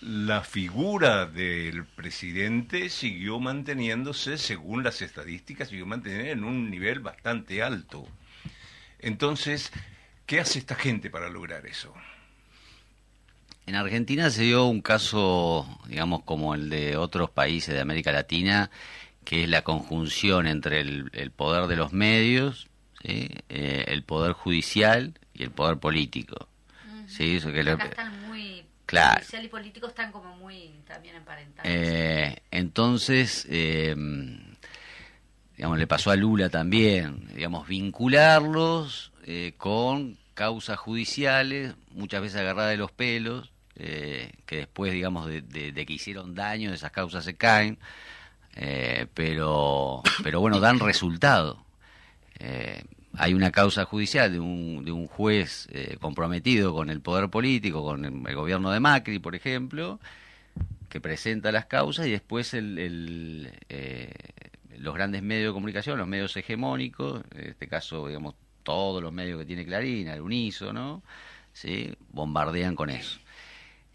la 0.00 0.42
figura 0.42 1.26
del 1.26 1.84
presidente 1.84 2.88
siguió 2.88 3.38
manteniéndose, 3.40 4.38
según 4.38 4.82
las 4.84 5.02
estadísticas, 5.02 5.68
siguió 5.68 5.86
manteniendo 5.86 6.32
en 6.32 6.44
un 6.44 6.70
nivel 6.70 7.00
bastante 7.00 7.62
alto. 7.62 8.06
Entonces, 8.98 9.72
¿qué 10.26 10.40
hace 10.40 10.58
esta 10.58 10.74
gente 10.74 11.10
para 11.10 11.28
lograr 11.30 11.66
eso? 11.66 11.94
En 13.68 13.74
Argentina 13.74 14.30
se 14.30 14.44
dio 14.44 14.64
un 14.64 14.80
caso, 14.80 15.68
digamos, 15.88 16.22
como 16.22 16.54
el 16.54 16.70
de 16.70 16.96
otros 16.96 17.28
países 17.28 17.74
de 17.74 17.82
América 17.82 18.10
Latina, 18.12 18.70
que 19.24 19.42
es 19.42 19.48
la 19.50 19.60
conjunción 19.60 20.46
entre 20.46 20.80
el, 20.80 21.30
poder 21.36 21.66
de 21.66 21.76
los 21.76 21.92
medios, 21.92 22.66
¿sí? 23.02 23.28
Eh, 23.50 23.84
el 23.88 24.04
poder 24.04 24.32
judicial 24.32 25.12
y 25.34 25.42
el 25.42 25.50
poder 25.50 25.76
político. 25.76 26.48
¿sí? 27.08 27.36
Eso 27.36 27.52
que 27.52 27.60
Acá 27.60 27.84
están 27.84 28.26
muy... 28.26 28.64
Claro. 28.86 29.18
Judicial 29.18 29.44
y 29.44 29.48
político 29.48 29.88
están 29.88 30.12
como 30.12 30.34
muy 30.36 30.80
también 30.86 31.16
emparentados. 31.16 31.70
Eh, 31.70 32.38
entonces, 32.50 33.46
eh, 33.50 33.94
digamos, 35.58 35.78
le 35.78 35.86
pasó 35.86 36.10
a 36.10 36.16
Lula 36.16 36.48
también, 36.48 37.28
digamos, 37.34 37.68
vincularlos 37.68 39.12
con 39.58 40.16
causas 40.32 40.78
judiciales, 40.78 41.74
muchas 41.90 42.22
veces 42.22 42.40
agarradas 42.40 42.70
de 42.70 42.78
los 42.78 42.92
pelos, 42.92 43.52
eh, 43.78 44.32
que 44.44 44.56
después, 44.56 44.92
digamos, 44.92 45.26
de, 45.28 45.86
que 45.86 45.92
hicieron 45.92 46.34
daño, 46.34 46.72
esas 46.72 46.90
causas 46.90 47.24
se 47.24 47.36
caen, 47.36 47.78
eh, 48.56 49.06
pero, 49.14 50.02
pero 50.22 50.40
bueno, 50.40 50.58
dan 50.58 50.80
resultado. 50.80 51.64
Eh, 52.40 52.82
hay 53.14 53.34
una 53.34 53.52
causa 53.52 53.84
judicial 53.84 54.32
de 54.32 54.40
un, 54.40 54.84
de 54.84 54.92
un 54.92 55.06
juez 55.06 55.68
comprometido 56.00 56.74
con 56.74 56.90
el 56.90 57.00
poder 57.00 57.30
político, 57.30 57.82
con 57.82 58.04
el, 58.04 58.34
gobierno 58.34 58.70
de 58.70 58.80
Macri, 58.80 59.18
por 59.18 59.34
ejemplo, 59.34 60.00
que 60.88 61.00
presenta 61.00 61.52
las 61.52 61.66
causas 61.66 62.06
y 62.06 62.10
después 62.10 62.54
el, 62.54 63.50
los 64.78 64.94
grandes 64.94 65.22
medios 65.22 65.50
de 65.50 65.54
comunicación, 65.54 65.98
los 65.98 66.08
medios 66.08 66.36
hegemónicos, 66.36 67.22
en 67.34 67.48
este 67.48 67.68
caso, 67.68 68.08
digamos, 68.08 68.34
todos 68.62 69.02
los 69.02 69.12
medios 69.12 69.38
que 69.40 69.46
tiene 69.46 69.64
Clarín, 69.64 70.08
el 70.08 70.20
unísono, 70.20 71.02
¿sí? 71.52 71.92
bombardean 72.10 72.76
con 72.76 72.90
eso. 72.90 73.18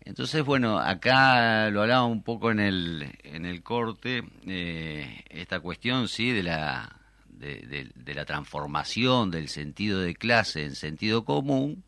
Entonces, 0.06 0.44
bueno, 0.44 0.80
acá 0.80 1.70
lo 1.70 1.82
hablaba 1.82 2.06
un 2.06 2.24
poco 2.24 2.52
en 2.52 2.60
el, 2.60 3.18
en 3.24 3.46
el 3.46 3.64
corte, 3.64 4.24
eh, 4.46 5.24
esta 5.30 5.62
cuestión, 5.62 6.10
sí, 6.10 6.32
de 6.32 6.44
la, 6.44 7.00
de, 7.30 8.14
la 8.14 8.26
transformación 8.26 9.32
del 9.32 9.48
sentido 9.48 10.02
de 10.02 10.16
clase 10.16 10.66
en 10.66 10.76
sentido 10.76 11.24
común, 11.24 11.84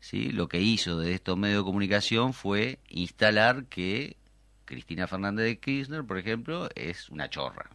¿sí? 0.00 0.30
lo 0.30 0.48
que 0.48 0.60
hizo 0.60 0.98
de 0.98 1.14
estos 1.14 1.38
medios 1.38 1.58
de 1.58 1.64
comunicación 1.64 2.32
fue 2.32 2.80
instalar 2.88 3.66
que 3.66 4.16
Cristina 4.64 5.06
Fernández 5.06 5.46
de 5.46 5.58
Kirchner, 5.58 6.04
por 6.04 6.18
ejemplo, 6.18 6.68
es 6.74 7.10
una 7.10 7.30
chorra. 7.30 7.70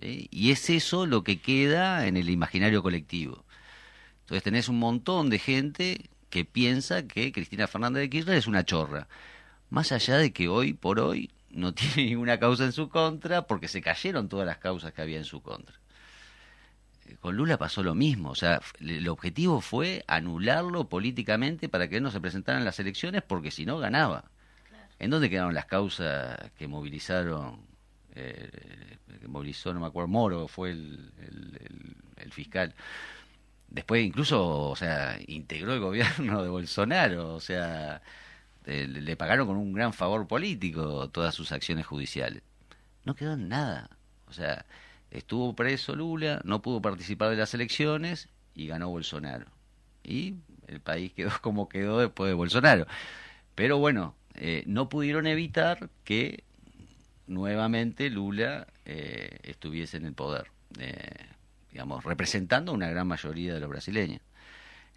¿sí? 0.00 0.28
Y 0.32 0.50
es 0.50 0.68
eso 0.68 1.06
lo 1.06 1.22
que 1.22 1.40
queda 1.40 2.08
en 2.08 2.16
el 2.16 2.28
imaginario 2.28 2.82
colectivo. 2.82 3.44
Entonces 4.22 4.42
tenés 4.42 4.68
un 4.68 4.80
montón 4.80 5.30
de 5.30 5.38
gente 5.38 6.10
que 6.30 6.44
piensa 6.44 7.06
que 7.06 7.32
Cristina 7.32 7.66
Fernández 7.66 8.02
de 8.02 8.10
Kirchner 8.10 8.36
es 8.36 8.46
una 8.46 8.64
chorra. 8.64 9.08
Más 9.70 9.92
allá 9.92 10.16
de 10.18 10.32
que 10.32 10.48
hoy 10.48 10.72
por 10.72 11.00
hoy 11.00 11.30
no 11.50 11.74
tiene 11.74 12.10
ninguna 12.10 12.38
causa 12.38 12.64
en 12.64 12.72
su 12.72 12.88
contra 12.88 13.46
porque 13.46 13.68
se 13.68 13.82
cayeron 13.82 14.28
todas 14.28 14.46
las 14.46 14.58
causas 14.58 14.92
que 14.92 15.02
había 15.02 15.18
en 15.18 15.24
su 15.24 15.42
contra. 15.42 15.76
Eh, 17.06 17.16
con 17.20 17.36
Lula 17.36 17.58
pasó 17.58 17.82
lo 17.82 17.94
mismo, 17.94 18.30
o 18.30 18.34
sea, 18.34 18.60
el 18.80 19.08
objetivo 19.08 19.60
fue 19.60 20.04
anularlo 20.06 20.88
políticamente 20.88 21.68
para 21.68 21.88
que 21.88 21.98
él 21.98 22.02
no 22.02 22.10
se 22.10 22.20
presentara 22.20 22.58
en 22.58 22.64
las 22.64 22.78
elecciones 22.80 23.22
porque 23.22 23.50
si 23.50 23.66
no 23.66 23.78
ganaba. 23.78 24.24
¿En 24.98 25.10
dónde 25.10 25.28
quedaron 25.28 25.54
las 25.54 25.66
causas 25.66 26.38
que 26.56 26.68
movilizaron, 26.68 27.60
eh, 28.14 28.50
que 29.20 29.28
movilizó, 29.28 29.74
no 29.74 29.80
me 29.80 29.86
acuerdo, 29.86 30.08
Moro 30.08 30.48
fue 30.48 30.70
el, 30.70 31.12
el 32.16 32.32
fiscal? 32.32 32.74
Después 33.68 34.04
incluso, 34.04 34.70
o 34.70 34.76
sea, 34.76 35.18
integró 35.26 35.74
el 35.74 35.80
gobierno 35.80 36.42
de 36.42 36.48
Bolsonaro, 36.48 37.34
o 37.34 37.40
sea, 37.40 38.02
le, 38.66 39.16
pagaron 39.16 39.46
con 39.46 39.56
un 39.56 39.72
gran 39.72 39.92
favor 39.92 40.26
político 40.26 41.08
todas 41.10 41.34
sus 41.34 41.52
acciones 41.52 41.86
judiciales. 41.86 42.42
No 43.04 43.14
quedó 43.14 43.34
en 43.34 43.48
nada. 43.48 43.90
O 44.28 44.32
sea, 44.32 44.66
estuvo 45.10 45.54
preso 45.54 45.94
Lula, 45.94 46.40
no 46.44 46.62
pudo 46.62 46.82
participar 46.82 47.30
de 47.30 47.36
las 47.36 47.54
elecciones 47.54 48.28
y 48.54 48.66
ganó 48.66 48.88
Bolsonaro. 48.88 49.46
Y 50.02 50.34
el 50.66 50.80
país 50.80 51.12
quedó 51.12 51.30
como 51.40 51.68
quedó 51.68 52.00
después 52.00 52.28
de 52.28 52.34
Bolsonaro. 52.34 52.86
Pero 53.54 53.78
bueno, 53.78 54.14
eh, 54.34 54.64
no 54.66 54.88
pudieron 54.88 55.26
evitar 55.26 55.88
que 56.04 56.44
nuevamente 57.26 58.10
Lula 58.10 58.66
eh, 58.84 59.38
estuviese 59.42 59.96
en 59.96 60.06
el 60.06 60.12
poder. 60.12 60.50
Eh, 60.78 61.26
digamos, 61.76 62.04
representando 62.04 62.72
una 62.72 62.88
gran 62.88 63.06
mayoría 63.06 63.52
de 63.52 63.60
los 63.60 63.68
brasileños. 63.68 64.22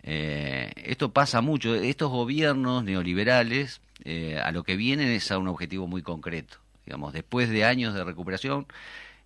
Eh, 0.01 0.71
esto 0.77 1.11
pasa 1.11 1.41
mucho, 1.41 1.75
estos 1.75 2.09
gobiernos 2.09 2.85
neoliberales 2.85 3.81
eh, 4.05 4.39
a 4.41 4.53
lo 4.53 4.63
que 4.63 4.77
vienen 4.77 5.09
es 5.09 5.29
a 5.29 5.37
un 5.37 5.49
objetivo 5.49 5.87
muy 5.87 6.01
concreto, 6.01 6.57
digamos, 6.85 7.11
después 7.11 7.49
de 7.49 7.65
años 7.65 7.93
de 7.93 8.05
recuperación 8.05 8.65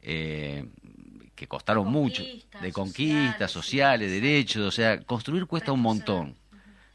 eh, 0.01 0.65
que 1.35 1.45
costaron 1.45 1.91
mucho, 1.91 2.23
de 2.59 2.71
conquistas 2.71 3.51
sociales, 3.51 4.09
derechos, 4.09 4.63
o 4.63 4.71
sea, 4.71 5.01
construir 5.01 5.45
cuesta 5.45 5.71
un 5.71 5.81
montón, 5.81 6.35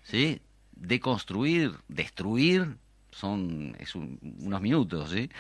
¿sí? 0.03 0.41
Deconstruir, 0.73 1.71
destruir, 1.87 2.77
son 3.13 3.77
es 3.79 3.95
unos 3.95 4.61
minutos, 4.61 5.13
¿sí? 5.13 5.31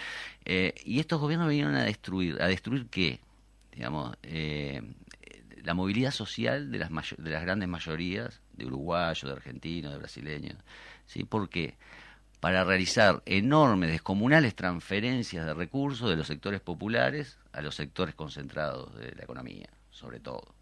y 0.85 1.01
estos 1.01 1.21
gobiernos 1.21 1.49
vinieron 1.49 1.75
a 1.75 1.83
destruir, 1.83 2.41
¿a 2.41 2.47
destruir 2.47 2.87
qué? 2.89 3.19
Digamos, 3.73 4.16
la 5.64 5.74
movilidad 5.74 6.11
social 6.11 6.70
de 6.70 6.78
las, 6.78 6.90
de 7.16 7.30
las 7.30 7.42
grandes 7.42 7.68
mayorías 7.68 8.40
de 8.52 8.66
uruguayos, 8.66 9.22
de 9.22 9.32
argentinos, 9.32 9.92
de 9.92 9.98
brasileños. 9.98 10.59
¿sí? 11.06 11.24
porque 11.24 11.76
Para 12.40 12.64
realizar 12.64 13.22
enormes, 13.26 13.90
descomunales 13.90 14.54
transferencias 14.54 15.44
de 15.44 15.54
recursos 15.54 16.09
de 16.09 16.16
los 16.16 16.26
sectores 16.26 16.61
populares 16.61 17.38
a 17.52 17.62
los 17.62 17.74
sectores 17.74 18.14
concentrados 18.14 18.94
de 18.96 19.12
la 19.14 19.24
economía, 19.24 19.68
sobre 19.90 20.20
todo. 20.20 20.54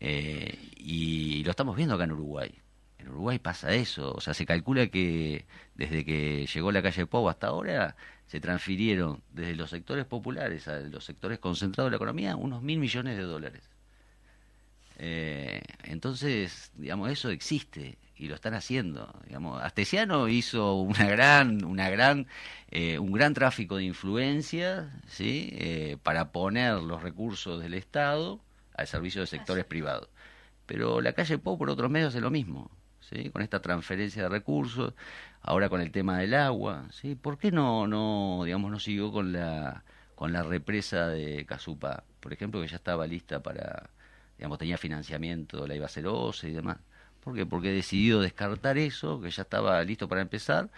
Eh, 0.00 0.58
y 0.76 1.42
lo 1.44 1.50
estamos 1.50 1.76
viendo 1.76 1.94
acá 1.94 2.04
en 2.04 2.12
Uruguay. 2.12 2.54
En 2.98 3.08
Uruguay 3.08 3.38
pasa 3.38 3.72
eso, 3.72 4.12
o 4.12 4.20
sea, 4.20 4.34
se 4.34 4.46
calcula 4.46 4.88
que 4.88 5.46
desde 5.74 6.04
que 6.04 6.46
llegó 6.46 6.72
la 6.72 6.82
calle 6.82 7.06
Pau 7.06 7.28
hasta 7.28 7.48
ahora 7.48 7.96
se 8.26 8.40
transfirieron 8.40 9.22
desde 9.30 9.54
los 9.54 9.70
sectores 9.70 10.04
populares 10.06 10.66
a 10.68 10.80
los 10.80 11.04
sectores 11.04 11.38
concentrados 11.38 11.88
de 11.88 11.92
la 11.92 11.96
economía 11.96 12.36
unos 12.36 12.62
mil 12.62 12.78
millones 12.78 13.16
de 13.16 13.22
dólares. 13.22 13.70
Eh, 14.98 15.62
entonces, 15.84 16.72
digamos, 16.74 17.10
eso 17.10 17.30
existe 17.30 17.98
y 18.16 18.28
lo 18.28 18.34
están 18.34 18.54
haciendo. 18.54 19.12
Digamos, 19.26 19.62
Astesiano 19.62 20.28
hizo 20.28 20.74
una 20.74 21.06
gran, 21.06 21.64
una 21.64 21.90
gran, 21.90 22.26
eh, 22.70 22.98
un 22.98 23.12
gran 23.12 23.34
tráfico 23.34 23.76
de 23.76 23.84
influencia, 23.84 24.90
¿sí? 25.06 25.50
Eh, 25.52 25.98
para 26.02 26.32
poner 26.32 26.74
los 26.82 27.02
recursos 27.02 27.62
del 27.62 27.74
Estado 27.74 28.40
al 28.74 28.86
servicio 28.86 29.20
de 29.20 29.26
sectores 29.26 29.64
privados. 29.64 30.08
Pero 30.66 31.00
la 31.00 31.12
calle 31.12 31.38
Pau 31.38 31.58
por 31.58 31.70
otros 31.70 31.90
medios 31.90 32.14
es 32.14 32.22
lo 32.22 32.30
mismo, 32.30 32.70
¿sí? 33.00 33.30
Con 33.30 33.42
esta 33.42 33.60
transferencia 33.62 34.22
de 34.24 34.28
recursos, 34.28 34.94
ahora 35.42 35.68
con 35.68 35.80
el 35.80 35.92
tema 35.92 36.18
del 36.18 36.34
agua, 36.34 36.88
¿sí? 36.90 37.14
¿Por 37.14 37.38
qué 37.38 37.52
no, 37.52 37.86
no, 37.86 38.42
digamos, 38.44 38.70
no 38.70 38.80
siguió 38.80 39.12
con 39.12 39.32
la, 39.32 39.84
con 40.14 40.32
la 40.32 40.42
represa 40.42 41.08
de 41.08 41.44
Casupa, 41.46 42.04
por 42.20 42.32
ejemplo, 42.32 42.60
que 42.60 42.68
ya 42.68 42.76
estaba 42.76 43.06
lista 43.06 43.42
para 43.42 43.90
digamos, 44.38 44.58
tenía 44.58 44.78
financiamiento, 44.78 45.66
la 45.66 45.74
iba 45.74 45.84
a 45.84 45.86
hacer 45.86 46.06
OCE 46.06 46.48
y 46.48 46.52
demás. 46.52 46.78
¿Por 47.22 47.34
qué? 47.34 47.44
Porque 47.44 47.70
he 47.70 47.74
decidido 47.74 48.20
descartar 48.20 48.78
eso, 48.78 49.20
que 49.20 49.30
ya 49.30 49.42
estaba 49.42 49.82
listo 49.82 50.08
para 50.08 50.20
empezar, 50.20 50.70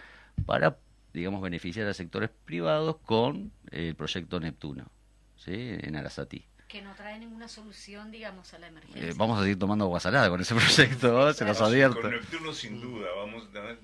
para, 0.45 0.77
digamos, 1.13 1.41
beneficiar 1.41 1.87
a 1.87 1.93
sectores 1.93 2.29
privados 2.45 2.97
con 3.05 3.51
el 3.71 3.95
proyecto 3.95 4.39
Neptuno, 4.39 4.89
¿sí? 5.37 5.53
En 5.53 5.95
Arasati. 5.95 6.45
Que 6.67 6.81
no 6.81 6.93
trae 6.95 7.19
ninguna 7.19 7.47
solución, 7.47 8.11
digamos, 8.11 8.53
a 8.53 8.59
la 8.59 8.67
emergencia. 8.67 9.09
Eh, 9.09 9.13
vamos 9.15 9.39
a 9.39 9.43
seguir 9.43 9.59
tomando 9.59 9.85
agua 9.85 9.99
salada 9.99 10.29
con 10.29 10.41
ese 10.41 10.55
proyecto, 10.55 11.33
se 11.33 11.45
nos 11.45 11.61
advierto. 11.61 12.01
Con 12.01 12.11
Neptuno, 12.11 12.53
sin 12.53 12.81
duda, 12.81 13.07
vamos 13.15 13.43
a 13.55 13.75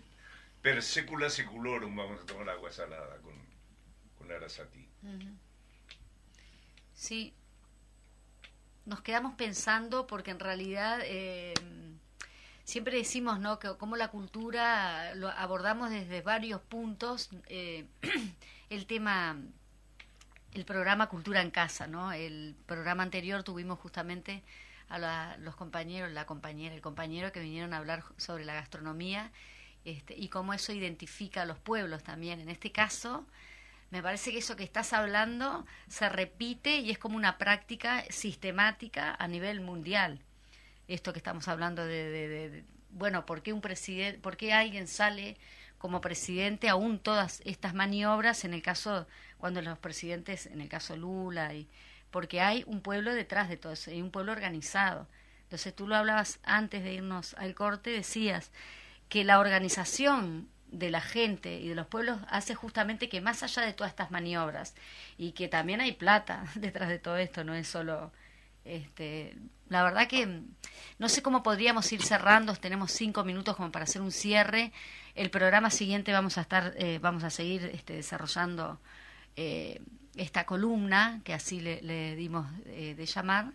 per 0.65 0.82
secula 0.82 1.30
seculorum 1.30 1.95
vamos 1.95 2.21
a 2.21 2.26
tomar 2.26 2.49
agua 2.49 2.71
salada 2.71 3.17
con, 3.21 3.36
con 4.17 4.32
Arasati. 4.32 4.88
Sí, 6.95 7.36
nos 8.86 9.02
quedamos 9.02 9.34
pensando 9.36 10.08
porque 10.08 10.32
en 10.32 10.40
realidad 10.40 11.00
eh, 11.04 11.54
siempre 12.64 12.98
decimos 12.98 13.40
no 13.40 13.60
que 13.60 13.76
como 13.78 13.96
la 13.96 14.10
cultura 14.10 15.14
lo 15.16 15.30
abordamos 15.30 15.90
desde 15.90 16.22
varios 16.22 16.62
puntos 16.62 17.30
eh, 17.48 17.86
el 18.70 18.86
tema 18.86 19.38
el 20.54 20.66
programa 20.66 21.10
cultura 21.10 21.42
en 21.42 21.52
casa 21.52 21.88
no 21.88 22.12
el 22.12 22.56
programa 22.66 23.04
anterior 23.04 23.44
tuvimos 23.44 23.80
justamente 23.80 24.44
a 24.88 25.38
los 25.40 25.56
compañeros 25.56 26.12
la 26.12 26.26
compañera 26.26 26.76
el 26.76 26.82
compañero 26.82 27.32
que 27.32 27.40
vinieron 27.40 27.74
a 27.74 27.78
hablar 27.78 28.04
sobre 28.18 28.46
la 28.46 28.54
gastronomía 28.54 29.32
este, 29.86 30.16
y 30.18 30.30
cómo 30.30 30.54
eso 30.54 30.74
identifica 30.74 31.44
a 31.44 31.46
los 31.46 31.60
pueblos 31.60 32.04
también. 32.04 32.40
En 32.40 32.50
este 32.50 32.72
caso 32.72 33.26
me 33.92 34.02
parece 34.02 34.32
que 34.32 34.40
eso 34.40 34.56
que 34.56 34.64
estás 34.64 34.94
hablando 34.94 35.66
se 35.88 36.10
repite 36.10 36.78
y 36.78 36.92
es 36.92 36.98
como 36.98 37.16
una 37.16 37.38
práctica 37.38 38.04
sistemática 38.10 39.16
a 39.18 39.28
nivel 39.28 39.62
mundial. 39.62 40.20
Esto 40.88 41.14
que 41.14 41.20
estamos 41.20 41.48
hablando 41.48 41.86
de, 41.86 42.64
bueno, 42.90 43.26
¿por 43.26 43.42
qué 43.42 43.54
un 43.54 43.62
presidente, 43.62 44.20
por 44.20 44.38
qué 44.38 44.54
alguien 44.54 44.88
sale 44.88 45.38
como 45.78 46.02
presidente 46.02 46.70
aún 46.70 47.00
todas 47.00 47.42
estas 47.46 47.74
maniobras 47.74 48.44
en 48.44 48.54
el 48.54 48.62
caso 48.62 49.08
cuando 49.38 49.62
los 49.62 49.78
presidentes, 49.78 50.48
en 50.48 50.62
el 50.62 50.70
caso 50.70 50.96
Lula, 50.98 51.54
y 51.54 51.68
porque 52.12 52.42
hay 52.42 52.64
un 52.66 52.82
pueblo 52.82 53.14
detrás 53.14 53.50
de 53.50 53.58
todo 53.58 53.74
eso, 53.74 53.92
hay 53.92 54.02
un 54.02 54.12
pueblo 54.12 54.32
organizado. 54.32 55.08
Entonces 55.44 55.76
tú 55.76 55.88
lo 55.88 55.96
hablabas 55.96 56.40
antes 56.44 56.84
de 56.84 56.94
irnos 56.94 57.36
al 57.36 57.54
corte, 57.54 57.92
decías 57.92 58.52
que 59.10 59.24
la 59.24 59.40
organización 59.40 60.50
de 60.78 60.91
la 60.91 61.01
gente 61.01 61.59
y 61.59 61.69
de 61.69 61.76
los 61.76 61.88
pueblos 61.88 62.19
hace 62.28 62.53
justamente 62.53 63.07
que 63.07 63.21
más 63.21 63.43
allá 63.43 63.63
de 63.63 63.73
todas 63.73 63.91
estas 63.91 64.11
maniobras 64.11 64.76
y 65.17 65.32
que 65.32 65.47
también 65.47 65.82
hay 65.82 65.93
plata 65.93 66.45
detrás 66.55 66.89
de 66.89 66.99
todo 66.99 67.17
esto, 67.17 67.43
no 67.43 67.53
es 67.53 67.67
solo 67.67 68.11
este, 68.65 69.38
la 69.69 69.84
verdad 69.84 70.07
que 70.07 70.41
no 70.97 71.07
sé 71.07 71.21
cómo 71.21 71.43
podríamos 71.43 71.91
ir 71.91 72.01
cerrando, 72.01 72.55
tenemos 72.55 72.91
cinco 72.91 73.23
minutos 73.23 73.55
como 73.55 73.71
para 73.71 73.84
hacer 73.84 74.01
un 74.01 74.11
cierre. 74.11 74.71
El 75.13 75.30
programa 75.30 75.69
siguiente 75.69 76.11
vamos 76.11 76.38
a 76.38 76.41
estar, 76.41 76.73
eh, 76.78 76.99
vamos 76.99 77.23
a 77.23 77.30
seguir 77.30 77.65
este, 77.73 77.93
desarrollando 77.93 78.80
eh, 79.36 79.82
esta 80.15 80.45
columna 80.45 81.21
que 81.23 81.34
así 81.34 81.61
le, 81.61 82.15
dimos 82.15 82.47
eh, 82.65 82.95
de 82.97 83.05
llamar. 83.05 83.53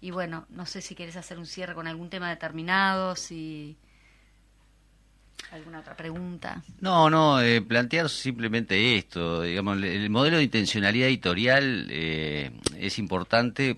Y 0.00 0.10
bueno, 0.10 0.46
no 0.48 0.64
sé 0.64 0.80
si 0.80 0.94
quieres 0.94 1.16
hacer 1.16 1.38
un 1.38 1.46
cierre 1.46 1.74
con 1.74 1.86
algún 1.86 2.08
tema 2.08 2.30
determinado, 2.30 3.16
si 3.16 3.76
alguna 5.50 5.80
otra 5.80 5.96
pregunta. 5.96 6.62
No, 6.80 7.10
no, 7.10 7.38
plantear 7.66 8.08
simplemente 8.08 8.96
esto. 8.96 9.42
Digamos, 9.42 9.82
el 9.82 10.08
modelo 10.10 10.38
de 10.38 10.44
intencionalidad 10.44 11.08
editorial 11.08 11.90
es 11.90 12.98
importante 12.98 13.76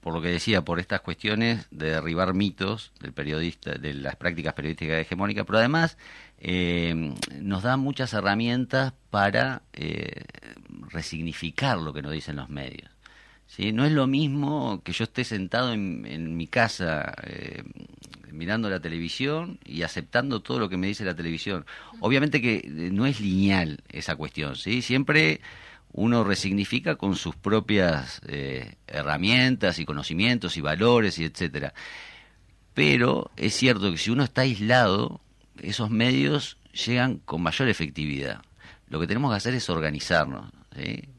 por 0.00 0.14
lo 0.14 0.22
que 0.22 0.28
decía, 0.28 0.62
por 0.62 0.80
estas 0.80 1.00
cuestiones 1.00 1.66
de 1.70 1.90
derribar 1.90 2.34
mitos 2.34 2.92
del 3.00 3.12
periodista, 3.12 3.72
de 3.72 3.94
las 3.94 4.16
prácticas 4.16 4.54
periodísticas 4.54 5.00
hegemónicas, 5.00 5.44
pero 5.46 5.58
además 5.58 5.98
eh, 6.38 7.14
nos 7.40 7.62
da 7.62 7.76
muchas 7.76 8.12
herramientas 8.12 8.92
para 9.10 9.62
eh, 9.72 10.24
resignificar 10.88 11.78
lo 11.78 11.92
que 11.92 12.02
nos 12.02 12.12
dicen 12.12 12.36
los 12.36 12.48
medios. 12.48 12.90
¿sí? 13.46 13.72
No 13.72 13.84
es 13.84 13.92
lo 13.92 14.06
mismo 14.06 14.82
que 14.82 14.92
yo 14.92 15.04
esté 15.04 15.24
sentado 15.24 15.72
en, 15.72 16.36
mi 16.36 16.46
casa 16.46 17.14
eh, 17.24 17.62
mirando 18.32 18.68
la 18.70 18.80
televisión 18.80 19.58
y 19.64 19.82
aceptando 19.82 20.40
todo 20.40 20.58
lo 20.58 20.68
que 20.68 20.76
me 20.76 20.86
dice 20.86 21.04
la 21.04 21.14
televisión. 21.14 21.66
Obviamente 22.00 22.40
que 22.40 22.68
no 22.92 23.06
es 23.06 23.20
lineal 23.20 23.82
esa 23.90 24.16
cuestión, 24.16 24.56
¿sí? 24.56 24.82
Siempre 24.82 25.40
uno 25.92 26.24
resignifica 26.24 26.96
con 26.96 27.16
sus 27.16 27.36
propias 27.36 28.20
eh, 28.26 28.76
herramientas 28.86 29.78
y 29.78 29.84
conocimientos 29.84 30.56
y 30.56 30.60
valores 30.60 31.18
y 31.18 31.24
etcétera. 31.24 31.74
Pero 32.74 33.30
es 33.36 33.54
cierto 33.54 33.90
que 33.90 33.98
si 33.98 34.10
uno 34.10 34.24
está 34.24 34.42
aislado, 34.42 35.20
esos 35.60 35.90
medios 35.90 36.56
llegan 36.72 37.18
con 37.18 37.42
mayor 37.42 37.68
efectividad. 37.68 38.42
Lo 38.88 38.98
que 38.98 39.06
tenemos 39.06 39.30
que 39.30 39.36
hacer 39.36 39.54
es 39.54 39.68
organizarnos, 39.68 40.50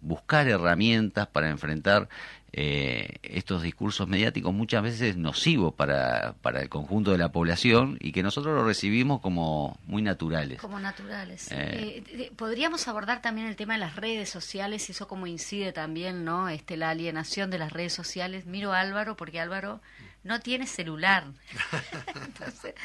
buscar 0.02 0.48
herramientas 0.48 1.28
para 1.28 1.50
enfrentar 1.50 2.10
eh, 2.56 3.18
estos 3.24 3.64
discursos 3.64 4.08
mediáticos 4.08 4.54
muchas 4.54 4.84
veces 4.84 5.18
nocivos 5.18 5.74
para, 5.74 6.36
para 6.44 6.62
el 6.62 6.70
conjunto 6.70 7.12
de 7.12 7.18
la 7.18 7.32
población 7.32 7.98
y 8.00 8.12
que 8.12 8.22
nosotros 8.22 8.54
lo 8.54 8.64
recibimos 8.64 9.22
como 9.22 9.80
muy 9.88 10.04
naturales. 10.04 10.62
Como 10.62 10.80
naturales. 10.80 11.52
Eh. 11.52 12.04
Eh, 12.08 12.32
podríamos 12.36 12.88
abordar 12.88 13.24
también 13.24 13.48
el 13.48 13.56
tema 13.56 13.74
de 13.74 13.80
las 13.80 13.96
redes 13.96 14.30
sociales 14.30 14.88
y 14.88 14.92
eso 14.92 15.08
como 15.08 15.26
incide 15.26 15.74
también, 15.74 16.26
¿no? 16.26 16.48
Este, 16.48 16.78
la 16.78 16.92
alienación 16.92 17.50
de 17.50 17.58
las 17.58 17.74
redes 17.74 17.94
sociales. 17.94 18.46
Miro 18.46 18.72
a 18.72 18.82
Álvaro 18.82 19.16
porque 19.16 19.40
Álvaro 19.40 19.82
no 20.24 20.40
tiene 20.40 20.68
celular. 20.68 21.26
Entonces, 22.16 22.76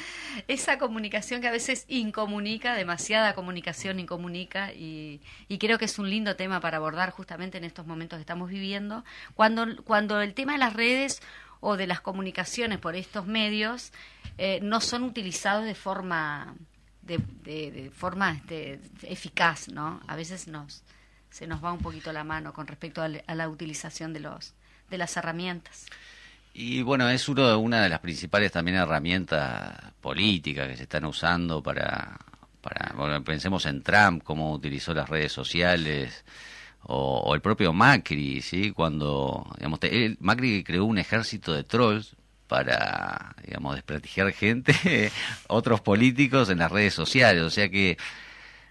esa 0.48 0.78
comunicación 0.78 1.40
que 1.40 1.48
a 1.48 1.52
veces 1.52 1.84
incomunica, 1.88 2.74
demasiada 2.74 3.34
comunicación 3.34 4.00
incomunica, 4.00 4.72
y, 4.72 5.20
y, 5.48 5.58
creo 5.58 5.78
que 5.78 5.84
es 5.84 5.98
un 5.98 6.10
lindo 6.10 6.36
tema 6.36 6.60
para 6.60 6.78
abordar 6.78 7.10
justamente 7.10 7.58
en 7.58 7.64
estos 7.64 7.86
momentos 7.86 8.16
que 8.16 8.22
estamos 8.22 8.50
viviendo, 8.50 9.04
cuando, 9.34 9.82
cuando 9.84 10.20
el 10.20 10.34
tema 10.34 10.52
de 10.52 10.58
las 10.58 10.72
redes 10.72 11.20
o 11.60 11.76
de 11.76 11.86
las 11.86 12.00
comunicaciones 12.00 12.78
por 12.78 12.96
estos 12.96 13.26
medios 13.26 13.92
eh, 14.36 14.60
no 14.62 14.80
son 14.80 15.02
utilizados 15.02 15.64
de 15.64 15.74
forma 15.74 16.54
de, 17.02 17.18
de, 17.42 17.90
forma 17.94 18.32
este, 18.32 18.80
eficaz, 19.02 19.68
¿no? 19.68 20.00
A 20.06 20.14
veces 20.14 20.46
nos 20.46 20.82
se 21.30 21.46
nos 21.46 21.62
va 21.62 21.72
un 21.72 21.80
poquito 21.80 22.12
la 22.12 22.24
mano 22.24 22.52
con 22.52 22.66
respecto 22.66 23.02
a, 23.02 23.08
a 23.26 23.34
la 23.34 23.48
utilización 23.48 24.12
de 24.12 24.20
los 24.20 24.54
de 24.90 24.98
las 24.98 25.16
herramientas. 25.16 25.86
Y 26.60 26.82
bueno, 26.82 27.08
es 27.08 27.28
uno, 27.28 27.56
una 27.60 27.84
de 27.84 27.88
las 27.88 28.00
principales 28.00 28.50
también 28.50 28.78
herramientas 28.78 29.80
políticas 30.00 30.66
que 30.66 30.76
se 30.76 30.82
están 30.82 31.04
usando 31.04 31.62
para, 31.62 32.18
para 32.60 32.94
bueno, 32.96 33.22
pensemos 33.22 33.64
en 33.66 33.80
Trump, 33.84 34.24
cómo 34.24 34.52
utilizó 34.52 34.92
las 34.92 35.08
redes 35.08 35.30
sociales, 35.30 36.24
o, 36.82 37.32
el 37.32 37.40
propio 37.40 37.72
Macri, 37.72 38.42
¿sí? 38.42 38.72
Cuando, 38.72 39.46
digamos, 39.56 39.78
Macri 40.18 40.64
creó 40.64 40.84
un 40.84 40.98
ejército 40.98 41.52
de 41.52 41.62
trolls 41.62 42.16
para, 42.48 43.36
digamos, 43.44 43.76
desprestigiar 43.76 44.32
gente, 44.32 45.12
otros 45.46 45.80
políticos 45.80 46.50
en 46.50 46.58
las 46.58 46.72
redes 46.72 46.92
sociales, 46.92 47.44
o 47.44 47.50
sea 47.50 47.68
que 47.68 47.98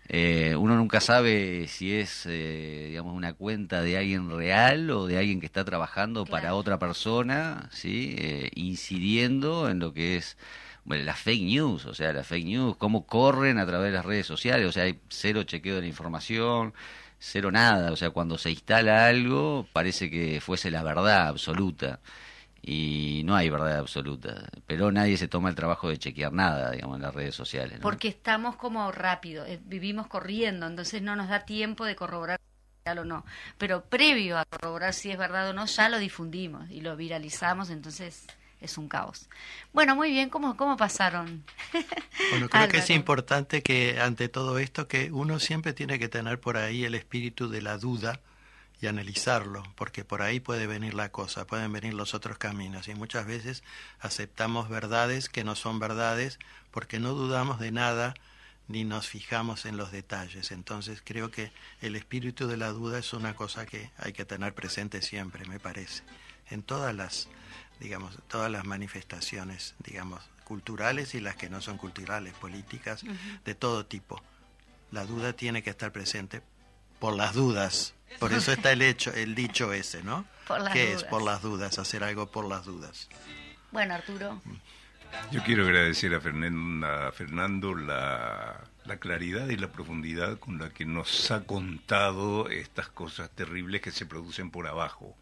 eh, 0.10 0.56
uno 0.56 0.76
nunca 0.78 1.02
sabe 1.02 1.68
si 1.68 1.94
es, 1.94 2.26
eh, 2.28 2.86
digamos, 2.90 3.14
una 3.14 3.34
cuenta 3.34 3.82
de 3.82 3.98
alguien 3.98 4.30
real 4.30 4.90
o 4.92 5.06
de 5.06 5.18
alguien 5.18 5.40
que 5.40 5.46
está 5.46 5.66
trabajando 5.66 6.26
para 6.26 6.54
otra 6.56 6.80
persona, 6.80 7.70
¿sí? 7.72 8.16
Eh, 8.18 8.52
incidiendo 8.56 9.70
en 9.70 9.80
lo 9.80 9.94
que 9.94 10.18
es 10.18 10.38
bueno, 10.86 11.04
la 11.04 11.16
fake 11.16 11.44
news, 11.44 11.86
o 11.86 11.94
sea, 11.94 12.14
la 12.14 12.24
fake 12.24 12.46
news, 12.46 12.78
cómo 12.78 13.06
corren 13.06 13.58
a 13.60 13.66
través 13.66 13.92
de 13.92 13.98
las 13.98 14.06
redes 14.06 14.26
sociales, 14.26 14.68
o 14.68 14.72
sea, 14.72 14.84
hay 14.84 15.00
cero 15.10 15.44
chequeo 15.44 15.76
de 15.76 15.82
la 15.82 15.88
información, 15.88 16.74
cero 17.20 17.52
nada, 17.52 17.92
o 17.92 17.98
sea, 17.98 18.12
cuando 18.12 18.38
se 18.38 18.52
instala 18.52 19.08
algo 19.08 19.68
parece 19.74 20.10
que 20.10 20.40
fuese 20.40 20.72
la 20.72 20.84
verdad 20.84 21.28
absoluta 21.28 22.00
y 22.70 23.22
no 23.24 23.34
hay 23.34 23.50
verdad 23.50 23.78
absoluta, 23.78 24.44
pero 24.66 24.92
nadie 24.92 25.16
se 25.16 25.30
toma 25.30 25.48
el 25.48 25.56
trabajo 25.56 25.88
de 25.88 25.98
chequear 25.98 26.34
nada, 26.34 26.72
digamos, 26.72 26.98
en 26.98 27.02
las 27.02 27.16
redes 27.16 27.34
sociales. 27.34 27.80
Porque 27.82 28.10
estamos 28.10 28.58
como 28.58 28.92
rápido, 28.92 29.46
eh, 29.46 29.62
vivimos 29.64 30.08
corriendo, 30.08 30.68
entonces 30.68 31.02
no 31.02 31.16
nos 31.16 31.30
da 31.30 31.46
tiempo 31.46 31.86
de 31.86 31.96
corroborar 31.96 32.42
o 32.86 33.06
no. 33.06 33.26
Pero 33.58 33.86
previo 33.86 34.38
a 34.38 34.44
corroborar 34.44 34.94
si 34.94 35.10
es 35.10 35.18
verdad 35.18 35.50
o 35.50 35.54
no, 35.54 35.66
ya 35.66 35.88
lo 35.88 35.98
difundimos 35.98 36.70
y 36.70 36.82
lo 36.82 36.98
viralizamos, 36.98 37.70
entonces 37.70 38.28
es 38.60 38.78
un 38.78 38.90
caos. 38.90 39.30
Bueno, 39.72 39.96
muy 39.96 40.12
bien, 40.12 40.30
¿cómo, 40.30 40.58
cómo 40.58 40.76
pasaron? 40.76 41.46
Bueno, 42.32 42.50
creo 42.50 42.68
que 42.68 42.80
es 42.80 42.90
importante 42.90 43.64
que 43.64 44.02
ante 44.02 44.28
todo 44.28 44.60
esto, 44.60 44.90
que 44.90 45.10
uno 45.14 45.40
siempre 45.40 45.72
tiene 45.72 45.98
que 46.00 46.10
tener 46.10 46.42
por 46.42 46.58
ahí 46.58 46.84
el 46.84 46.96
espíritu 46.96 47.48
de 47.48 47.62
la 47.62 47.78
duda, 47.78 48.20
y 48.80 48.88
analizarlo, 48.88 49.64
porque 49.76 50.06
por 50.06 50.22
ahí 50.22 50.40
puede 50.40 50.68
venir 50.68 50.94
la 50.94 51.12
cosa, 51.12 51.48
pueden 51.48 51.72
venir 51.72 51.94
los 51.94 52.14
otros 52.14 52.38
caminos 52.38 52.88
y 52.88 52.96
muchas 52.96 53.26
veces 53.26 53.64
aceptamos 54.00 54.70
verdades 54.70 55.30
que 55.30 55.44
no 55.44 55.56
son 55.56 55.80
verdades 55.80 56.38
porque 56.72 57.00
no 57.00 57.14
dudamos 57.14 57.60
de 57.60 57.72
nada 57.72 58.14
ni 58.68 58.84
nos 58.84 59.08
fijamos 59.08 59.66
en 59.66 59.78
los 59.78 59.92
detalles. 59.92 60.52
Entonces 60.52 61.02
creo 61.04 61.32
que 61.32 61.52
el 61.82 61.96
espíritu 61.96 62.48
de 62.48 62.58
la 62.58 62.70
duda 62.70 63.00
es 63.00 63.14
una 63.14 63.36
cosa 63.36 63.66
que 63.66 63.92
hay 63.98 64.14
que 64.14 64.26
tener 64.26 64.54
presente 64.54 65.02
siempre, 65.02 65.46
me 65.46 65.60
parece, 65.60 66.04
en 66.50 66.62
todas 66.62 66.94
las 66.94 67.30
digamos 67.80 68.18
todas 68.28 68.52
las 68.52 68.66
manifestaciones, 68.66 69.76
digamos, 69.80 70.22
culturales 70.44 71.14
y 71.14 71.20
las 71.20 71.36
que 71.36 71.50
no 71.50 71.62
son 71.62 71.78
culturales, 71.78 72.34
políticas, 72.34 73.04
de 73.46 73.56
todo 73.56 73.86
tipo. 73.86 74.22
La 74.92 75.06
duda 75.06 75.34
tiene 75.34 75.62
que 75.62 75.70
estar 75.70 75.92
presente 75.92 76.42
por 77.00 77.16
las 77.16 77.34
dudas. 77.34 77.94
Por 78.20 78.34
eso 78.34 78.52
está 78.52 78.72
el 78.72 78.82
hecho, 78.82 79.14
el 79.14 79.36
dicho 79.36 79.74
ese, 79.74 80.04
¿no? 80.04 80.26
¿Qué 80.74 80.94
es 80.94 81.04
por 81.04 81.22
las 81.22 81.42
dudas? 81.42 81.78
Hacer 81.78 82.04
algo 82.04 82.32
por 82.32 82.48
las 82.48 82.66
dudas. 82.66 83.10
Bueno, 83.72 83.94
Arturo. 83.94 84.42
Yo 85.32 85.44
quiero 85.44 85.64
agradecer 85.66 86.14
a, 86.14 86.22
Fernando 86.22 87.76
la, 87.76 88.64
la, 88.86 88.98
claridad 88.98 89.48
y 89.50 89.56
la 89.56 89.72
profundidad 89.72 90.38
con 90.40 90.58
la 90.58 90.70
que 90.70 90.86
nos 90.86 91.32
ha 91.32 91.46
contado 91.46 92.50
estas 92.50 92.90
cosas 92.90 93.30
terribles 93.32 93.82
que 93.82 93.92
se 93.92 94.06
producen 94.06 94.52
por 94.52 94.68
abajo. 94.68 95.16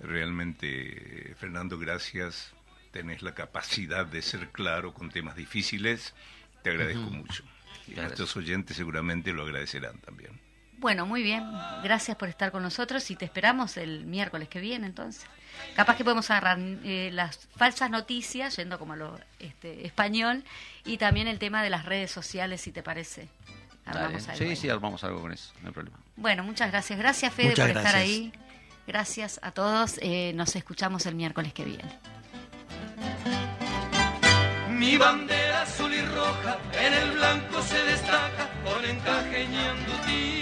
Realmente, 0.00 1.34
Fernando, 1.38 1.78
gracias. 1.78 2.52
Tenés 2.90 3.22
la 3.22 3.34
capacidad 3.34 4.04
de 4.06 4.22
ser 4.22 4.50
claro 4.50 4.92
con 4.92 5.10
temas 5.10 5.36
difíciles. 5.36 6.14
Te 6.62 6.70
agradezco 6.70 7.10
mucho. 7.10 7.44
Y 7.88 7.98
a 7.98 8.02
nuestros 8.02 8.36
oyentes 8.36 8.76
seguramente 8.76 9.32
lo 9.32 9.42
agradecerán 9.42 9.98
también. 9.98 10.38
Bueno, 10.82 11.06
muy 11.06 11.22
bien. 11.22 11.44
Gracias 11.84 12.16
por 12.16 12.28
estar 12.28 12.50
con 12.50 12.64
nosotros 12.64 13.08
y 13.12 13.16
te 13.16 13.24
esperamos 13.24 13.76
el 13.76 14.04
miércoles 14.04 14.48
que 14.48 14.58
viene 14.58 14.88
entonces. 14.88 15.24
Capaz 15.76 15.96
que 15.96 16.02
podemos 16.02 16.28
agarrar 16.28 16.58
eh, 16.58 17.10
las 17.12 17.48
falsas 17.56 17.88
noticias, 17.88 18.56
yendo 18.56 18.80
como 18.80 18.96
lo 18.96 19.16
este, 19.38 19.86
español, 19.86 20.42
y 20.84 20.98
también 20.98 21.28
el 21.28 21.38
tema 21.38 21.62
de 21.62 21.70
las 21.70 21.84
redes 21.84 22.10
sociales, 22.10 22.62
si 22.62 22.72
te 22.72 22.82
parece. 22.82 23.28
Armamos 23.86 24.28
algo 24.28 24.38
sí, 24.44 24.56
sí, 24.56 24.68
armamos 24.68 25.04
algo 25.04 25.20
con 25.20 25.32
eso, 25.32 25.52
no 25.62 25.68
hay 25.68 25.72
problema. 25.72 25.98
Bueno, 26.16 26.42
muchas 26.42 26.72
gracias. 26.72 26.98
Gracias, 26.98 27.32
Fede, 27.32 27.54
por 27.54 27.70
estar 27.70 27.94
ahí. 27.94 28.32
Gracias 28.84 29.38
a 29.42 29.52
todos. 29.52 29.98
Eh, 30.02 30.32
nos 30.34 30.56
escuchamos 30.56 31.06
el 31.06 31.14
miércoles 31.14 31.52
que 31.52 31.64
viene. 31.64 31.96
Mi 34.68 34.96
bandera 34.96 35.62
azul 35.62 35.94
y 35.94 36.02
roja 36.02 36.58
en 36.80 36.92
el 36.92 37.12
blanco 37.12 37.62
se 37.62 37.84
destaca 37.84 38.50
con 38.64 38.84
encaje 38.84 39.46
ñandutí. 39.46 40.41